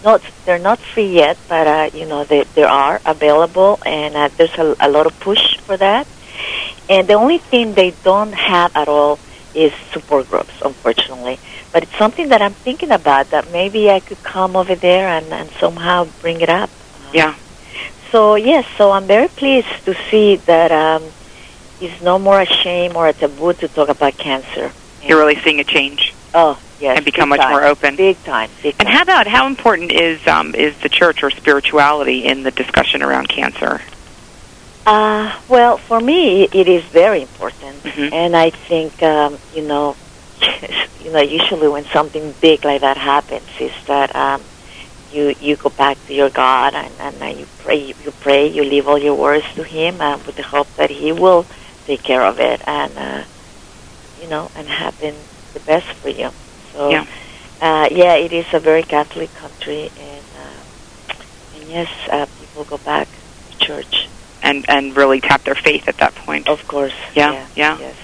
Not 0.05 0.23
they're 0.45 0.59
not 0.59 0.79
free 0.79 1.13
yet, 1.15 1.37
but 1.49 1.67
uh, 1.67 1.91
you 1.93 2.07
know 2.07 2.25
they 2.25 2.45
they 2.55 2.63
are 2.63 3.01
available, 3.05 3.81
and 3.85 4.15
uh, 4.15 4.29
there's 4.37 4.57
a, 4.57 4.77
a 4.81 4.89
lot 4.89 5.07
of 5.07 5.19
push 5.21 5.59
for 5.59 5.77
that. 5.77 6.07
And 6.89 7.07
the 7.09 7.15
only 7.15 7.39
thing 7.39 7.75
they 7.75 7.91
don't 8.03 8.33
have 8.33 8.75
at 8.77 8.89
all 8.89 9.19
is 9.55 9.73
support 9.93 10.31
groups, 10.31 10.55
unfortunately. 10.65 11.39
But 11.73 11.83
it's 11.83 11.97
something 11.99 12.29
that 12.29 12.41
I'm 12.41 12.55
thinking 12.55 12.91
about 12.91 13.31
that 13.31 13.51
maybe 13.53 13.91
I 13.91 14.01
could 14.01 14.23
come 14.23 14.57
over 14.57 14.75
there 14.75 15.09
and, 15.09 15.27
and 15.27 15.51
somehow 15.61 16.07
bring 16.23 16.41
it 16.41 16.49
up. 16.49 16.71
Yeah. 17.13 17.35
So 18.11 18.37
yes, 18.37 18.67
so 18.79 18.93
I'm 18.93 19.07
very 19.07 19.29
pleased 19.29 19.85
to 19.85 19.95
see 20.11 20.37
that 20.37 20.73
um, 20.73 21.03
it's 21.81 22.01
no 22.01 22.19
more 22.19 22.41
a 22.41 22.47
shame 22.47 22.97
or 22.97 23.09
a 23.09 23.13
taboo 23.13 23.53
to 23.55 23.69
talk 23.69 23.89
about 23.89 24.17
cancer. 24.17 24.73
You're 25.03 25.19
really 25.19 25.41
seeing 25.43 25.61
a 25.61 25.65
change. 25.65 26.15
Oh 26.33 26.59
yes, 26.79 26.97
and 26.97 27.05
become 27.05 27.29
much 27.29 27.41
time. 27.41 27.51
more 27.51 27.65
open. 27.65 27.97
Big 27.97 28.23
time. 28.25 28.51
Big 28.63 28.77
time. 28.77 28.87
And 28.87 28.89
how 28.97 29.03
about 29.03 29.27
how 29.27 29.47
important 29.47 29.93
is 29.93 30.21
um, 30.27 30.55
is 30.55 30.75
the 30.83 30.89
church 30.89 31.19
or 31.23 31.31
spirituality 31.31 32.25
in 32.27 32.43
the 32.43 32.51
discussion 32.51 33.03
around 33.03 33.29
cancer? 33.29 33.81
Uh, 34.87 35.39
well, 35.49 35.77
for 35.77 36.01
me, 36.01 36.49
it 36.53 36.69
is 36.69 36.83
very 36.93 37.21
important, 37.21 37.83
Mhm. 37.85 38.13
and 38.13 38.37
I 38.37 38.51
think 38.69 39.03
um, 39.03 39.39
you 39.53 39.63
know, 39.63 39.97
you 40.99 41.11
know, 41.11 41.21
usually 41.21 41.69
when 41.69 41.85
something 41.93 42.35
big 42.41 42.65
like 42.65 42.81
that 42.81 42.97
happens, 42.97 43.49
is 43.61 43.73
that 43.87 44.15
um, 44.17 44.45
you 45.11 45.35
you 45.39 45.57
go 45.57 45.69
back 45.71 45.99
to 46.07 46.15
your 46.15 46.31
God 46.31 46.75
and, 46.75 46.95
and 46.99 47.23
uh, 47.23 47.27
you 47.27 47.47
pray, 47.59 47.95
you 48.03 48.13
pray, 48.13 48.47
you 48.49 48.65
leave 48.65 48.87
all 48.89 48.99
your 48.99 49.15
worries 49.15 49.45
to 49.57 49.63
Him, 49.63 50.01
uh, 50.01 50.17
with 50.27 50.37
the 50.37 50.43
hope 50.43 50.69
that 50.77 50.91
He 50.91 51.13
will 51.13 51.47
take 51.87 52.03
care 52.03 52.23
of 52.23 52.39
it 52.41 52.63
and 52.67 52.97
uh, 52.99 53.25
you 54.17 54.27
know, 54.27 54.51
and 54.55 54.69
happen 54.69 55.15
the 55.53 55.61
best 55.61 55.87
for 56.01 56.09
you. 56.09 56.31
So, 56.79 56.91
Yeah. 56.91 57.07
uh, 57.61 57.89
yeah, 57.91 58.15
it 58.15 58.33
is 58.33 58.47
a 58.53 58.61
very 58.61 58.85
Catholic 58.85 59.35
country, 59.35 59.91
and 59.99 60.25
uh, 60.45 61.19
and 61.59 61.69
yes, 61.69 61.89
uh, 62.09 62.27
people 62.39 62.63
go 62.65 62.79
back 62.79 63.09
to 63.51 63.67
church. 63.67 64.07
And 64.45 64.65
and 64.69 64.97
really 64.97 65.21
tap 65.21 65.43
their 65.43 65.57
faith 65.57 65.89
at 65.89 65.97
that 65.99 66.15
point. 66.15 66.49
Of 66.49 66.65
course. 66.69 66.95
Yeah, 67.17 67.49
yeah. 67.57 67.77
Yes. 67.81 67.97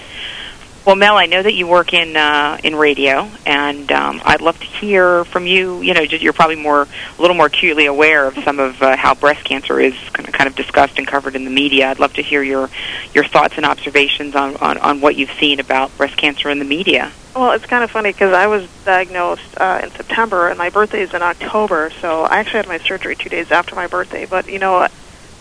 Well, 0.85 0.95
Mel, 0.95 1.17
I 1.17 1.25
know 1.25 1.41
that 1.41 1.55
you 1.55 1.65
work 1.65 1.93
in 1.93 2.15
uh, 2.15 2.59
in 2.63 2.75
radio, 2.75 3.27
and 3.43 3.91
um, 3.91 4.21
I'd 4.23 4.41
love 4.41 4.59
to 4.59 4.65
hear 4.67 5.25
from 5.25 5.47
you. 5.47 5.81
You 5.81 5.95
know, 5.95 6.01
you're 6.01 6.31
probably 6.31 6.57
more 6.57 6.83
a 6.83 7.21
little 7.21 7.35
more 7.35 7.47
acutely 7.47 7.87
aware 7.87 8.27
of 8.27 8.37
some 8.43 8.59
of 8.59 8.79
uh, 8.83 8.95
how 8.95 9.15
breast 9.15 9.43
cancer 9.43 9.79
is 9.79 9.95
kind 10.13 10.47
of, 10.47 10.55
discussed 10.55 10.99
and 10.99 11.07
covered 11.07 11.35
in 11.35 11.43
the 11.43 11.49
media. 11.49 11.89
I'd 11.89 11.97
love 11.97 12.13
to 12.13 12.21
hear 12.21 12.43
your 12.43 12.69
your 13.15 13.23
thoughts 13.23 13.55
and 13.57 13.65
observations 13.65 14.35
on, 14.35 14.57
on, 14.57 14.77
on 14.77 15.01
what 15.01 15.15
you've 15.15 15.31
seen 15.39 15.59
about 15.59 15.95
breast 15.97 16.17
cancer 16.17 16.51
in 16.51 16.59
the 16.59 16.65
media. 16.65 17.11
Well, 17.35 17.53
it's 17.53 17.65
kind 17.65 17.83
of 17.83 17.89
funny 17.89 18.11
because 18.11 18.33
I 18.33 18.45
was 18.45 18.69
diagnosed 18.85 19.57
uh, 19.57 19.81
in 19.83 19.89
September 19.89 20.49
and 20.49 20.57
my 20.59 20.69
birthday 20.69 21.01
is 21.01 21.15
in 21.15 21.23
October, 21.23 21.89
so 21.99 22.25
I 22.25 22.37
actually 22.37 22.57
had 22.57 22.67
my 22.67 22.77
surgery 22.77 23.15
two 23.15 23.29
days 23.29 23.51
after 23.51 23.73
my 23.73 23.87
birthday. 23.87 24.27
But 24.27 24.47
you 24.47 24.59
know, 24.59 24.87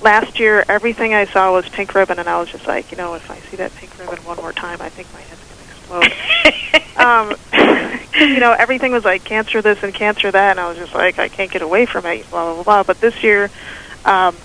last 0.05 0.39
year 0.39 0.65
everything 0.69 1.15
I 1.15 1.25
saw 1.33 1.53
was 1.53 1.69
pink 1.71 1.95
ribbon, 1.95 2.19
and 2.19 2.29
I 2.29 2.39
was 2.39 2.49
just 2.51 2.67
like, 2.67 2.93
you 2.93 2.99
know, 2.99 3.15
if 3.15 3.29
I 3.31 3.41
see 3.51 3.57
that 3.57 3.75
pink 3.75 3.99
ribbon 3.99 4.23
one 4.25 4.37
more 4.37 4.53
time, 4.53 4.81
I 4.81 4.91
think 4.91 5.09
my 5.13 5.21
head's 5.21 5.41
going 5.43 5.59
to 5.59 6.07
explode. 6.07 6.97
um, 6.97 7.35
you 8.35 8.41
know, 8.41 8.53
everything 8.53 8.93
was 8.93 9.05
like 9.05 9.25
cancer 9.25 9.63
this 9.63 9.79
and 9.83 9.93
cancer 9.93 10.31
that, 10.31 10.51
and 10.53 10.61
I 10.61 10.69
was 10.69 10.79
just 10.79 10.95
like, 10.95 11.19
I 11.19 11.29
can't 11.29 11.51
get 11.51 11.63
away 11.63 11.87
from 11.87 12.07
it, 12.07 12.31
blah 12.31 12.45
blah 12.45 12.55
blah. 12.55 12.63
blah. 12.63 12.83
But 12.85 13.01
this 13.01 13.25
year, 13.25 13.51
um, 14.05 14.37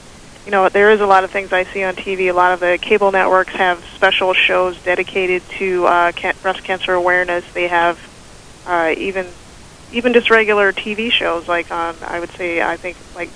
you 0.45 0.51
know, 0.51 0.69
there 0.69 0.91
is 0.91 1.01
a 1.01 1.05
lot 1.05 1.23
of 1.23 1.31
things 1.31 1.51
I 1.51 1.65
see 1.73 1.83
on 1.83 1.95
TV. 1.95 2.29
A 2.29 2.33
lot 2.33 2.53
of 2.53 2.59
the 2.61 2.79
cable 2.81 3.11
networks 3.11 3.53
have 3.53 3.83
special 3.95 4.33
shows 4.33 4.79
dedicated 4.81 5.43
to 5.59 5.85
uh, 5.85 6.11
can- 6.13 6.35
breast 6.41 6.63
cancer 6.63 6.93
awareness. 6.93 7.43
They 7.53 7.67
have 7.67 7.99
uh, 8.65 8.93
even 8.97 9.27
even 9.91 10.13
just 10.13 10.29
regular 10.29 10.71
TV 10.71 11.11
shows 11.11 11.47
like 11.47 11.71
on 11.71 11.95
I 12.01 12.19
would 12.19 12.31
say 12.31 12.61
I 12.61 12.77
think 12.77 12.95
like 13.15 13.29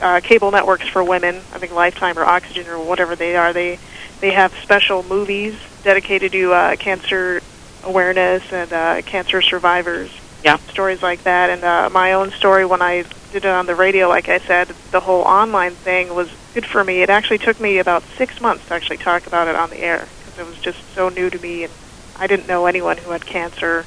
uh, 0.00 0.20
cable 0.20 0.50
networks 0.50 0.88
for 0.88 1.02
women. 1.02 1.36
I 1.36 1.58
think 1.58 1.72
Lifetime 1.72 2.18
or 2.18 2.24
Oxygen 2.24 2.66
or 2.68 2.78
whatever 2.78 3.16
they 3.16 3.36
are. 3.36 3.52
They 3.52 3.78
they 4.20 4.32
have 4.32 4.52
special 4.62 5.02
movies 5.02 5.58
dedicated 5.82 6.32
to 6.32 6.52
uh, 6.52 6.76
cancer 6.76 7.40
awareness 7.84 8.52
and 8.52 8.72
uh, 8.72 9.02
cancer 9.02 9.40
survivors. 9.42 10.10
Yeah. 10.44 10.56
Stories 10.56 11.02
like 11.02 11.24
that, 11.24 11.50
and 11.50 11.64
uh, 11.64 11.90
my 11.90 12.14
own 12.14 12.30
story 12.30 12.64
when 12.64 12.80
I 12.80 13.04
did 13.32 13.44
it 13.44 13.46
on 13.46 13.66
the 13.66 13.74
radio. 13.74 14.08
Like 14.08 14.28
I 14.28 14.38
said, 14.38 14.68
the 14.90 15.00
whole 15.00 15.22
online 15.22 15.72
thing 15.72 16.14
was 16.14 16.30
good 16.54 16.64
for 16.64 16.82
me. 16.82 17.02
It 17.02 17.10
actually 17.10 17.38
took 17.38 17.60
me 17.60 17.78
about 17.78 18.02
six 18.16 18.40
months 18.40 18.66
to 18.68 18.74
actually 18.74 18.96
talk 18.98 19.26
about 19.26 19.48
it 19.48 19.54
on 19.54 19.70
the 19.70 19.78
air 19.78 20.08
because 20.18 20.38
it 20.38 20.46
was 20.46 20.58
just 20.58 20.78
so 20.94 21.10
new 21.10 21.28
to 21.28 21.38
me, 21.38 21.64
and 21.64 21.72
I 22.16 22.26
didn't 22.26 22.48
know 22.48 22.66
anyone 22.66 22.96
who 22.96 23.10
had 23.10 23.26
cancer, 23.26 23.84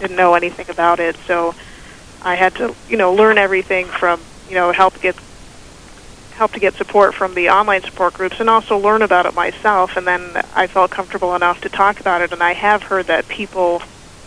didn't 0.00 0.16
know 0.16 0.34
anything 0.34 0.68
about 0.68 0.98
it. 0.98 1.16
So 1.26 1.54
I 2.20 2.34
had 2.34 2.54
to, 2.56 2.74
you 2.88 2.96
know, 2.96 3.14
learn 3.14 3.38
everything 3.38 3.86
from, 3.86 4.20
you 4.48 4.54
know, 4.54 4.72
help 4.72 5.00
get 5.00 5.16
help 6.36 6.52
to 6.52 6.60
get 6.60 6.74
support 6.74 7.14
from 7.14 7.34
the 7.34 7.48
online 7.50 7.82
support 7.82 8.14
groups 8.14 8.36
and 8.40 8.48
also 8.48 8.76
learn 8.78 9.02
about 9.02 9.26
it 9.26 9.34
myself 9.34 9.96
and 9.96 10.06
then 10.06 10.42
I 10.54 10.66
felt 10.66 10.90
comfortable 10.90 11.34
enough 11.34 11.60
to 11.62 11.68
talk 11.68 12.00
about 12.00 12.22
it 12.22 12.32
and 12.32 12.42
I 12.42 12.52
have 12.54 12.82
heard 12.82 13.06
that 13.06 13.28
people 13.28 13.82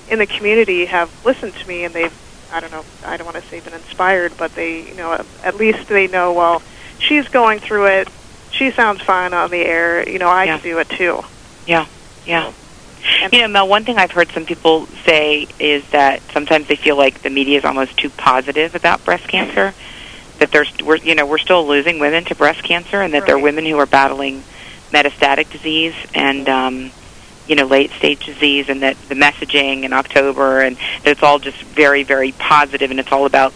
in 0.10 0.20
the 0.20 0.28
community 0.28 0.86
have 0.86 1.10
listened 1.26 1.54
to 1.56 1.68
me 1.68 1.84
and 1.84 1.94
they've 1.94 2.14
I 2.54 2.60
don't 2.60 2.72
know 2.72 2.86
I 3.04 3.18
don't 3.18 3.26
want 3.26 3.38
to 3.44 3.50
say 3.50 3.60
been 3.60 3.74
inspired 3.74 4.34
but 4.38 4.54
they 4.56 4.88
you 4.88 4.96
know 4.96 5.24
at 5.44 5.56
least 5.56 5.88
they 5.90 6.08
know 6.08 6.32
well 6.34 6.62
she's 7.00 7.28
going 7.28 7.60
through 7.60 7.86
it 7.88 8.08
she 8.52 8.72
sounds 8.72 9.02
fine 9.02 9.34
on 9.34 9.50
the 9.50 9.58
air 9.66 10.08
you 10.08 10.20
know 10.20 10.30
I 10.30 10.46
Yeah. 10.46 10.58
can 10.60 10.64
do 10.64 10.78
it 10.80 10.90
too 10.90 11.24
Yeah, 11.66 11.86
yeah. 12.26 12.52
And- 13.22 13.34
You 13.34 13.42
know, 13.42 13.48
Mel, 13.50 13.68
one 13.68 13.84
thing 13.86 13.98
I've 13.98 14.12
heard 14.12 14.32
some 14.32 14.46
people 14.46 14.88
say 15.06 15.48
is 15.60 15.84
that 15.90 16.22
sometimes 16.34 16.68
they 16.68 16.76
feel 16.76 16.96
like 16.98 17.22
the 17.24 17.30
media 17.30 17.58
is 17.60 17.66
almost 17.66 17.98
too 17.98 18.10
positive 18.12 18.74
about 18.76 19.04
breast 19.04 19.28
cancer. 19.28 19.74
That 20.40 20.52
there's, 20.52 20.72
we're, 20.84 20.98
you 20.98 21.16
know, 21.16 21.26
we're 21.26 21.38
still 21.38 21.66
losing 21.66 22.00
women 22.00 22.26
to 22.26 22.36
breast 22.36 22.64
cancer, 22.64 23.02
and 23.02 23.14
that 23.14 23.26
there 23.26 23.36
are 23.36 23.42
women 23.42 23.66
who 23.66 23.78
are 23.80 23.86
battling 23.86 24.44
metastatic 24.92 25.50
disease 25.52 25.96
and, 26.14 26.48
um, 26.50 26.92
you 27.48 27.56
know, 27.56 27.66
late 27.66 27.92
stage 27.92 28.26
disease, 28.26 28.70
and 28.70 28.82
that 28.82 28.98
the 29.08 29.16
messaging 29.16 29.84
in 29.84 29.94
October, 29.94 30.62
and 30.62 30.76
that 30.76 31.12
it's 31.12 31.24
all 31.24 31.40
just 31.40 31.62
very, 31.62 32.04
very 32.04 32.32
positive, 32.34 32.92
and 32.92 33.00
it's 33.00 33.12
all 33.12 33.26
about 33.26 33.54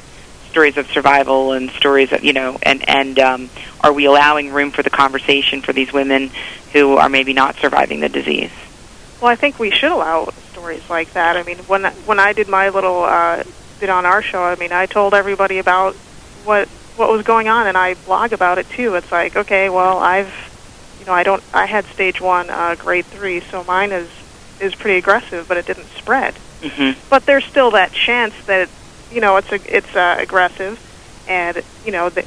stories 0.50 0.78
of 0.78 0.88
survival 0.88 1.52
and 1.52 1.70
stories 1.72 2.12
of, 2.12 2.24
you 2.24 2.34
know, 2.34 2.58
and 2.64 2.88
and 2.90 3.20
um, 3.20 3.50
are 3.82 3.94
we 3.94 4.06
allowing 4.06 4.52
room 4.52 4.72
for 4.72 4.84
the 4.84 4.90
conversation 4.90 5.62
for 5.62 5.74
these 5.74 5.94
women 5.94 6.32
who 6.74 6.98
are 6.98 7.10
maybe 7.10 7.34
not 7.34 7.56
surviving 7.58 8.00
the 8.00 8.10
disease? 8.10 8.52
Well, 9.22 9.30
I 9.30 9.36
think 9.36 9.60
we 9.60 9.70
should 9.72 9.92
allow 9.92 10.30
stories 10.52 10.90
like 10.90 11.14
that. 11.14 11.36
I 11.36 11.44
mean, 11.44 11.58
when 11.60 11.84
when 12.06 12.20
I 12.20 12.34
did 12.34 12.48
my 12.48 12.70
little 12.70 13.04
uh, 13.04 13.44
bit 13.80 13.90
on 13.90 14.06
our 14.06 14.22
show, 14.22 14.44
I 14.44 14.56
mean, 14.56 14.72
I 14.72 14.86
told 14.86 15.14
everybody 15.14 15.60
about 15.60 15.96
what 16.50 16.68
what 16.98 17.10
was 17.10 17.24
going 17.24 17.48
on, 17.48 17.68
and 17.68 17.78
I 17.78 17.94
blog 17.94 18.34
about 18.34 18.58
it 18.58 18.68
too. 18.72 18.96
It's 18.96 19.10
like, 19.12 19.38
okay, 19.38 19.70
well, 19.70 20.00
I've, 20.00 20.34
you 21.00 21.06
know, 21.06 21.14
I 21.14 21.24
don't, 21.24 21.42
I 21.54 21.66
had 21.66 21.86
stage 21.94 22.20
one, 22.20 22.50
uh, 22.50 22.76
grade 22.76 23.06
three, 23.06 23.40
so 23.40 23.64
mine 23.64 23.92
is 23.94 24.10
is 24.60 24.76
pretty 24.76 24.98
aggressive, 24.98 25.48
but 25.48 25.56
it 25.56 25.66
didn't 25.66 25.88
spread. 25.98 26.34
hmm 26.62 26.92
But 27.10 27.26
there's 27.26 27.46
still 27.46 27.72
that 27.72 27.94
chance 27.94 28.34
that, 28.48 28.68
you 29.14 29.22
know, 29.22 29.38
it's 29.38 29.50
a, 29.52 29.78
it's 29.78 29.96
uh, 29.96 30.18
aggressive, 30.20 30.76
and 31.30 31.64
you 31.86 31.92
know 31.94 32.10
that 32.10 32.26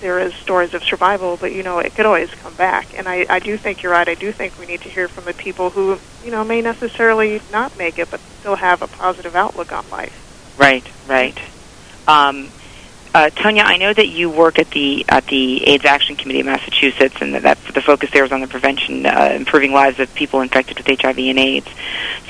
there 0.00 0.18
is 0.18 0.34
stories 0.34 0.74
of 0.74 0.82
survival, 0.82 1.38
but 1.40 1.52
you 1.52 1.62
know 1.62 1.78
it 1.78 1.94
could 1.94 2.04
always 2.04 2.30
come 2.42 2.54
back. 2.54 2.86
And 2.98 3.08
I, 3.08 3.24
I 3.30 3.38
do 3.38 3.56
think 3.56 3.82
you're 3.84 3.92
right. 3.92 4.08
I 4.08 4.16
do 4.16 4.32
think 4.32 4.58
we 4.58 4.66
need 4.66 4.80
to 4.82 4.90
hear 4.90 5.06
from 5.06 5.24
the 5.24 5.34
people 5.34 5.70
who 5.70 5.98
you 6.24 6.32
know 6.32 6.42
may 6.42 6.60
necessarily 6.60 7.40
not 7.52 7.78
make 7.78 7.98
it, 8.00 8.10
but 8.10 8.20
still 8.40 8.56
have 8.56 8.82
a 8.82 8.88
positive 8.88 9.36
outlook 9.36 9.72
on 9.72 9.84
life. 9.90 10.18
Right, 10.58 10.84
right. 11.08 11.38
Um, 12.08 12.50
uh, 13.14 13.28
Tonya, 13.30 13.62
I 13.64 13.76
know 13.76 13.92
that 13.92 14.08
you 14.08 14.30
work 14.30 14.58
at 14.58 14.70
the 14.70 15.04
at 15.08 15.26
the 15.26 15.66
AIDS 15.68 15.84
Action 15.84 16.16
Committee 16.16 16.40
of 16.40 16.46
Massachusetts, 16.46 17.16
and 17.20 17.34
that, 17.34 17.42
that 17.42 17.58
the 17.74 17.82
focus 17.82 18.10
there 18.10 18.24
is 18.24 18.32
on 18.32 18.40
the 18.40 18.46
prevention, 18.46 19.04
uh, 19.04 19.32
improving 19.34 19.72
lives 19.72 20.00
of 20.00 20.14
people 20.14 20.40
infected 20.40 20.78
with 20.78 20.86
HIV 20.86 21.18
and 21.18 21.38
AIDS. 21.38 21.68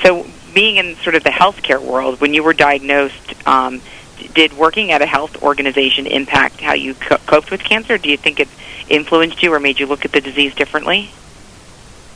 So, 0.01 0.27
being 0.53 0.75
in 0.75 0.95
sort 0.97 1.15
of 1.15 1.23
the 1.23 1.29
healthcare 1.29 1.81
world, 1.81 2.19
when 2.19 2.33
you 2.33 2.43
were 2.43 2.53
diagnosed, 2.53 3.47
um, 3.47 3.81
did 4.33 4.53
working 4.53 4.91
at 4.91 5.01
a 5.01 5.05
health 5.05 5.41
organization 5.41 6.05
impact 6.05 6.59
how 6.59 6.73
you 6.73 6.95
co- 6.95 7.17
coped 7.17 7.49
with 7.49 7.63
cancer? 7.63 7.97
Do 7.97 8.09
you 8.09 8.17
think 8.17 8.39
it 8.39 8.49
influenced 8.89 9.41
you 9.41 9.53
or 9.53 9.59
made 9.59 9.79
you 9.79 9.85
look 9.85 10.03
at 10.03 10.11
the 10.11 10.21
disease 10.21 10.53
differently? 10.53 11.11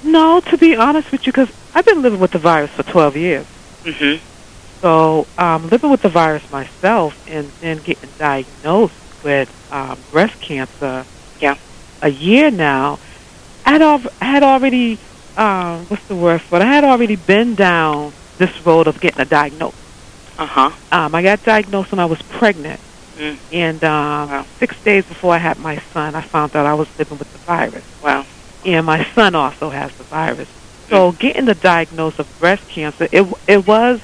No, 0.03 0.41
to 0.41 0.57
be 0.57 0.75
honest 0.75 1.11
with 1.11 1.25
you, 1.25 1.31
because 1.31 1.51
I've 1.73 1.85
been 1.85 2.01
living 2.01 2.19
with 2.19 2.31
the 2.31 2.39
virus 2.39 2.71
for 2.71 2.83
12 2.83 3.17
years. 3.17 3.45
Mm-hmm. 3.83 4.36
So 4.81 5.27
um, 5.37 5.69
living 5.69 5.89
with 5.89 6.01
the 6.01 6.09
virus 6.09 6.43
myself 6.51 7.13
and 7.27 7.51
then 7.61 7.77
getting 7.77 8.11
diagnosed 8.17 8.93
with 9.23 9.49
um, 9.71 10.03
breast 10.11 10.39
cancer 10.39 11.05
Yeah. 11.39 11.55
a 12.01 12.09
year 12.09 12.51
now, 12.51 12.99
I 13.65 13.71
had, 13.71 13.81
al- 13.81 14.01
I 14.21 14.25
had 14.25 14.43
already, 14.43 14.99
um, 15.35 15.85
what's 15.87 16.05
the 16.07 16.15
word 16.15 16.41
for 16.43 16.57
it? 16.57 16.61
I 16.61 16.67
had 16.73 16.83
already 16.83 17.15
been 17.15 17.55
down 17.55 18.13
this 18.37 18.51
road 18.65 18.87
of 18.87 18.99
getting 18.99 19.21
a 19.21 19.25
diagnosis. 19.25 19.79
Uh 20.37 20.45
huh. 20.45 20.71
Um, 20.91 21.15
I 21.15 21.23
got 21.23 21.43
diagnosed 21.43 21.91
when 21.91 21.99
I 21.99 22.05
was 22.05 22.21
pregnant. 22.21 22.79
Mm. 23.17 23.39
And 23.51 23.83
um, 23.83 24.29
Wow. 24.29 24.45
six 24.59 24.75
days 24.85 25.03
before 25.05 25.33
I 25.33 25.39
had 25.39 25.57
my 25.57 25.81
son, 25.91 26.13
I 26.13 26.21
found 26.21 26.55
out 26.55 26.67
I 26.67 26.75
was 26.75 26.87
living 26.99 27.17
with 27.17 27.31
the 27.31 27.39
virus. 27.39 27.83
Wow. 28.03 28.25
and 28.63 28.85
my 28.85 29.03
son 29.15 29.33
also 29.33 29.69
has 29.71 29.91
the 29.97 30.03
virus. 30.03 30.47
So 30.89 31.11
getting 31.13 31.45
the 31.45 31.55
diagnosis 31.55 32.19
of 32.19 32.39
breast 32.39 32.63
cancer, 32.69 33.09
it 33.11 33.25
it 33.47 33.65
was 33.67 33.99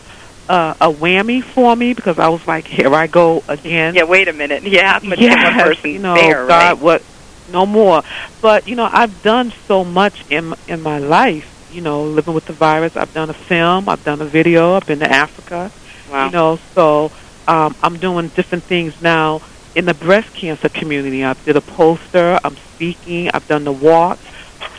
uh, 0.50 0.74
a 0.80 0.92
whammy 0.92 1.44
for 1.44 1.76
me 1.76 1.94
because 1.94 2.20
I 2.20 2.30
was 2.30 2.46
like, 2.48 2.66
here 2.66 2.94
I 2.94 3.08
go 3.08 3.44
again. 3.48 3.96
Yeah. 3.96 4.04
Wait 4.04 4.28
a 4.28 4.34
minute. 4.34 4.64
Yeah. 4.64 5.00
But 5.00 5.20
yes, 5.20 5.62
person 5.62 5.92
you 5.92 6.00
know, 6.00 6.16
there, 6.16 6.48
God, 6.48 6.50
right? 6.50 6.78
what? 6.78 7.04
No 7.52 7.66
more. 7.66 8.04
But 8.42 8.68
you 8.68 8.76
know, 8.76 8.90
I've 8.92 9.22
done 9.22 9.54
so 9.68 9.84
much 9.84 10.30
in 10.30 10.54
in 10.68 10.82
my 10.82 11.00
life. 11.00 11.50
You 11.72 11.82
know, 11.82 12.04
living 12.04 12.34
with 12.34 12.46
the 12.46 12.54
virus. 12.54 12.96
I've 12.96 13.14
done 13.14 13.30
a 13.30 13.34
film. 13.34 13.90
I've 13.90 14.04
done 14.04 14.22
a 14.22 14.26
video. 14.26 14.74
I've 14.76 14.86
been 14.86 15.00
to 15.00 15.12
Africa. 15.12 15.72
Wow. 16.12 16.26
You 16.26 16.32
know, 16.32 16.60
so 16.76 17.12
um, 17.48 17.76
I'm 17.82 17.98
doing 17.98 18.28
different 18.30 18.64
things 18.64 19.02
now 19.02 19.42
in 19.76 19.86
the 19.86 19.94
breast 19.94 20.34
cancer 20.34 20.70
community. 20.70 21.24
I 21.24 21.34
did 21.34 21.56
a 21.56 21.62
poster. 21.62 22.40
I'm 22.44 22.56
speaking. 22.76 23.30
I've 23.34 23.48
done 23.48 23.64
the 23.64 23.72
walk. 23.72 24.20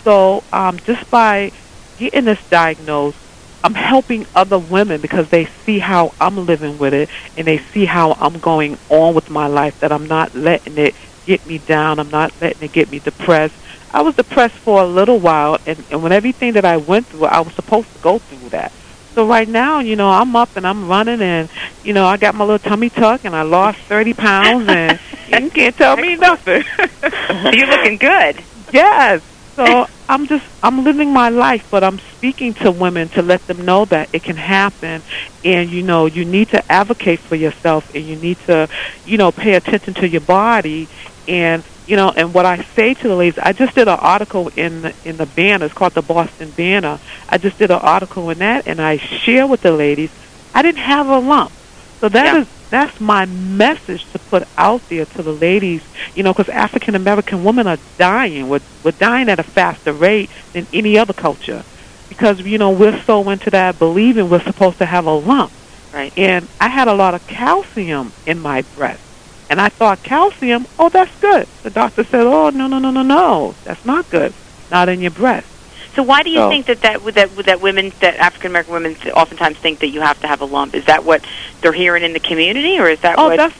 So 0.02 0.44
um, 0.52 0.78
just 0.80 1.10
by 1.10 1.52
getting 1.98 2.24
this 2.26 2.38
diagnosed, 2.48 3.18
I'm 3.64 3.74
helping 3.74 4.26
other 4.34 4.58
women 4.58 5.00
because 5.00 5.30
they 5.30 5.46
see 5.46 5.78
how 5.78 6.12
I'm 6.20 6.44
living 6.44 6.76
with 6.76 6.92
it 6.92 7.08
and 7.38 7.46
they 7.46 7.58
see 7.58 7.86
how 7.86 8.12
I'm 8.20 8.38
going 8.38 8.76
on 8.90 9.14
with 9.14 9.30
my 9.30 9.46
life. 9.46 9.80
That 9.80 9.90
I'm 9.90 10.06
not 10.06 10.34
letting 10.34 10.76
it 10.76 10.94
get 11.24 11.46
me 11.46 11.56
down. 11.58 11.98
I'm 11.98 12.10
not 12.10 12.32
letting 12.42 12.62
it 12.62 12.72
get 12.72 12.90
me 12.90 12.98
depressed. 12.98 13.54
I 13.90 14.02
was 14.02 14.16
depressed 14.16 14.56
for 14.56 14.82
a 14.82 14.86
little 14.86 15.18
while, 15.20 15.56
and, 15.66 15.82
and 15.90 16.02
when 16.02 16.10
everything 16.10 16.54
that 16.54 16.64
I 16.64 16.76
went 16.76 17.06
through, 17.06 17.26
I 17.26 17.40
was 17.40 17.54
supposed 17.54 17.90
to 17.94 17.98
go 18.00 18.18
through 18.18 18.48
that. 18.48 18.72
So 19.14 19.26
right 19.26 19.48
now, 19.48 19.78
you 19.78 19.94
know, 19.94 20.10
I'm 20.10 20.34
up 20.34 20.56
and 20.56 20.66
I'm 20.66 20.88
running, 20.88 21.22
and 21.22 21.48
you 21.84 21.92
know, 21.92 22.04
I 22.04 22.16
got 22.16 22.34
my 22.34 22.44
little 22.44 22.58
tummy 22.58 22.90
tuck, 22.90 23.24
and 23.24 23.36
I 23.36 23.42
lost 23.42 23.78
30 23.82 24.12
pounds, 24.14 24.68
and 24.68 24.98
you 25.28 25.48
can't 25.50 25.76
tell 25.76 25.96
me 25.96 26.16
nothing. 26.16 26.64
You're 27.52 27.68
looking 27.68 27.96
good. 27.96 28.42
yes. 28.72 29.22
So 29.56 29.86
I'm 30.08 30.26
just 30.26 30.44
I'm 30.62 30.84
living 30.84 31.12
my 31.12 31.28
life, 31.28 31.64
but 31.70 31.84
I'm 31.84 31.98
speaking 32.16 32.54
to 32.54 32.72
women 32.72 33.08
to 33.10 33.22
let 33.22 33.46
them 33.46 33.64
know 33.64 33.84
that 33.86 34.08
it 34.12 34.22
can 34.22 34.36
happen, 34.36 35.02
and 35.44 35.70
you 35.70 35.82
know 35.82 36.06
you 36.06 36.24
need 36.24 36.48
to 36.50 36.72
advocate 36.72 37.20
for 37.20 37.36
yourself, 37.36 37.88
and 37.94 38.04
you 38.04 38.16
need 38.16 38.38
to, 38.46 38.68
you 39.04 39.16
know, 39.16 39.30
pay 39.32 39.54
attention 39.54 39.94
to 39.94 40.08
your 40.08 40.20
body, 40.22 40.88
and 41.28 41.62
you 41.86 41.96
know, 41.96 42.12
and 42.16 42.34
what 42.34 42.46
I 42.46 42.62
say 42.74 42.94
to 42.94 43.08
the 43.08 43.14
ladies, 43.14 43.38
I 43.38 43.52
just 43.52 43.74
did 43.74 43.88
an 43.88 43.98
article 44.00 44.48
in 44.56 44.82
the, 44.82 44.94
in 45.04 45.16
the 45.18 45.26
Banner. 45.26 45.66
It's 45.66 45.74
called 45.74 45.94
the 45.94 46.02
Boston 46.02 46.50
Banner. 46.50 46.98
I 47.28 47.38
just 47.38 47.58
did 47.58 47.70
an 47.70 47.80
article 47.80 48.30
in 48.30 48.38
that, 48.38 48.66
and 48.66 48.80
I 48.80 48.96
share 48.96 49.46
with 49.46 49.60
the 49.60 49.72
ladies. 49.72 50.10
I 50.52 50.62
didn't 50.62 50.78
have 50.82 51.06
a 51.08 51.18
lump, 51.18 51.52
so 52.00 52.08
that 52.08 52.32
is 52.32 52.46
Yeah. 52.46 52.63
That's 52.74 53.00
my 53.00 53.24
message 53.26 54.10
to 54.12 54.18
put 54.18 54.46
out 54.58 54.86
there 54.88 55.04
to 55.04 55.22
the 55.22 55.32
ladies. 55.32 55.82
You 56.14 56.22
know, 56.24 56.32
because 56.32 56.48
African 56.48 56.94
American 56.94 57.44
women 57.44 57.66
are 57.66 57.78
dying. 57.98 58.48
We're 58.48 58.60
we're 58.82 58.90
dying 58.92 59.28
at 59.28 59.38
a 59.38 59.44
faster 59.44 59.92
rate 59.92 60.30
than 60.52 60.66
any 60.72 60.98
other 60.98 61.12
culture, 61.12 61.64
because 62.08 62.40
you 62.40 62.58
know 62.58 62.70
we're 62.70 63.00
so 63.02 63.28
into 63.30 63.50
that 63.50 63.78
believing 63.78 64.28
we're 64.28 64.42
supposed 64.42 64.78
to 64.78 64.86
have 64.86 65.06
a 65.06 65.14
lump. 65.14 65.52
Right. 65.92 66.12
And 66.18 66.48
I 66.60 66.68
had 66.68 66.88
a 66.88 66.94
lot 66.94 67.14
of 67.14 67.24
calcium 67.28 68.12
in 68.26 68.40
my 68.40 68.62
breast. 68.74 69.00
And 69.48 69.60
I 69.60 69.68
thought 69.68 70.02
calcium, 70.02 70.66
oh, 70.78 70.88
that's 70.88 71.14
good. 71.20 71.46
The 71.62 71.70
doctor 71.70 72.02
said, 72.02 72.22
oh, 72.22 72.50
no, 72.50 72.66
no, 72.66 72.78
no, 72.78 72.90
no, 72.90 73.02
no, 73.02 73.54
that's 73.62 73.84
not 73.84 74.10
good. 74.10 74.32
Not 74.70 74.88
in 74.88 75.00
your 75.00 75.12
breast. 75.12 75.46
So 75.94 76.02
why 76.02 76.22
do 76.22 76.30
you 76.30 76.38
So- 76.38 76.48
think 76.48 76.66
that 76.66 76.80
that 76.82 77.04
that 77.14 77.36
that 77.46 77.60
women 77.60 77.92
that 78.00 78.16
African 78.16 78.50
American 78.50 78.74
women 78.74 78.96
oftentimes 79.14 79.56
think 79.58 79.78
that 79.80 79.88
you 79.88 80.00
have 80.00 80.20
to 80.22 80.26
have 80.26 80.40
a 80.40 80.44
lump? 80.44 80.74
Is 80.74 80.84
that 80.86 81.04
what 81.04 81.22
they're 81.60 81.72
hearing 81.72 82.02
in 82.02 82.12
the 82.12 82.20
community, 82.20 82.78
or 82.78 82.88
is 82.88 83.00
that 83.00 83.18
Oh, 83.18 83.28
what? 83.28 83.36
that's 83.36 83.54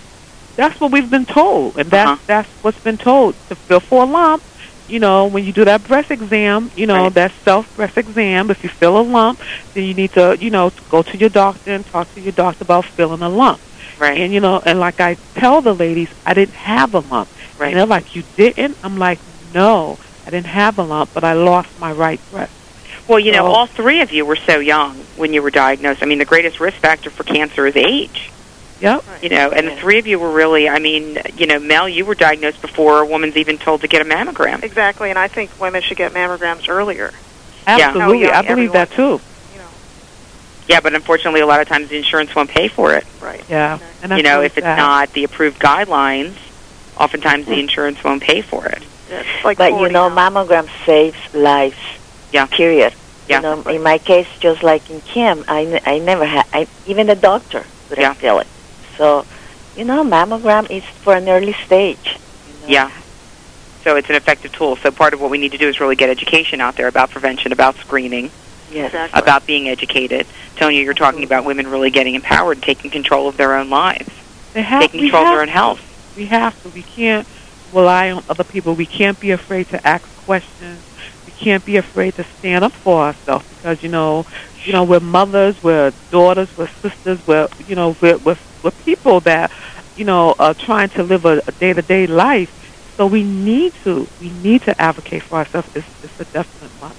that's 0.57 0.81
what 0.81 0.91
we've 0.93 1.11
been 1.11 1.27
told, 1.27 1.77
and 1.79 1.91
that's 1.91 2.09
Uh-huh. 2.11 2.21
that's 2.27 2.49
what's 2.63 2.79
been 2.79 2.99
told 2.99 3.35
to 3.49 3.55
feel 3.55 3.81
for 3.81 4.03
a 4.03 4.07
lump. 4.07 4.43
You 4.87 4.99
know, 5.01 5.25
when 5.27 5.45
you 5.45 5.53
do 5.53 5.65
that 5.65 5.87
breast 5.89 6.11
exam, 6.11 6.71
you 6.77 6.87
know 6.87 7.05
Right. 7.05 7.15
that 7.15 7.33
self 7.45 7.75
breast 7.77 7.97
exam. 7.97 8.51
If 8.51 8.63
you 8.63 8.69
feel 8.69 8.99
a 8.99 9.01
lump, 9.01 9.41
then 9.73 9.85
you 9.85 9.95
need 9.95 10.13
to, 10.13 10.37
you 10.39 10.51
know, 10.51 10.73
go 10.91 11.03
to 11.03 11.17
your 11.17 11.31
doctor 11.31 11.73
and 11.73 11.91
talk 11.91 12.13
to 12.15 12.21
your 12.21 12.33
doctor 12.33 12.65
about 12.65 12.85
feeling 12.85 13.23
a 13.23 13.29
lump. 13.29 13.61
Right. 13.99 14.19
And 14.21 14.33
you 14.35 14.41
know, 14.41 14.61
and 14.67 14.79
like 14.81 15.01
I 15.01 15.17
tell 15.37 15.61
the 15.63 15.73
ladies, 15.75 16.09
I 16.27 16.35
didn't 16.35 16.55
have 16.57 16.95
a 16.95 16.99
lump. 16.99 17.29
Right. 17.59 17.69
And 17.69 17.79
they're 17.79 17.87
like, 17.87 18.15
"You 18.17 18.25
didn't?" 18.37 18.77
I'm 18.85 18.99
like, 18.99 19.21
"No, 19.55 19.97
I 20.27 20.31
didn't 20.31 20.47
have 20.47 20.79
a 20.79 20.83
lump, 20.83 21.11
but 21.15 21.25
I 21.25 21.33
lost 21.35 21.79
my 21.79 21.93
right 21.93 22.21
breast." 22.31 22.53
Well, 23.07 23.19
you 23.19 23.33
know, 23.33 23.47
all 23.47 23.67
three 23.67 24.01
of 24.01 24.13
you 24.13 24.25
were 24.25 24.37
so 24.37 24.59
young 24.59 24.97
when 25.17 25.35
you 25.35 25.43
were 25.43 25.51
diagnosed. 25.51 26.03
I 26.03 26.07
mean, 26.07 26.19
the 26.19 26.25
greatest 26.25 26.59
risk 26.59 26.79
factor 26.79 27.11
for 27.11 27.23
cancer 27.23 27.67
is 27.67 27.77
age. 27.77 28.31
Yep. 28.81 29.05
You 29.23 29.29
know, 29.29 29.51
and 29.51 29.69
the 29.69 29.77
three 29.77 29.99
of 29.99 30.07
you 30.07 30.19
were 30.19 30.31
really. 30.31 30.69
I 30.69 30.79
mean, 30.79 31.19
you 31.37 31.47
know, 31.47 31.59
Mel, 31.59 31.89
you 31.89 32.05
were 32.05 32.15
diagnosed 32.15 32.61
before 32.61 33.01
a 33.01 33.07
woman's 33.07 33.37
even 33.37 33.59
told 33.59 33.83
to 33.83 33.89
get 33.89 34.03
a 34.03 34.05
mammogram. 34.05 34.63
Exactly, 34.63 35.11
and 35.11 35.19
I 35.19 35.29
think 35.29 35.59
women 35.61 35.83
should 35.83 35.97
get 35.97 36.13
mammograms 36.13 36.69
earlier. 36.69 37.13
Absolutely, 37.67 38.23
Yeah. 38.23 38.39
I 38.39 38.43
believe 38.43 38.73
that 38.73 38.91
too. 38.91 39.03
You 39.03 39.59
know, 39.59 39.69
Yeah, 40.67 40.81
but 40.81 40.95
unfortunately, 40.95 41.41
a 41.41 41.47
lot 41.47 41.61
of 41.61 41.69
times 41.69 41.89
the 41.89 41.97
insurance 41.97 42.35
won't 42.35 42.51
pay 42.51 42.69
for 42.69 42.95
it. 42.95 43.07
right? 43.21 43.43
Yeah, 43.49 43.79
and 44.03 44.13
you 44.13 44.23
know, 44.23 44.43
if 44.43 44.59
it's 44.59 44.65
sad. 44.65 44.77
not 44.77 45.13
the 45.13 45.25
approved 45.25 45.61
guidelines, 45.61 46.35
oftentimes 46.99 47.47
the 47.47 47.55
hmm. 47.55 47.61
insurance 47.61 48.03
won't 48.03 48.23
pay 48.23 48.43
for 48.43 48.67
it. 48.67 48.83
It's 49.21 49.45
like 49.45 49.59
But 49.59 49.73
you 49.81 49.89
know, 49.89 50.09
now. 50.09 50.31
mammogram 50.31 50.69
saves 50.85 51.17
lives. 51.35 51.77
Yeah. 52.33 52.47
Period. 52.47 52.93
Yeah. 53.29 53.37
You 53.37 53.43
know, 53.43 53.63
in 53.71 53.83
my 53.83 53.99
case, 53.99 54.27
just 54.41 54.63
like 54.63 54.91
in 54.91 55.01
Kim, 55.01 55.45
I, 55.49 55.65
n- 55.65 55.81
I 55.87 55.99
never 55.99 56.25
had. 56.25 56.47
I 56.53 56.67
even 56.87 57.07
the 57.07 57.15
doctor 57.15 57.65
couldn't 57.89 58.03
Yeah. 58.03 58.13
feel 58.15 58.39
it. 58.41 58.47
So, 58.99 59.25
you 59.77 59.85
know, 59.85 60.05
mammogram 60.05 60.71
is 60.71 60.85
for 60.85 61.15
an 61.17 61.29
early 61.29 61.55
stage. 61.65 62.05
You 62.07 62.53
know? 62.63 62.69
Yeah. 62.69 62.91
So 63.83 63.97
it's 63.97 64.09
an 64.09 64.17
effective 64.17 64.53
tool. 64.53 64.77
So 64.77 64.91
part 64.91 65.15
of 65.15 65.21
what 65.21 65.31
we 65.31 65.39
need 65.39 65.53
to 65.53 65.59
do 65.59 65.69
is 65.69 65.81
really 65.81 65.97
get 65.97 66.09
education 66.11 66.61
out 66.61 66.77
there 66.77 66.87
about 66.89 67.11
prevention, 67.11 67.53
about 67.53 67.77
screening, 67.77 68.31
Yes. 68.73 68.87
Exactly. 68.87 69.21
about 69.21 69.47
being 69.47 69.69
educated. 69.69 70.27
Tonya, 70.57 70.83
you're 70.85 70.95
talking 70.95 71.23
about 71.25 71.45
women 71.45 71.67
really 71.67 71.91
getting 71.91 72.15
empowered, 72.15 72.63
taking 72.63 72.91
control 72.91 73.29
of 73.29 73.37
their 73.37 73.55
own 73.55 73.69
lives, 73.71 74.09
They 74.55 74.63
have, 74.63 74.81
taking 74.83 75.01
we 75.01 75.07
control 75.11 75.25
of 75.27 75.33
their 75.33 75.43
own 75.43 75.49
health. 75.49 75.81
We 76.17 76.27
have 76.27 76.61
to. 76.63 76.69
We 76.71 76.83
can't 76.83 77.27
rely 77.75 78.11
on 78.11 78.23
other 78.29 78.45
people. 78.45 78.75
We 78.75 78.87
can't 78.87 79.19
be 79.19 79.31
afraid 79.33 79.69
to 79.69 79.87
ask 79.87 80.05
questions. 80.25 80.83
We 81.27 81.33
can't 81.33 81.65
be 81.65 81.77
afraid 81.77 82.15
to 82.15 82.25
stand 82.39 82.65
up 82.65 82.73
for 82.73 83.03
ourselves 83.03 83.47
because 83.57 83.83
you 83.83 83.89
know, 83.89 84.27
you 84.65 84.73
know, 84.73 84.85
we're 84.85 85.01
mothers, 85.01 85.63
we're 85.63 85.93
daughters, 86.11 86.49
we're 86.57 86.69
sisters, 86.69 87.25
we're 87.27 87.49
you 87.67 87.75
know, 87.75 87.97
we're 88.01 88.19
we're, 88.19 88.39
we're 88.63 88.71
people 88.71 89.21
that 89.21 89.51
you 89.97 90.05
know 90.05 90.35
are 90.39 90.55
trying 90.55 90.89
to 90.91 91.03
live 91.03 91.25
a 91.25 91.41
day 91.53 91.73
to 91.73 91.83
day 91.83 92.07
life. 92.07 92.61
So 92.97 93.07
we 93.07 93.25
need 93.25 93.75
to 93.83 94.07
we 94.21 94.31
need 94.31 94.63
to 94.63 94.81
advocate 94.81 95.23
for 95.23 95.37
ourselves. 95.37 95.69
It's, 95.75 96.05
it's 96.05 96.21
a 96.21 96.25
definite 96.33 96.71
must. 96.81 96.97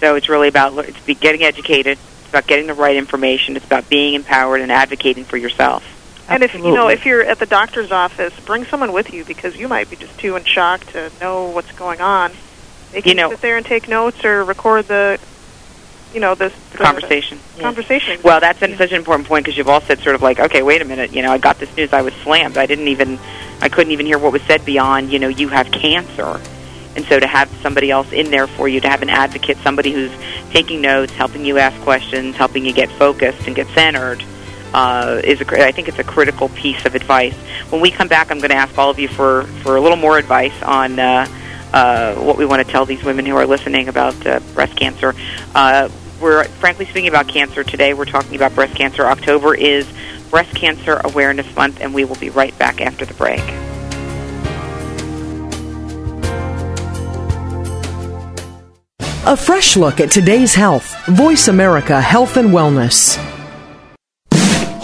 So 0.00 0.16
it's 0.16 0.28
really 0.28 0.48
about 0.48 0.76
it's 0.88 1.00
be 1.00 1.14
getting 1.14 1.44
educated. 1.44 1.98
It's 1.98 2.28
about 2.28 2.46
getting 2.46 2.66
the 2.66 2.74
right 2.74 2.96
information. 2.96 3.56
It's 3.56 3.64
about 3.64 3.88
being 3.88 4.14
empowered 4.14 4.60
and 4.60 4.72
advocating 4.72 5.24
for 5.24 5.36
yourself. 5.36 5.93
And 6.28 6.42
if 6.42 6.54
you 6.54 6.62
know, 6.62 6.88
if 6.88 7.04
you're 7.04 7.22
at 7.22 7.38
the 7.38 7.46
doctor's 7.46 7.92
office, 7.92 8.32
bring 8.40 8.64
someone 8.64 8.92
with 8.92 9.12
you 9.12 9.24
because 9.24 9.56
you 9.56 9.68
might 9.68 9.90
be 9.90 9.96
just 9.96 10.18
too 10.18 10.36
in 10.36 10.44
shock 10.44 10.84
to 10.92 11.10
know 11.20 11.50
what's 11.50 11.72
going 11.72 12.00
on. 12.00 12.32
They 12.92 13.02
can 13.02 13.10
You 13.10 13.14
know- 13.16 13.30
sit 13.30 13.40
there 13.40 13.56
and 13.56 13.66
take 13.66 13.88
notes 13.88 14.24
or 14.24 14.44
record 14.44 14.88
the, 14.88 15.18
you 16.14 16.20
know, 16.20 16.34
this 16.34 16.52
The 16.72 16.78
conversation. 16.78 17.40
Conversation. 17.60 18.20
Well, 18.22 18.40
that's 18.40 18.62
an, 18.62 18.76
such 18.78 18.90
an 18.92 18.96
important 18.96 19.28
point 19.28 19.44
because 19.44 19.58
you've 19.58 19.68
all 19.68 19.80
said 19.80 20.00
sort 20.00 20.14
of 20.14 20.22
like, 20.22 20.38
okay, 20.40 20.62
wait 20.62 20.80
a 20.80 20.84
minute, 20.84 21.12
you 21.12 21.20
know, 21.22 21.32
I 21.32 21.38
got 21.38 21.58
this 21.58 21.74
news, 21.76 21.92
I 21.92 22.02
was 22.02 22.14
slammed, 22.14 22.56
I 22.56 22.66
didn't 22.66 22.88
even, 22.88 23.18
I 23.60 23.68
couldn't 23.68 23.92
even 23.92 24.06
hear 24.06 24.18
what 24.18 24.32
was 24.32 24.42
said 24.42 24.64
beyond, 24.64 25.12
you 25.12 25.18
know, 25.18 25.28
you 25.28 25.48
have 25.48 25.70
cancer, 25.72 26.40
and 26.96 27.04
so 27.06 27.18
to 27.18 27.26
have 27.26 27.50
somebody 27.60 27.90
else 27.90 28.12
in 28.12 28.30
there 28.30 28.46
for 28.46 28.68
you, 28.68 28.80
to 28.80 28.88
have 28.88 29.02
an 29.02 29.10
advocate, 29.10 29.58
somebody 29.58 29.92
who's 29.92 30.12
taking 30.50 30.80
notes, 30.80 31.12
helping 31.12 31.44
you 31.44 31.58
ask 31.58 31.78
questions, 31.82 32.36
helping 32.36 32.64
you 32.64 32.72
get 32.72 32.88
focused 32.92 33.46
and 33.46 33.56
get 33.56 33.66
centered, 33.68 34.22
uh, 34.74 35.20
is 35.24 35.40
a, 35.40 35.64
I 35.64 35.72
think 35.72 35.88
it's 35.88 35.98
a 35.98 36.04
critical 36.04 36.50
piece 36.50 36.84
of 36.84 36.94
advice. 36.94 37.34
When 37.70 37.80
we 37.80 37.90
come 37.90 38.08
back, 38.08 38.30
I'm 38.30 38.38
going 38.38 38.50
to 38.50 38.56
ask 38.56 38.76
all 38.76 38.90
of 38.90 38.98
you 38.98 39.08
for 39.08 39.44
for 39.62 39.76
a 39.76 39.80
little 39.80 39.96
more 39.96 40.18
advice 40.18 40.60
on. 40.62 40.98
Uh, 40.98 41.26
uh, 41.72 42.14
what 42.14 42.36
we 42.36 42.46
want 42.46 42.64
to 42.64 42.72
tell 42.72 42.86
these 42.86 43.02
women 43.02 43.26
who 43.26 43.34
are 43.34 43.46
listening 43.46 43.88
about 43.88 44.14
uh, 44.28 44.38
breast 44.54 44.76
cancer. 44.76 45.12
Uh, 45.56 45.88
we're 46.20 46.44
frankly 46.44 46.86
speaking 46.86 47.08
about 47.08 47.26
cancer 47.26 47.64
today. 47.64 47.94
We're 47.94 48.04
talking 48.04 48.36
about 48.36 48.54
breast 48.54 48.76
cancer. 48.76 49.04
October 49.04 49.56
is 49.56 49.84
Breast 50.30 50.54
Cancer 50.54 51.00
Awareness 51.04 51.54
Month, 51.56 51.80
and 51.80 51.92
we 51.92 52.04
will 52.04 52.16
be 52.16 52.30
right 52.30 52.56
back 52.58 52.80
after 52.80 53.04
the 53.04 53.14
break. 53.14 53.42
A 59.26 59.36
fresh 59.36 59.76
look 59.76 60.00
at 60.00 60.10
today's 60.10 60.54
health. 60.54 60.94
Voice 61.06 61.48
America 61.48 62.00
Health 62.00 62.36
and 62.36 62.50
Wellness. 62.50 63.33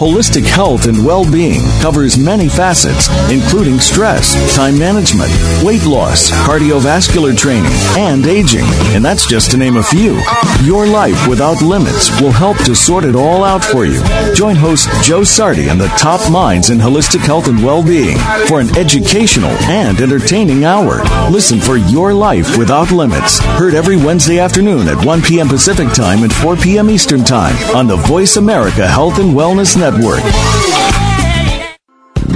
Holistic 0.01 0.47
health 0.47 0.87
and 0.87 1.05
well-being 1.05 1.61
covers 1.79 2.17
many 2.17 2.49
facets, 2.49 3.07
including 3.29 3.79
stress, 3.79 4.33
time 4.55 4.75
management, 4.79 5.29
weight 5.63 5.85
loss, 5.85 6.31
cardiovascular 6.31 7.37
training, 7.37 7.69
and 7.95 8.25
aging. 8.25 8.65
And 8.95 9.05
that's 9.05 9.27
just 9.27 9.51
to 9.51 9.57
name 9.57 9.77
a 9.77 9.83
few. 9.83 10.19
Your 10.63 10.87
life 10.87 11.27
without 11.27 11.61
limits 11.61 12.19
will 12.19 12.31
help 12.31 12.57
to 12.65 12.73
sort 12.73 13.03
it 13.05 13.15
all 13.15 13.43
out 13.43 13.63
for 13.63 13.85
you. 13.85 14.01
Join 14.33 14.55
host 14.55 14.89
Joe 15.03 15.23
Sardi 15.23 15.69
and 15.69 15.79
the 15.79 15.93
top 15.99 16.31
minds 16.31 16.71
in 16.71 16.79
holistic 16.79 17.19
health 17.19 17.47
and 17.47 17.63
well-being 17.63 18.17
for 18.47 18.59
an 18.59 18.75
educational 18.75 19.51
and 19.69 20.01
entertaining 20.01 20.65
hour. 20.65 21.03
Listen 21.29 21.59
for 21.59 21.77
Your 21.77 22.11
Life 22.11 22.57
Without 22.57 22.89
Limits. 22.89 23.37
Heard 23.37 23.75
every 23.75 23.97
Wednesday 23.97 24.39
afternoon 24.39 24.87
at 24.87 25.05
1 25.05 25.21
p.m. 25.21 25.47
Pacific 25.47 25.89
Time 25.93 26.23
and 26.23 26.33
4 26.33 26.55
p.m. 26.55 26.89
Eastern 26.89 27.23
Time 27.23 27.55
on 27.75 27.85
the 27.85 27.97
Voice 27.97 28.37
America 28.37 28.87
Health 28.87 29.19
and 29.19 29.35
Wellness 29.35 29.77
Network. 29.77 29.90
Network. 29.91 30.80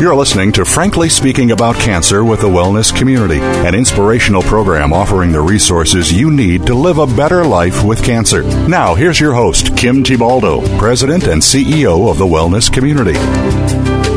You're 0.00 0.14
listening 0.14 0.52
to 0.52 0.64
Frankly 0.64 1.08
Speaking 1.08 1.50
About 1.50 1.74
Cancer 1.74 2.24
with 2.24 2.40
the 2.40 2.46
Wellness 2.46 2.96
Community, 2.96 3.40
an 3.40 3.74
inspirational 3.74 4.42
program 4.42 4.92
offering 4.92 5.32
the 5.32 5.40
resources 5.40 6.12
you 6.12 6.30
need 6.30 6.68
to 6.68 6.74
live 6.74 6.98
a 6.98 7.06
better 7.08 7.44
life 7.44 7.82
with 7.82 8.04
cancer. 8.04 8.44
Now, 8.68 8.94
here's 8.94 9.18
your 9.18 9.34
host, 9.34 9.76
Kim 9.76 10.04
Thiboldeaux, 10.04 10.78
President 10.78 11.26
and 11.26 11.42
CEO 11.42 12.08
of 12.08 12.16
the 12.16 12.26
Wellness 12.26 12.72
Community. 12.72 14.07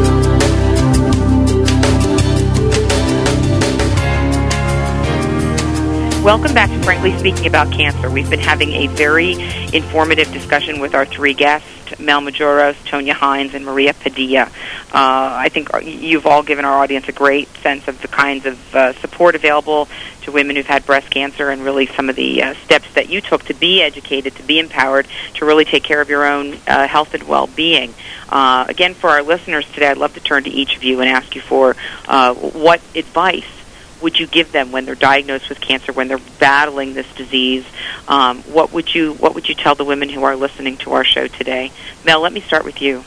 Welcome 6.24 6.53
back 6.53 6.69
to 6.69 6.84
Frankly 6.84 7.17
Speaking 7.17 7.47
About 7.47 7.72
Cancer. 7.72 8.07
We've 8.07 8.30
been 8.30 8.39
having 8.39 8.74
a 8.74 8.86
very 8.86 9.34
informative 9.74 10.32
discussion 10.32 10.80
with 10.80 10.93
our 10.93 11.03
three 11.03 11.34
guests, 11.34 11.99
Mel 11.99 12.22
Majoros, 12.22 12.76
Tonya 12.86 13.13
Hines, 13.13 13.55
and 13.55 13.65
Maria 13.65 13.95
Padilla. 13.95 14.43
Uh, 14.43 14.51
I 14.93 15.49
think 15.49 15.69
you've 15.84 16.28
all 16.28 16.43
given 16.43 16.63
our 16.63 16.78
audience 16.78 17.07
a 17.09 17.11
great 17.11 17.47
sense 17.63 17.88
of 17.88 17.99
the 18.03 18.07
kinds 18.07 18.45
of 18.45 18.76
uh, 18.76 18.93
support 19.01 19.34
available 19.34 19.88
to 20.22 20.32
women 20.32 20.55
who've 20.55 20.67
had 20.67 20.86
breast 20.86 21.09
cancer 21.09 21.49
and 21.49 21.63
really 21.63 21.88
some 21.88 22.07
of 22.07 22.15
the 22.15 22.43
uh, 22.43 22.53
steps 22.65 22.93
that 22.93 23.09
you 23.09 23.19
took 23.19 23.43
to 23.45 23.55
be 23.55 23.82
educated, 23.82 24.36
to 24.36 24.43
be 24.43 24.59
empowered, 24.59 25.07
to 25.34 25.45
really 25.45 25.65
take 25.65 25.84
care 25.84 26.01
of 26.01 26.09
your 26.09 26.28
own 26.28 26.53
uh, 26.67 26.88
health 26.88 27.15
and 27.15 27.24
well-being. 27.24 27.95
Uh, 28.30 28.63
again, 28.69 28.93
for 28.93 29.09
our 29.09 29.24
listeners 29.24 29.65
today, 29.74 29.88
I'd 29.88 29.97
love 29.97 30.13
to 30.13 30.19
turn 30.19 30.43
to 30.43 30.51
each 30.51 30.78
of 30.78 30.84
you 30.84 30.99
and 30.99 31.09
ask 31.09 31.34
you 31.34 31.41
for 31.41 31.76
uh, 32.07 32.36
what 32.36 32.80
advice 32.93 33.61
would 34.01 34.19
you 34.19 34.27
give 34.27 34.51
them 34.51 34.71
when 34.71 34.85
they're 34.85 34.95
diagnosed 34.95 35.49
with 35.49 35.61
cancer, 35.61 35.91
when 35.91 36.07
they're 36.07 36.19
battling 36.39 36.93
this 36.93 37.11
disease? 37.15 37.65
Um, 38.07 38.41
what 38.43 38.73
would 38.73 38.93
you 38.93 39.13
What 39.13 39.35
would 39.35 39.47
you 39.47 39.55
tell 39.55 39.75
the 39.75 39.85
women 39.85 40.09
who 40.09 40.23
are 40.23 40.35
listening 40.35 40.77
to 40.77 40.93
our 40.93 41.03
show 41.03 41.27
today? 41.27 41.71
Mel, 42.05 42.21
let 42.21 42.33
me 42.33 42.41
start 42.41 42.65
with 42.65 42.81
you. 42.81 43.03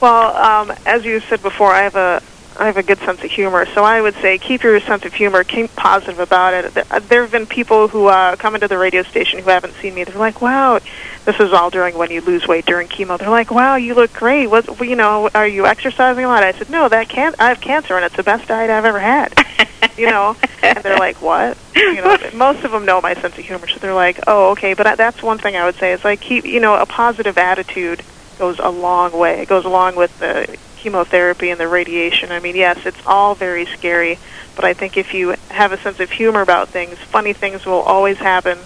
Well, 0.00 0.36
um, 0.36 0.76
as 0.84 1.04
you 1.04 1.20
said 1.20 1.42
before, 1.42 1.72
I 1.72 1.82
have 1.82 1.96
a 1.96 2.22
I 2.56 2.66
have 2.66 2.76
a 2.76 2.82
good 2.84 2.98
sense 2.98 3.22
of 3.24 3.30
humor, 3.30 3.66
so 3.74 3.82
I 3.82 4.00
would 4.00 4.14
say 4.16 4.38
keep 4.38 4.62
your 4.62 4.78
sense 4.80 5.04
of 5.04 5.12
humor, 5.12 5.42
keep 5.42 5.74
positive 5.74 6.20
about 6.20 6.54
it. 6.54 6.74
There 7.08 7.22
have 7.22 7.32
been 7.32 7.46
people 7.46 7.88
who 7.88 8.06
uh, 8.06 8.36
come 8.36 8.54
into 8.54 8.68
the 8.68 8.78
radio 8.78 9.02
station 9.02 9.40
who 9.40 9.50
haven't 9.50 9.74
seen 9.82 9.94
me. 9.94 10.04
They're 10.04 10.16
like, 10.16 10.40
"Wow, 10.40 10.78
this 11.24 11.40
is 11.40 11.52
all 11.52 11.70
during 11.70 11.96
when 11.96 12.10
you 12.10 12.20
lose 12.20 12.46
weight 12.46 12.66
during 12.66 12.88
chemo." 12.88 13.18
They're 13.18 13.30
like, 13.30 13.50
"Wow, 13.50 13.76
you 13.76 13.94
look 13.94 14.12
great. 14.12 14.48
What 14.48 14.80
you 14.80 14.96
know? 14.96 15.28
Are 15.34 15.46
you 15.46 15.66
exercising 15.66 16.24
a 16.24 16.28
lot?" 16.28 16.44
I 16.44 16.52
said, 16.52 16.70
"No, 16.70 16.88
that 16.88 17.08
can't. 17.08 17.34
I 17.38 17.48
have 17.48 17.60
cancer, 17.60 17.96
and 17.96 18.04
it's 18.04 18.16
the 18.16 18.22
best 18.22 18.48
diet 18.48 18.70
I've 18.70 18.84
ever 18.84 19.00
had." 19.00 19.34
you 19.96 20.10
know, 20.10 20.36
and 20.62 20.78
they're 20.82 20.96
like, 20.96 21.20
"What?" 21.22 21.56
You 21.74 22.02
know, 22.02 22.18
most 22.34 22.64
of 22.64 22.72
them 22.72 22.84
know 22.84 23.00
my 23.00 23.14
sense 23.14 23.38
of 23.38 23.44
humor, 23.44 23.68
so 23.68 23.78
they're 23.78 23.94
like, 23.94 24.20
"Oh, 24.26 24.50
okay." 24.50 24.74
But 24.74 24.96
that's 24.96 25.22
one 25.22 25.38
thing 25.38 25.56
I 25.56 25.64
would 25.64 25.76
say 25.76 25.92
is 25.92 26.04
like 26.04 26.20
keep 26.20 26.44
you 26.44 26.60
know 26.60 26.74
a 26.74 26.86
positive 26.86 27.38
attitude 27.38 28.02
goes 28.38 28.58
a 28.58 28.70
long 28.70 29.12
way. 29.12 29.40
It 29.40 29.48
goes 29.48 29.64
along 29.64 29.96
with 29.96 30.16
the 30.18 30.56
chemotherapy 30.76 31.50
and 31.50 31.58
the 31.58 31.68
radiation. 31.68 32.30
I 32.30 32.40
mean, 32.40 32.56
yes, 32.56 32.78
it's 32.84 32.98
all 33.06 33.34
very 33.34 33.64
scary, 33.66 34.18
but 34.54 34.64
I 34.64 34.74
think 34.74 34.96
if 34.96 35.14
you 35.14 35.34
have 35.48 35.72
a 35.72 35.78
sense 35.78 36.00
of 36.00 36.10
humor 36.10 36.42
about 36.42 36.68
things, 36.68 36.98
funny 36.98 37.32
things 37.32 37.64
will 37.64 37.80
always 37.80 38.18
happen 38.18 38.58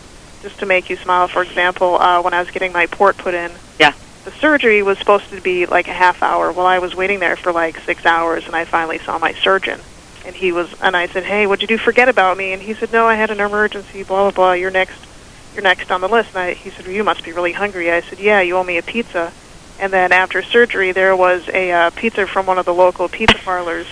just 0.42 0.58
to 0.60 0.66
make 0.66 0.90
you 0.90 0.96
smile. 0.96 1.28
For 1.28 1.42
example, 1.42 1.96
uh, 1.96 2.22
when 2.22 2.34
I 2.34 2.40
was 2.40 2.50
getting 2.50 2.72
my 2.72 2.86
port 2.86 3.16
put 3.16 3.34
in, 3.34 3.50
yeah, 3.78 3.92
the 4.24 4.30
surgery 4.32 4.82
was 4.82 4.98
supposed 4.98 5.30
to 5.30 5.40
be 5.40 5.66
like 5.66 5.88
a 5.88 5.92
half 5.92 6.22
hour. 6.22 6.52
Well, 6.52 6.66
I 6.66 6.78
was 6.78 6.94
waiting 6.94 7.20
there 7.20 7.36
for 7.36 7.52
like 7.52 7.78
six 7.80 8.04
hours, 8.04 8.46
and 8.46 8.54
I 8.54 8.64
finally 8.64 8.98
saw 8.98 9.18
my 9.18 9.32
surgeon. 9.34 9.80
And 10.26 10.36
he 10.36 10.52
was, 10.52 10.68
and 10.82 10.96
I 10.96 11.06
said, 11.06 11.24
"Hey, 11.24 11.46
what'd 11.46 11.62
you 11.62 11.68
do? 11.68 11.82
Forget 11.82 12.08
about 12.08 12.36
me?" 12.36 12.52
And 12.52 12.60
he 12.60 12.74
said, 12.74 12.92
"No, 12.92 13.06
I 13.06 13.14
had 13.14 13.30
an 13.30 13.40
emergency. 13.40 14.02
Blah 14.02 14.24
blah 14.24 14.30
blah. 14.30 14.52
You're 14.52 14.70
next. 14.70 14.98
You're 15.54 15.62
next 15.62 15.90
on 15.90 16.00
the 16.00 16.08
list." 16.08 16.30
And 16.34 16.38
I, 16.38 16.52
he 16.54 16.70
said, 16.70 16.86
well, 16.86 16.94
"You 16.94 17.04
must 17.04 17.24
be 17.24 17.32
really 17.32 17.52
hungry." 17.52 17.90
I 17.90 18.02
said, 18.02 18.18
"Yeah, 18.18 18.40
you 18.40 18.56
owe 18.56 18.64
me 18.64 18.78
a 18.78 18.82
pizza." 18.82 19.32
And 19.80 19.92
then 19.92 20.12
after 20.12 20.42
surgery, 20.42 20.92
there 20.92 21.14
was 21.14 21.48
a 21.48 21.70
uh, 21.70 21.90
pizza 21.90 22.26
from 22.26 22.46
one 22.46 22.58
of 22.58 22.66
the 22.66 22.74
local 22.74 23.08
pizza 23.08 23.38
parlors 23.38 23.86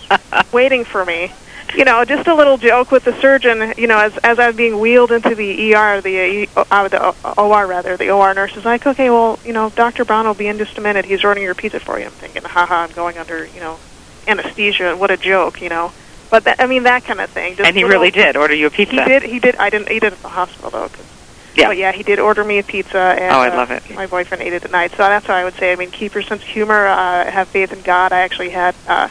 waiting 0.52 0.84
for 0.84 1.04
me. 1.04 1.32
You 1.76 1.84
know, 1.84 2.04
just 2.04 2.26
a 2.26 2.34
little 2.34 2.58
joke 2.58 2.90
with 2.90 3.04
the 3.04 3.18
surgeon. 3.20 3.74
You 3.76 3.86
know, 3.86 3.98
as 3.98 4.16
as 4.18 4.38
I'm 4.38 4.56
being 4.56 4.80
wheeled 4.80 5.12
into 5.12 5.34
the 5.34 5.74
ER, 5.74 6.00
the 6.00 6.48
uh, 6.56 6.64
uh, 6.70 6.88
the 6.88 7.14
OR 7.38 7.66
rather, 7.66 7.96
the 7.96 8.10
OR 8.10 8.34
nurse 8.34 8.56
is 8.56 8.64
like, 8.64 8.86
"Okay, 8.86 9.10
well, 9.10 9.38
you 9.44 9.52
know, 9.52 9.70
Doctor 9.70 10.04
Brown 10.04 10.26
will 10.26 10.34
be 10.34 10.48
in 10.48 10.58
just 10.58 10.76
a 10.78 10.80
minute. 10.80 11.04
He's 11.04 11.24
ordering 11.24 11.44
your 11.44 11.54
pizza 11.54 11.80
for 11.80 11.98
you." 11.98 12.06
I'm 12.06 12.10
thinking, 12.12 12.42
"Haha, 12.42 12.74
I'm 12.74 12.92
going 12.92 13.18
under, 13.18 13.46
you 13.46 13.60
know, 13.60 13.78
anesthesia. 14.26 14.96
What 14.96 15.10
a 15.10 15.16
joke, 15.16 15.60
you 15.60 15.68
know." 15.68 15.92
But 16.30 16.44
that, 16.44 16.60
I 16.60 16.66
mean, 16.66 16.84
that 16.84 17.04
kind 17.04 17.20
of 17.20 17.30
thing. 17.30 17.56
Just 17.56 17.66
and 17.66 17.76
he 17.76 17.84
little, 17.84 18.00
really 18.00 18.10
did 18.10 18.36
order 18.36 18.54
you 18.54 18.68
a 18.68 18.70
pizza. 18.70 19.02
He 19.02 19.04
did. 19.04 19.22
He 19.22 19.38
did. 19.38 19.56
I 19.56 19.70
didn't 19.70 19.90
eat 19.90 20.02
it 20.02 20.12
at 20.12 20.22
the 20.22 20.28
hospital 20.28 20.70
though. 20.70 20.88
Cause 20.88 21.06
yeah. 21.54 21.68
But 21.68 21.76
yeah, 21.78 21.92
he 21.92 22.02
did 22.02 22.18
order 22.18 22.44
me 22.44 22.58
a 22.58 22.62
pizza, 22.62 22.98
and 22.98 23.34
oh, 23.34 23.40
I 23.40 23.48
love 23.48 23.70
it. 23.70 23.90
Uh, 23.90 23.94
my 23.94 24.06
boyfriend 24.06 24.42
ate 24.42 24.52
it 24.52 24.64
at 24.64 24.70
night. 24.70 24.92
So 24.92 24.98
that's 24.98 25.26
what 25.26 25.36
I 25.36 25.44
would 25.44 25.54
say. 25.54 25.72
I 25.72 25.76
mean, 25.76 25.90
keep 25.90 26.14
your 26.14 26.22
sense 26.22 26.42
of 26.42 26.48
humor. 26.48 26.86
Uh, 26.86 27.30
have 27.30 27.48
faith 27.48 27.72
in 27.72 27.82
God. 27.82 28.12
I 28.12 28.20
actually 28.20 28.50
had 28.50 28.74
uh, 28.86 29.08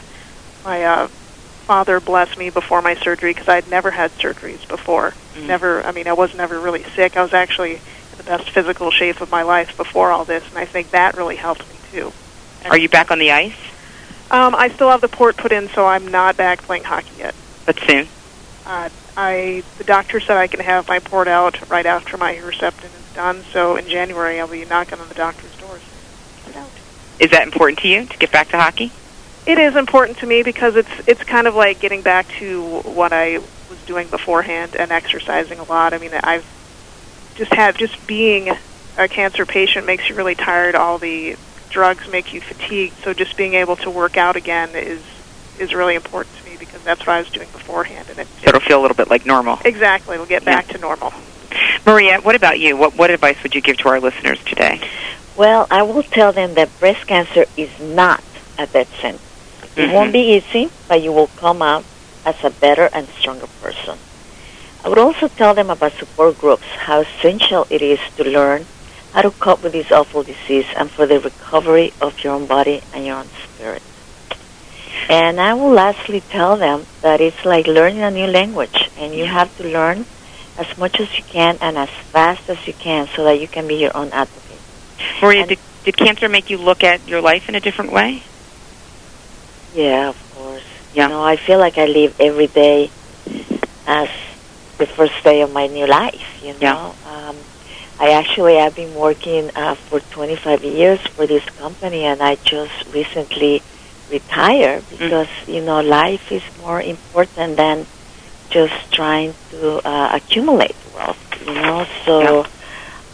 my 0.64 0.84
uh, 0.84 1.08
father 1.70 2.00
bless 2.00 2.36
me 2.36 2.50
before 2.50 2.82
my 2.82 2.96
surgery 2.96 3.32
because 3.32 3.46
I'd 3.46 3.70
never 3.70 3.92
had 3.92 4.10
surgeries 4.18 4.66
before. 4.66 5.14
Mm. 5.34 5.46
Never. 5.46 5.84
I 5.84 5.92
mean, 5.92 6.08
I 6.08 6.14
was 6.14 6.34
never 6.34 6.58
really 6.58 6.82
sick. 6.82 7.16
I 7.16 7.22
was 7.22 7.32
actually 7.32 7.74
in 7.74 8.16
the 8.16 8.24
best 8.24 8.50
physical 8.50 8.90
shape 8.90 9.20
of 9.20 9.30
my 9.30 9.42
life 9.42 9.76
before 9.76 10.10
all 10.10 10.24
this, 10.24 10.42
and 10.48 10.58
I 10.58 10.64
think 10.64 10.90
that 10.90 11.16
really 11.16 11.36
helped 11.36 11.60
me 11.60 11.76
too. 11.92 12.12
Are 12.64 12.76
you 12.76 12.88
back 12.88 13.12
on 13.12 13.20
the 13.20 13.30
ice? 13.30 13.54
Um, 14.32 14.56
I 14.56 14.68
still 14.70 14.90
have 14.90 15.00
the 15.00 15.06
port 15.06 15.36
put 15.36 15.52
in, 15.52 15.68
so 15.68 15.86
I'm 15.86 16.08
not 16.08 16.36
back 16.36 16.60
playing 16.62 16.82
hockey 16.82 17.18
yet. 17.18 17.36
But 17.66 17.78
soon. 17.78 18.08
Uh, 18.66 18.88
I 19.16 19.62
the 19.78 19.84
doctor 19.84 20.18
said 20.18 20.36
I 20.36 20.48
can 20.48 20.58
have 20.58 20.88
my 20.88 20.98
port 20.98 21.28
out 21.28 21.70
right 21.70 21.86
after 21.86 22.16
my 22.16 22.34
Herceptin 22.34 22.86
is 22.86 23.14
done. 23.14 23.44
So 23.52 23.76
in 23.76 23.86
January 23.86 24.40
I'll 24.40 24.48
be 24.48 24.64
knocking 24.64 24.98
on 24.98 25.08
the 25.08 25.14
doctor's 25.14 25.56
doors. 25.58 25.82
Get 26.46 26.56
out. 26.56 26.70
Is 27.20 27.30
that 27.30 27.44
important 27.44 27.78
to 27.80 27.88
you 27.88 28.06
to 28.06 28.18
get 28.18 28.32
back 28.32 28.48
to 28.48 28.56
hockey? 28.56 28.90
It 29.46 29.58
is 29.58 29.74
important 29.74 30.18
to 30.18 30.26
me 30.26 30.42
because 30.42 30.76
it's 30.76 30.90
it's 31.06 31.24
kind 31.24 31.46
of 31.46 31.54
like 31.54 31.80
getting 31.80 32.02
back 32.02 32.28
to 32.38 32.80
what 32.80 33.12
I 33.12 33.38
was 33.38 33.78
doing 33.86 34.08
beforehand 34.08 34.76
and 34.76 34.92
exercising 34.92 35.58
a 35.58 35.64
lot. 35.64 35.94
I 35.94 35.98
mean, 35.98 36.12
I've 36.12 36.44
just 37.36 37.52
had 37.52 37.76
just 37.76 38.06
being 38.06 38.50
a 38.98 39.08
cancer 39.08 39.46
patient 39.46 39.86
makes 39.86 40.08
you 40.08 40.14
really 40.14 40.34
tired. 40.34 40.74
All 40.74 40.98
the 40.98 41.36
drugs 41.70 42.08
make 42.10 42.34
you 42.34 42.40
fatigued. 42.40 42.96
So 43.02 43.14
just 43.14 43.36
being 43.36 43.54
able 43.54 43.76
to 43.76 43.90
work 43.90 44.16
out 44.16 44.36
again 44.36 44.70
is 44.74 45.02
is 45.58 45.74
really 45.74 45.94
important 45.94 46.36
to 46.36 46.44
me 46.44 46.56
because 46.58 46.82
that's 46.84 47.00
what 47.00 47.10
I 47.10 47.20
was 47.20 47.30
doing 47.30 47.48
beforehand, 47.52 48.08
and 48.10 48.18
it, 48.18 48.28
so 48.42 48.48
it'll 48.48 48.60
feel 48.60 48.80
a 48.80 48.82
little 48.82 48.96
bit 48.96 49.08
like 49.08 49.26
normal. 49.26 49.58
Exactly, 49.64 50.16
we'll 50.16 50.26
get 50.26 50.44
back 50.44 50.66
yeah. 50.68 50.74
to 50.74 50.78
normal. 50.80 51.12
Maria, 51.86 52.20
what 52.20 52.34
about 52.34 52.58
you? 52.60 52.76
What 52.76 52.96
what 52.96 53.10
advice 53.10 53.42
would 53.42 53.54
you 53.54 53.60
give 53.60 53.78
to 53.78 53.88
our 53.88 54.00
listeners 54.00 54.42
today? 54.44 54.80
Well, 55.36 55.66
I 55.70 55.82
will 55.82 56.02
tell 56.02 56.32
them 56.32 56.54
that 56.54 56.68
breast 56.78 57.06
cancer 57.06 57.46
is 57.56 57.70
not 57.80 58.22
a 58.58 58.66
death 58.66 58.94
sentence. 59.00 59.29
It 59.76 59.80
mm-hmm. 59.80 59.92
won't 59.94 60.12
be 60.12 60.36
easy, 60.36 60.70
but 60.88 61.02
you 61.02 61.12
will 61.12 61.28
come 61.36 61.62
out 61.62 61.84
as 62.24 62.42
a 62.44 62.50
better 62.50 62.88
and 62.92 63.06
stronger 63.08 63.46
person. 63.62 63.98
I 64.84 64.88
would 64.88 64.98
also 64.98 65.28
tell 65.28 65.54
them 65.54 65.70
about 65.70 65.92
support 65.92 66.38
groups, 66.38 66.64
how 66.64 67.00
essential 67.00 67.66
it 67.70 67.82
is 67.82 68.00
to 68.16 68.24
learn 68.24 68.66
how 69.12 69.22
to 69.22 69.30
cope 69.30 69.62
with 69.62 69.72
this 69.72 69.90
awful 69.90 70.22
disease 70.22 70.66
and 70.76 70.90
for 70.90 71.06
the 71.06 71.20
recovery 71.20 71.92
of 72.00 72.22
your 72.22 72.34
own 72.34 72.46
body 72.46 72.80
and 72.94 73.04
your 73.04 73.16
own 73.16 73.26
spirit. 73.26 73.82
And 75.08 75.40
I 75.40 75.54
will 75.54 75.70
lastly 75.70 76.20
tell 76.20 76.56
them 76.56 76.86
that 77.02 77.20
it's 77.20 77.44
like 77.44 77.66
learning 77.66 78.02
a 78.02 78.10
new 78.10 78.26
language, 78.26 78.90
and 78.96 79.14
you 79.14 79.26
have 79.26 79.54
to 79.58 79.64
learn 79.64 80.06
as 80.58 80.78
much 80.78 81.00
as 81.00 81.16
you 81.16 81.24
can 81.24 81.58
and 81.60 81.76
as 81.76 81.88
fast 81.88 82.48
as 82.48 82.66
you 82.66 82.72
can 82.74 83.08
so 83.16 83.24
that 83.24 83.40
you 83.40 83.48
can 83.48 83.66
be 83.66 83.76
your 83.76 83.96
own 83.96 84.10
advocate. 84.10 84.58
Maria, 85.20 85.46
did, 85.46 85.58
did 85.84 85.96
cancer 85.96 86.28
make 86.28 86.50
you 86.50 86.58
look 86.58 86.84
at 86.84 87.06
your 87.08 87.20
life 87.20 87.48
in 87.48 87.54
a 87.54 87.60
different 87.60 87.92
way? 87.92 88.22
Yeah, 89.72 90.08
of 90.10 90.16
course. 90.30 90.62
Yeah. 90.92 91.04
You 91.04 91.08
know, 91.08 91.22
I 91.22 91.36
feel 91.46 91.58
like 91.58 91.78
I 91.78 91.86
live 91.86 92.14
every 92.18 92.48
day 92.48 92.92
as 93.86 94.08
the 94.78 94.86
first 94.96 95.12
day 95.24 95.42
of 95.42 95.50
my 95.50 95.66
new 95.66 95.86
life, 95.86 96.26
you 96.40 96.54
know. 96.58 96.96
Yeah. 97.04 97.28
Um, 97.30 97.46
I 97.98 98.12
actually 98.12 98.56
have 98.58 98.74
been 98.74 98.94
working 98.94 99.50
uh, 99.54 99.76
for 99.88 100.00
25 100.10 100.62
years 100.64 101.00
for 101.14 101.26
this 101.26 101.44
company, 101.56 102.04
and 102.04 102.22
I 102.22 102.36
just 102.44 102.86
recently 102.92 103.62
retired 104.08 104.88
because 104.88 105.28
mm. 105.46 105.54
you 105.54 105.62
know 105.62 105.80
life 105.80 106.22
is 106.30 106.42
more 106.56 106.80
important 106.82 107.56
than 107.58 107.86
just 108.50 108.74
trying 108.92 109.36
to 109.50 109.76
uh, 109.88 110.10
accumulate 110.16 110.76
wealth. 110.86 111.18
You 111.40 111.54
know, 111.54 111.86
so. 112.06 112.20
Yeah. 112.22 112.42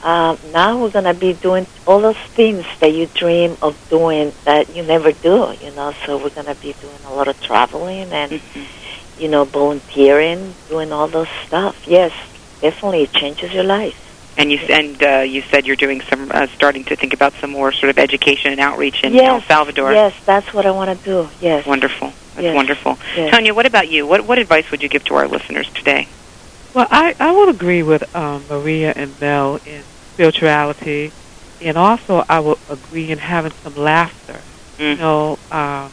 Um, 0.03 0.39
now 0.53 0.79
we're 0.79 0.91
gonna 0.91 1.15
be 1.15 1.33
doing 1.33 1.67
all 1.87 2.01
those 2.01 2.17
things 2.17 2.65
that 2.81 2.93
you 2.93 3.07
dream 3.07 3.57
of 3.63 3.77
doing 3.89 4.33
that 4.45 4.75
you 4.75 4.83
never 4.83 5.13
do, 5.13 5.55
you 5.61 5.71
know. 5.73 5.93
So 6.05 6.19
we're 6.19 6.31
gonna 6.31 6.55
be 6.55 6.75
doing 6.75 6.99
a 7.07 7.13
lot 7.15 7.29
of 7.29 7.41
traveling 7.43 8.13
and, 8.13 8.33
mm-hmm. 8.33 9.21
you 9.23 9.29
know, 9.29 9.45
volunteering, 9.45 10.55
doing 10.69 10.93
all 10.93 11.09
those 11.09 11.29
stuff. 11.47 11.87
Yes, 11.87 12.13
definitely, 12.61 13.03
it 13.03 13.13
changes 13.13 13.53
your 13.53 13.65
life. 13.65 14.03
And 14.39 14.53
you 14.53 14.59
and 14.69 15.03
uh, 15.03 15.21
you 15.21 15.41
said 15.43 15.67
you're 15.67 15.77
doing 15.77 16.03
some 16.03 16.31
uh, 16.31 16.47
starting 16.49 16.85
to 16.85 16.97
think 16.97 17.15
about 17.15 17.33
some 17.35 17.51
more 17.51 17.73
sort 17.73 17.89
of 17.89 17.99
education 17.99 18.53
and 18.53 18.61
outreach 18.61 19.03
in 19.03 19.15
yes, 19.15 19.27
El 19.27 19.41
Salvador. 19.41 19.93
Yes, 19.93 20.15
that's 20.27 20.53
what 20.53 20.67
I 20.67 20.73
want 20.73 20.97
to 20.97 21.05
do. 21.05 21.29
Yes, 21.41 21.67
wonderful. 21.67 22.09
That's 22.35 22.43
yes. 22.43 22.55
wonderful. 22.55 22.99
Yes. 23.17 23.35
Tonya, 23.35 23.53
what 23.53 23.65
about 23.65 23.89
you? 23.89 24.07
What 24.07 24.27
what 24.27 24.39
advice 24.39 24.71
would 24.71 24.83
you 24.83 24.91
give 24.91 25.05
to 25.05 25.15
our 25.15 25.27
listeners 25.27 25.71
today? 25.71 26.07
Well, 26.77 26.87
I 26.91 27.15
I 27.19 27.33
would 27.33 27.49
agree 27.49 27.83
with 27.83 28.15
um, 28.15 28.45
Maria 28.51 28.93
and 28.95 29.19
Mel 29.19 29.59
in 29.65 29.83
spirituality, 30.13 31.11
and 31.63 31.79
also 31.79 32.23
I 32.29 32.41
would 32.41 32.59
agree 32.69 33.11
in 33.11 33.17
having 33.17 33.53
some 33.53 33.75
laughter. 33.77 34.43
Mm. 34.77 34.91
You 34.91 34.97
know, 34.97 35.39
um, 35.51 35.91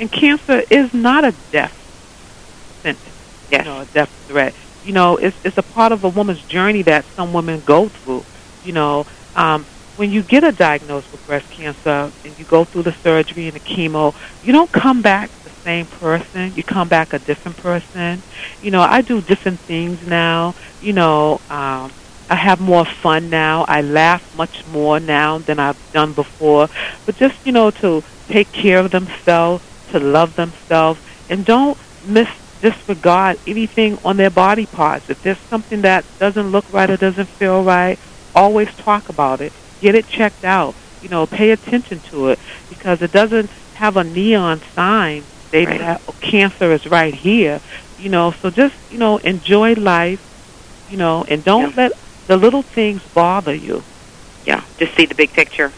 and 0.00 0.10
cancer 0.10 0.62
is 0.70 0.94
not 0.94 1.24
a 1.24 1.34
death 1.52 1.76
sentence. 2.82 3.04
Yes. 3.50 3.66
You 3.66 3.70
know, 3.70 3.80
a 3.82 3.84
death 3.84 4.08
threat 4.26 4.54
you 4.84 4.92
know, 4.92 5.16
it's 5.16 5.36
it's 5.44 5.58
a 5.58 5.62
part 5.62 5.92
of 5.92 6.04
a 6.04 6.08
woman's 6.08 6.42
journey 6.42 6.82
that 6.82 7.04
some 7.16 7.32
women 7.32 7.62
go 7.66 7.88
through. 7.88 8.24
You 8.64 8.72
know, 8.72 9.06
um, 9.34 9.64
when 9.96 10.10
you 10.10 10.22
get 10.22 10.44
a 10.44 10.52
diagnosis 10.52 11.10
with 11.10 11.26
breast 11.26 11.50
cancer 11.50 12.10
and 12.24 12.38
you 12.38 12.44
go 12.44 12.64
through 12.64 12.82
the 12.82 12.92
surgery 12.92 13.46
and 13.46 13.54
the 13.54 13.60
chemo, 13.60 14.14
you 14.42 14.52
don't 14.52 14.70
come 14.72 15.02
back 15.02 15.30
same 15.64 15.86
person. 15.88 16.54
You 16.54 16.62
come 16.64 16.88
back 16.88 17.12
a 17.12 17.18
different 17.18 17.56
person. 17.56 18.24
You 18.60 18.70
know, 18.70 18.80
I 18.82 19.02
do 19.02 19.20
different 19.22 19.60
things 19.66 19.98
now. 20.06 20.54
You 20.80 20.92
know, 20.92 21.40
um, 21.48 21.94
I 22.28 22.36
have 22.36 22.60
more 22.60 22.84
fun 23.02 23.30
now. 23.30 23.64
I 23.68 23.82
laugh 23.82 24.22
much 24.32 24.56
more 24.66 25.00
now 25.00 25.38
than 25.38 25.58
I've 25.58 25.78
done 25.92 26.14
before. 26.14 26.68
But 27.06 27.16
just, 27.16 27.34
you 27.44 27.52
know, 27.52 27.70
to 27.82 28.02
take 28.30 28.52
care 28.52 28.84
of 28.84 28.90
themselves, 28.90 29.64
to 29.88 29.98
love 30.00 30.34
themselves, 30.34 31.00
and 31.28 31.44
don't 31.44 31.78
miss 32.00 32.28
disregard 32.60 33.38
anything 33.46 33.98
on 34.04 34.16
their 34.16 34.30
body 34.30 34.66
parts. 34.66 35.04
If 35.08 35.20
there's 35.22 35.38
something 35.50 35.82
that 35.82 36.06
doesn't 36.18 36.50
look 36.50 36.70
right 36.70 36.90
or 36.90 36.96
doesn't 36.96 37.28
feel 37.38 37.62
right, 37.62 37.98
always 38.34 38.68
talk 38.76 39.08
about 39.08 39.40
it. 39.42 39.52
Get 39.80 39.94
it 39.94 40.06
checked 40.06 40.44
out. 40.44 40.76
You 41.00 41.08
know, 41.10 41.26
pay 41.26 41.50
attention 41.50 42.00
to 42.10 42.28
it 42.28 42.38
because 42.68 42.98
it 43.02 43.12
doesn't 43.12 43.50
have 43.72 43.96
a 43.96 44.04
neon 44.04 44.62
sign 44.74 45.28
stating 45.54 45.78
Right. 45.78 45.80
that 45.80 46.02
oh, 46.08 46.14
cancer 46.20 46.72
is 46.72 46.84
right 46.86 47.14
here. 47.14 47.60
You 47.96 48.08
know, 48.08 48.34
so 48.42 48.50
just, 48.50 48.74
you 48.90 48.98
know, 48.98 49.18
enjoy 49.18 49.74
life, 49.74 50.20
you 50.88 50.96
know, 50.96 51.24
and 51.28 51.44
don't 51.44 51.70
Yeah. 51.76 51.82
let 51.84 51.92
the 52.26 52.36
little 52.36 52.64
things 52.74 53.02
bother 53.14 53.54
you. 53.54 53.84
Yeah, 54.44 54.62
just 54.78 54.96
see 54.98 55.06
the 55.06 55.14
big 55.14 55.32
picture 55.32 55.72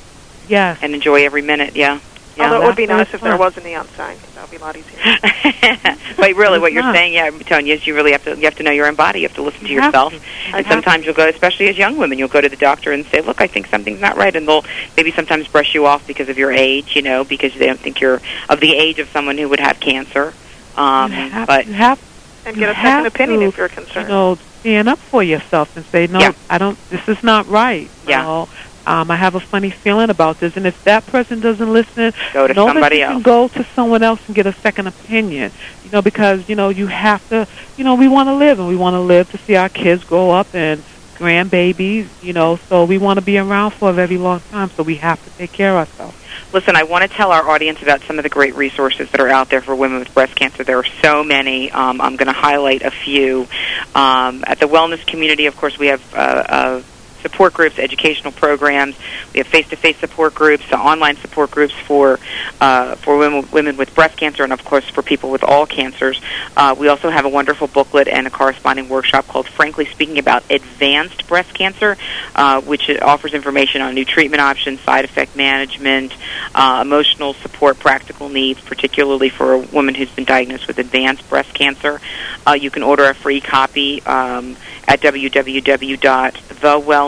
Yeah, 0.49 0.77
and 0.81 0.95
enjoy 0.95 1.25
every 1.25 1.43
minute. 1.43 1.73
Yeah. 1.77 2.01
Yeah. 2.37 2.45
Although 2.45 2.63
it 2.63 2.67
would 2.67 2.77
be 2.77 2.87
nice 2.87 3.13
if 3.15 3.21
there 3.23 3.37
was 3.37 3.57
a 3.57 3.61
neon 3.63 3.89
sign, 3.97 4.17
'cause 4.19 4.35
that 4.35 4.43
would 4.43 4.51
be 4.51 4.57
a 4.59 4.61
lot 4.61 4.77
easier. 4.77 5.97
but 6.17 6.35
really, 6.35 6.59
what 6.59 6.73
you're 6.73 6.83
saying, 6.93 7.15
yeah, 7.15 7.31
Tony, 7.31 7.71
is 7.71 7.87
you 7.87 7.95
really 7.95 8.13
have 8.13 8.25
to 8.25 8.37
you 8.37 8.45
have 8.45 8.57
to 8.57 8.63
know 8.63 8.71
your 8.73 8.87
own 8.87 8.95
body. 8.95 9.21
You 9.21 9.29
have 9.29 9.37
to 9.37 9.43
listen 9.43 9.61
to 9.67 9.73
yourself. 9.73 10.13
And 10.13 10.55
have 10.55 10.67
sometimes 10.67 11.05
you'll 11.07 11.15
go, 11.15 11.27
especially 11.29 11.69
as 11.69 11.79
young 11.79 11.97
women, 11.97 12.19
you'll 12.19 12.29
go 12.29 12.41
to 12.41 12.49
the 12.49 12.57
doctor 12.57 12.93
and 12.93 13.07
say, 13.07 13.21
"Look, 13.23 13.41
I 13.41 13.47
think 13.47 13.67
something's 13.69 14.01
not 14.01 14.17
right," 14.17 14.35
and 14.37 14.47
they'll 14.47 14.65
maybe 14.97 15.13
sometimes 15.13 15.49
brush 15.49 15.75
you 15.75 15.87
off 15.87 16.07
because 16.07 16.29
of 16.29 16.37
your 16.39 16.53
age, 16.53 16.95
you 16.95 17.03
know, 17.03 17.25
because 17.25 17.55
they 17.55 17.67
don't 17.67 17.81
think 17.81 18.01
you're 18.01 18.21
of 18.49 18.61
the 18.61 18.75
age 18.77 18.99
of 18.99 19.09
someone 19.11 19.39
who 19.39 19.49
would 19.49 19.61
have 19.61 19.81
cancer. 19.81 20.35
Um, 20.77 21.11
have, 21.11 21.47
but 21.47 21.65
have 21.67 21.99
and 22.45 22.57
get 22.57 22.69
a 22.69 22.75
have 22.75 23.05
second 23.05 23.07
opinion 23.07 23.41
to, 23.41 23.47
if 23.47 23.57
you're 23.57 23.69
concerned. 23.69 24.09
you 24.09 24.15
know, 24.15 24.39
stand 24.61 24.89
up 24.89 24.99
for 24.99 25.23
yourself 25.23 25.75
and 25.77 25.87
say, 25.87 26.07
no, 26.07 26.21
Yeah. 26.21 26.33
I 26.51 26.59
don't, 26.59 26.79
this 26.91 27.09
is 27.09 27.23
not 27.23 27.49
right. 27.49 27.89
Yeah. 28.07 28.23
know, 28.23 28.49
um, 28.87 29.11
I 29.11 29.17
have 29.17 29.35
a 29.35 29.41
funny 29.41 29.71
feeling 29.71 30.11
about 30.11 30.41
this. 30.41 30.57
And 30.57 30.67
if 30.67 30.83
that 30.85 31.07
person 31.07 31.41
doesn't 31.41 31.73
listen, 31.73 32.13
go 32.33 32.47
to 32.47 32.55
know 32.55 32.67
somebody 32.67 33.03
else. 33.03 33.15
can 33.15 33.23
go 33.23 33.49
to 33.49 33.65
someone 33.75 34.03
else 34.03 34.21
and 34.27 34.35
get 34.35 34.47
a 34.47 34.53
second 34.53 34.87
opinion. 34.87 35.53
You 35.85 35.91
know, 35.91 36.03
because, 36.03 36.49
you 36.49 36.57
know, 36.57 36.69
you 36.69 36.87
have 36.87 37.27
to, 37.29 37.47
you 37.77 37.85
know, 37.85 37.95
we 37.95 38.09
want 38.09 38.29
to 38.29 38.35
live 38.35 38.59
and 38.59 38.69
we 38.69 38.77
want 38.77 38.95
to 38.95 39.01
live 39.01 39.31
to 39.33 39.39
see 39.39 39.57
our 39.57 39.69
kids 39.69 40.05
grow 40.05 40.31
up 40.31 40.55
and 40.55 40.83
grandbabies, 41.17 42.07
you 42.23 42.33
know, 42.33 42.57
so 42.57 42.85
we 42.85 42.99
want 42.99 43.19
to 43.19 43.25
be 43.25 43.39
around 43.39 43.73
for 43.73 43.91
a 43.91 43.93
very 43.93 44.19
long 44.19 44.41
time, 44.51 44.69
so 44.71 44.83
we 44.83 44.97
have 44.97 45.23
to 45.25 45.31
take 45.39 45.51
care 45.51 45.71
of 45.71 45.89
ourselves. 45.89 46.17
Listen, 46.53 46.77
I 46.77 46.85
want 46.85 47.03
to 47.03 47.09
tell 47.09 47.33
our 47.33 47.49
audience 47.49 47.83
about 47.83 48.03
some 48.03 48.19
of 48.19 48.23
the 48.23 48.29
great 48.29 48.55
resources 48.55 49.11
that 49.11 49.21
are 49.21 49.29
out 49.29 49.49
there 49.49 49.63
for 49.63 49.75
women 49.75 49.99
with 49.99 50.13
breast 50.13 50.35
cancer. 50.37 50.63
There 50.63 50.79
are 50.79 50.85
so 51.03 51.25
many. 51.25 51.71
Um, 51.71 52.01
I'm 52.01 52.17
going 52.17 52.27
to 52.27 52.39
highlight 52.39 52.83
a 52.83 52.91
few. 52.91 53.49
Um, 53.95 54.45
at 54.47 54.61
the 54.61 54.67
wellness 54.67 55.05
community, 55.07 55.47
of 55.47 55.57
course, 55.57 55.79
we 55.79 55.87
have 55.87 56.15
uh, 56.15 56.19
uh, 56.19 56.83
support 57.23 57.55
groups, 57.55 57.79
educational 57.79 58.33
programs. 58.33 58.97
We 59.33 59.39
have 59.39 59.47
face-to-face 59.47 59.99
support 59.99 60.35
groups, 60.35 60.71
online 60.73 61.17
support 61.17 61.51
groups 61.51 61.75
for 61.87 62.19
uh, 62.61 62.97
for 62.97 63.17
women, 63.17 63.49
women 63.51 63.77
with 63.77 63.95
breast 63.95 64.17
cancer, 64.17 64.45
and 64.45 64.53
of 64.53 64.65
course 64.65 64.89
for 64.89 65.03
people 65.03 65.31
with 65.31 65.45
all 65.45 65.67
cancers. 65.67 66.21
Uh, 66.57 66.75
we 66.79 66.89
also 66.89 67.11
have 67.11 67.25
a 67.25 67.29
wonderful 67.29 67.67
booklet 67.67 68.09
and 68.09 68.27
a 68.27 68.31
corresponding 68.31 68.89
workshop 68.89 69.27
called 69.27 69.47
"Frankly 69.49 69.87
Speaking 69.87 70.19
About 70.19 70.43
Advanced 70.51 71.27
Breast 71.27 71.53
Cancer," 71.55 71.97
uh, 72.35 72.61
which 72.63 72.91
offers 73.01 73.35
information 73.35 73.83
on 73.83 73.95
new 73.95 74.05
treatment 74.05 74.41
options, 74.41 74.81
side 74.81 75.05
effect 75.05 75.37
management, 75.37 76.15
uh, 76.55 76.81
emotional 76.83 77.35
support, 77.35 77.79
practical 77.79 78.29
needs, 78.29 78.61
particularly 78.61 79.29
for 79.29 79.53
a 79.53 79.59
woman 79.59 79.95
who's 79.95 80.11
been 80.11 80.25
diagnosed 80.25 80.67
with 80.67 80.79
advanced 80.79 81.29
breast 81.29 81.53
cancer. 81.55 82.01
Uh, 82.47 82.53
you 82.53 82.71
can 82.71 82.83
order 82.83 83.05
a 83.05 83.15
free 83.15 83.41
copy 83.41 84.03
um, 84.05 84.57
at 84.87 85.01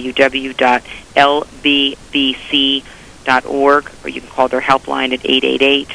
or 4.03 4.09
you 4.09 4.21
can 4.21 4.31
call 4.31 4.49
their 4.49 4.61
helpline 4.61 5.13
at 5.13 5.21
888 5.25 5.89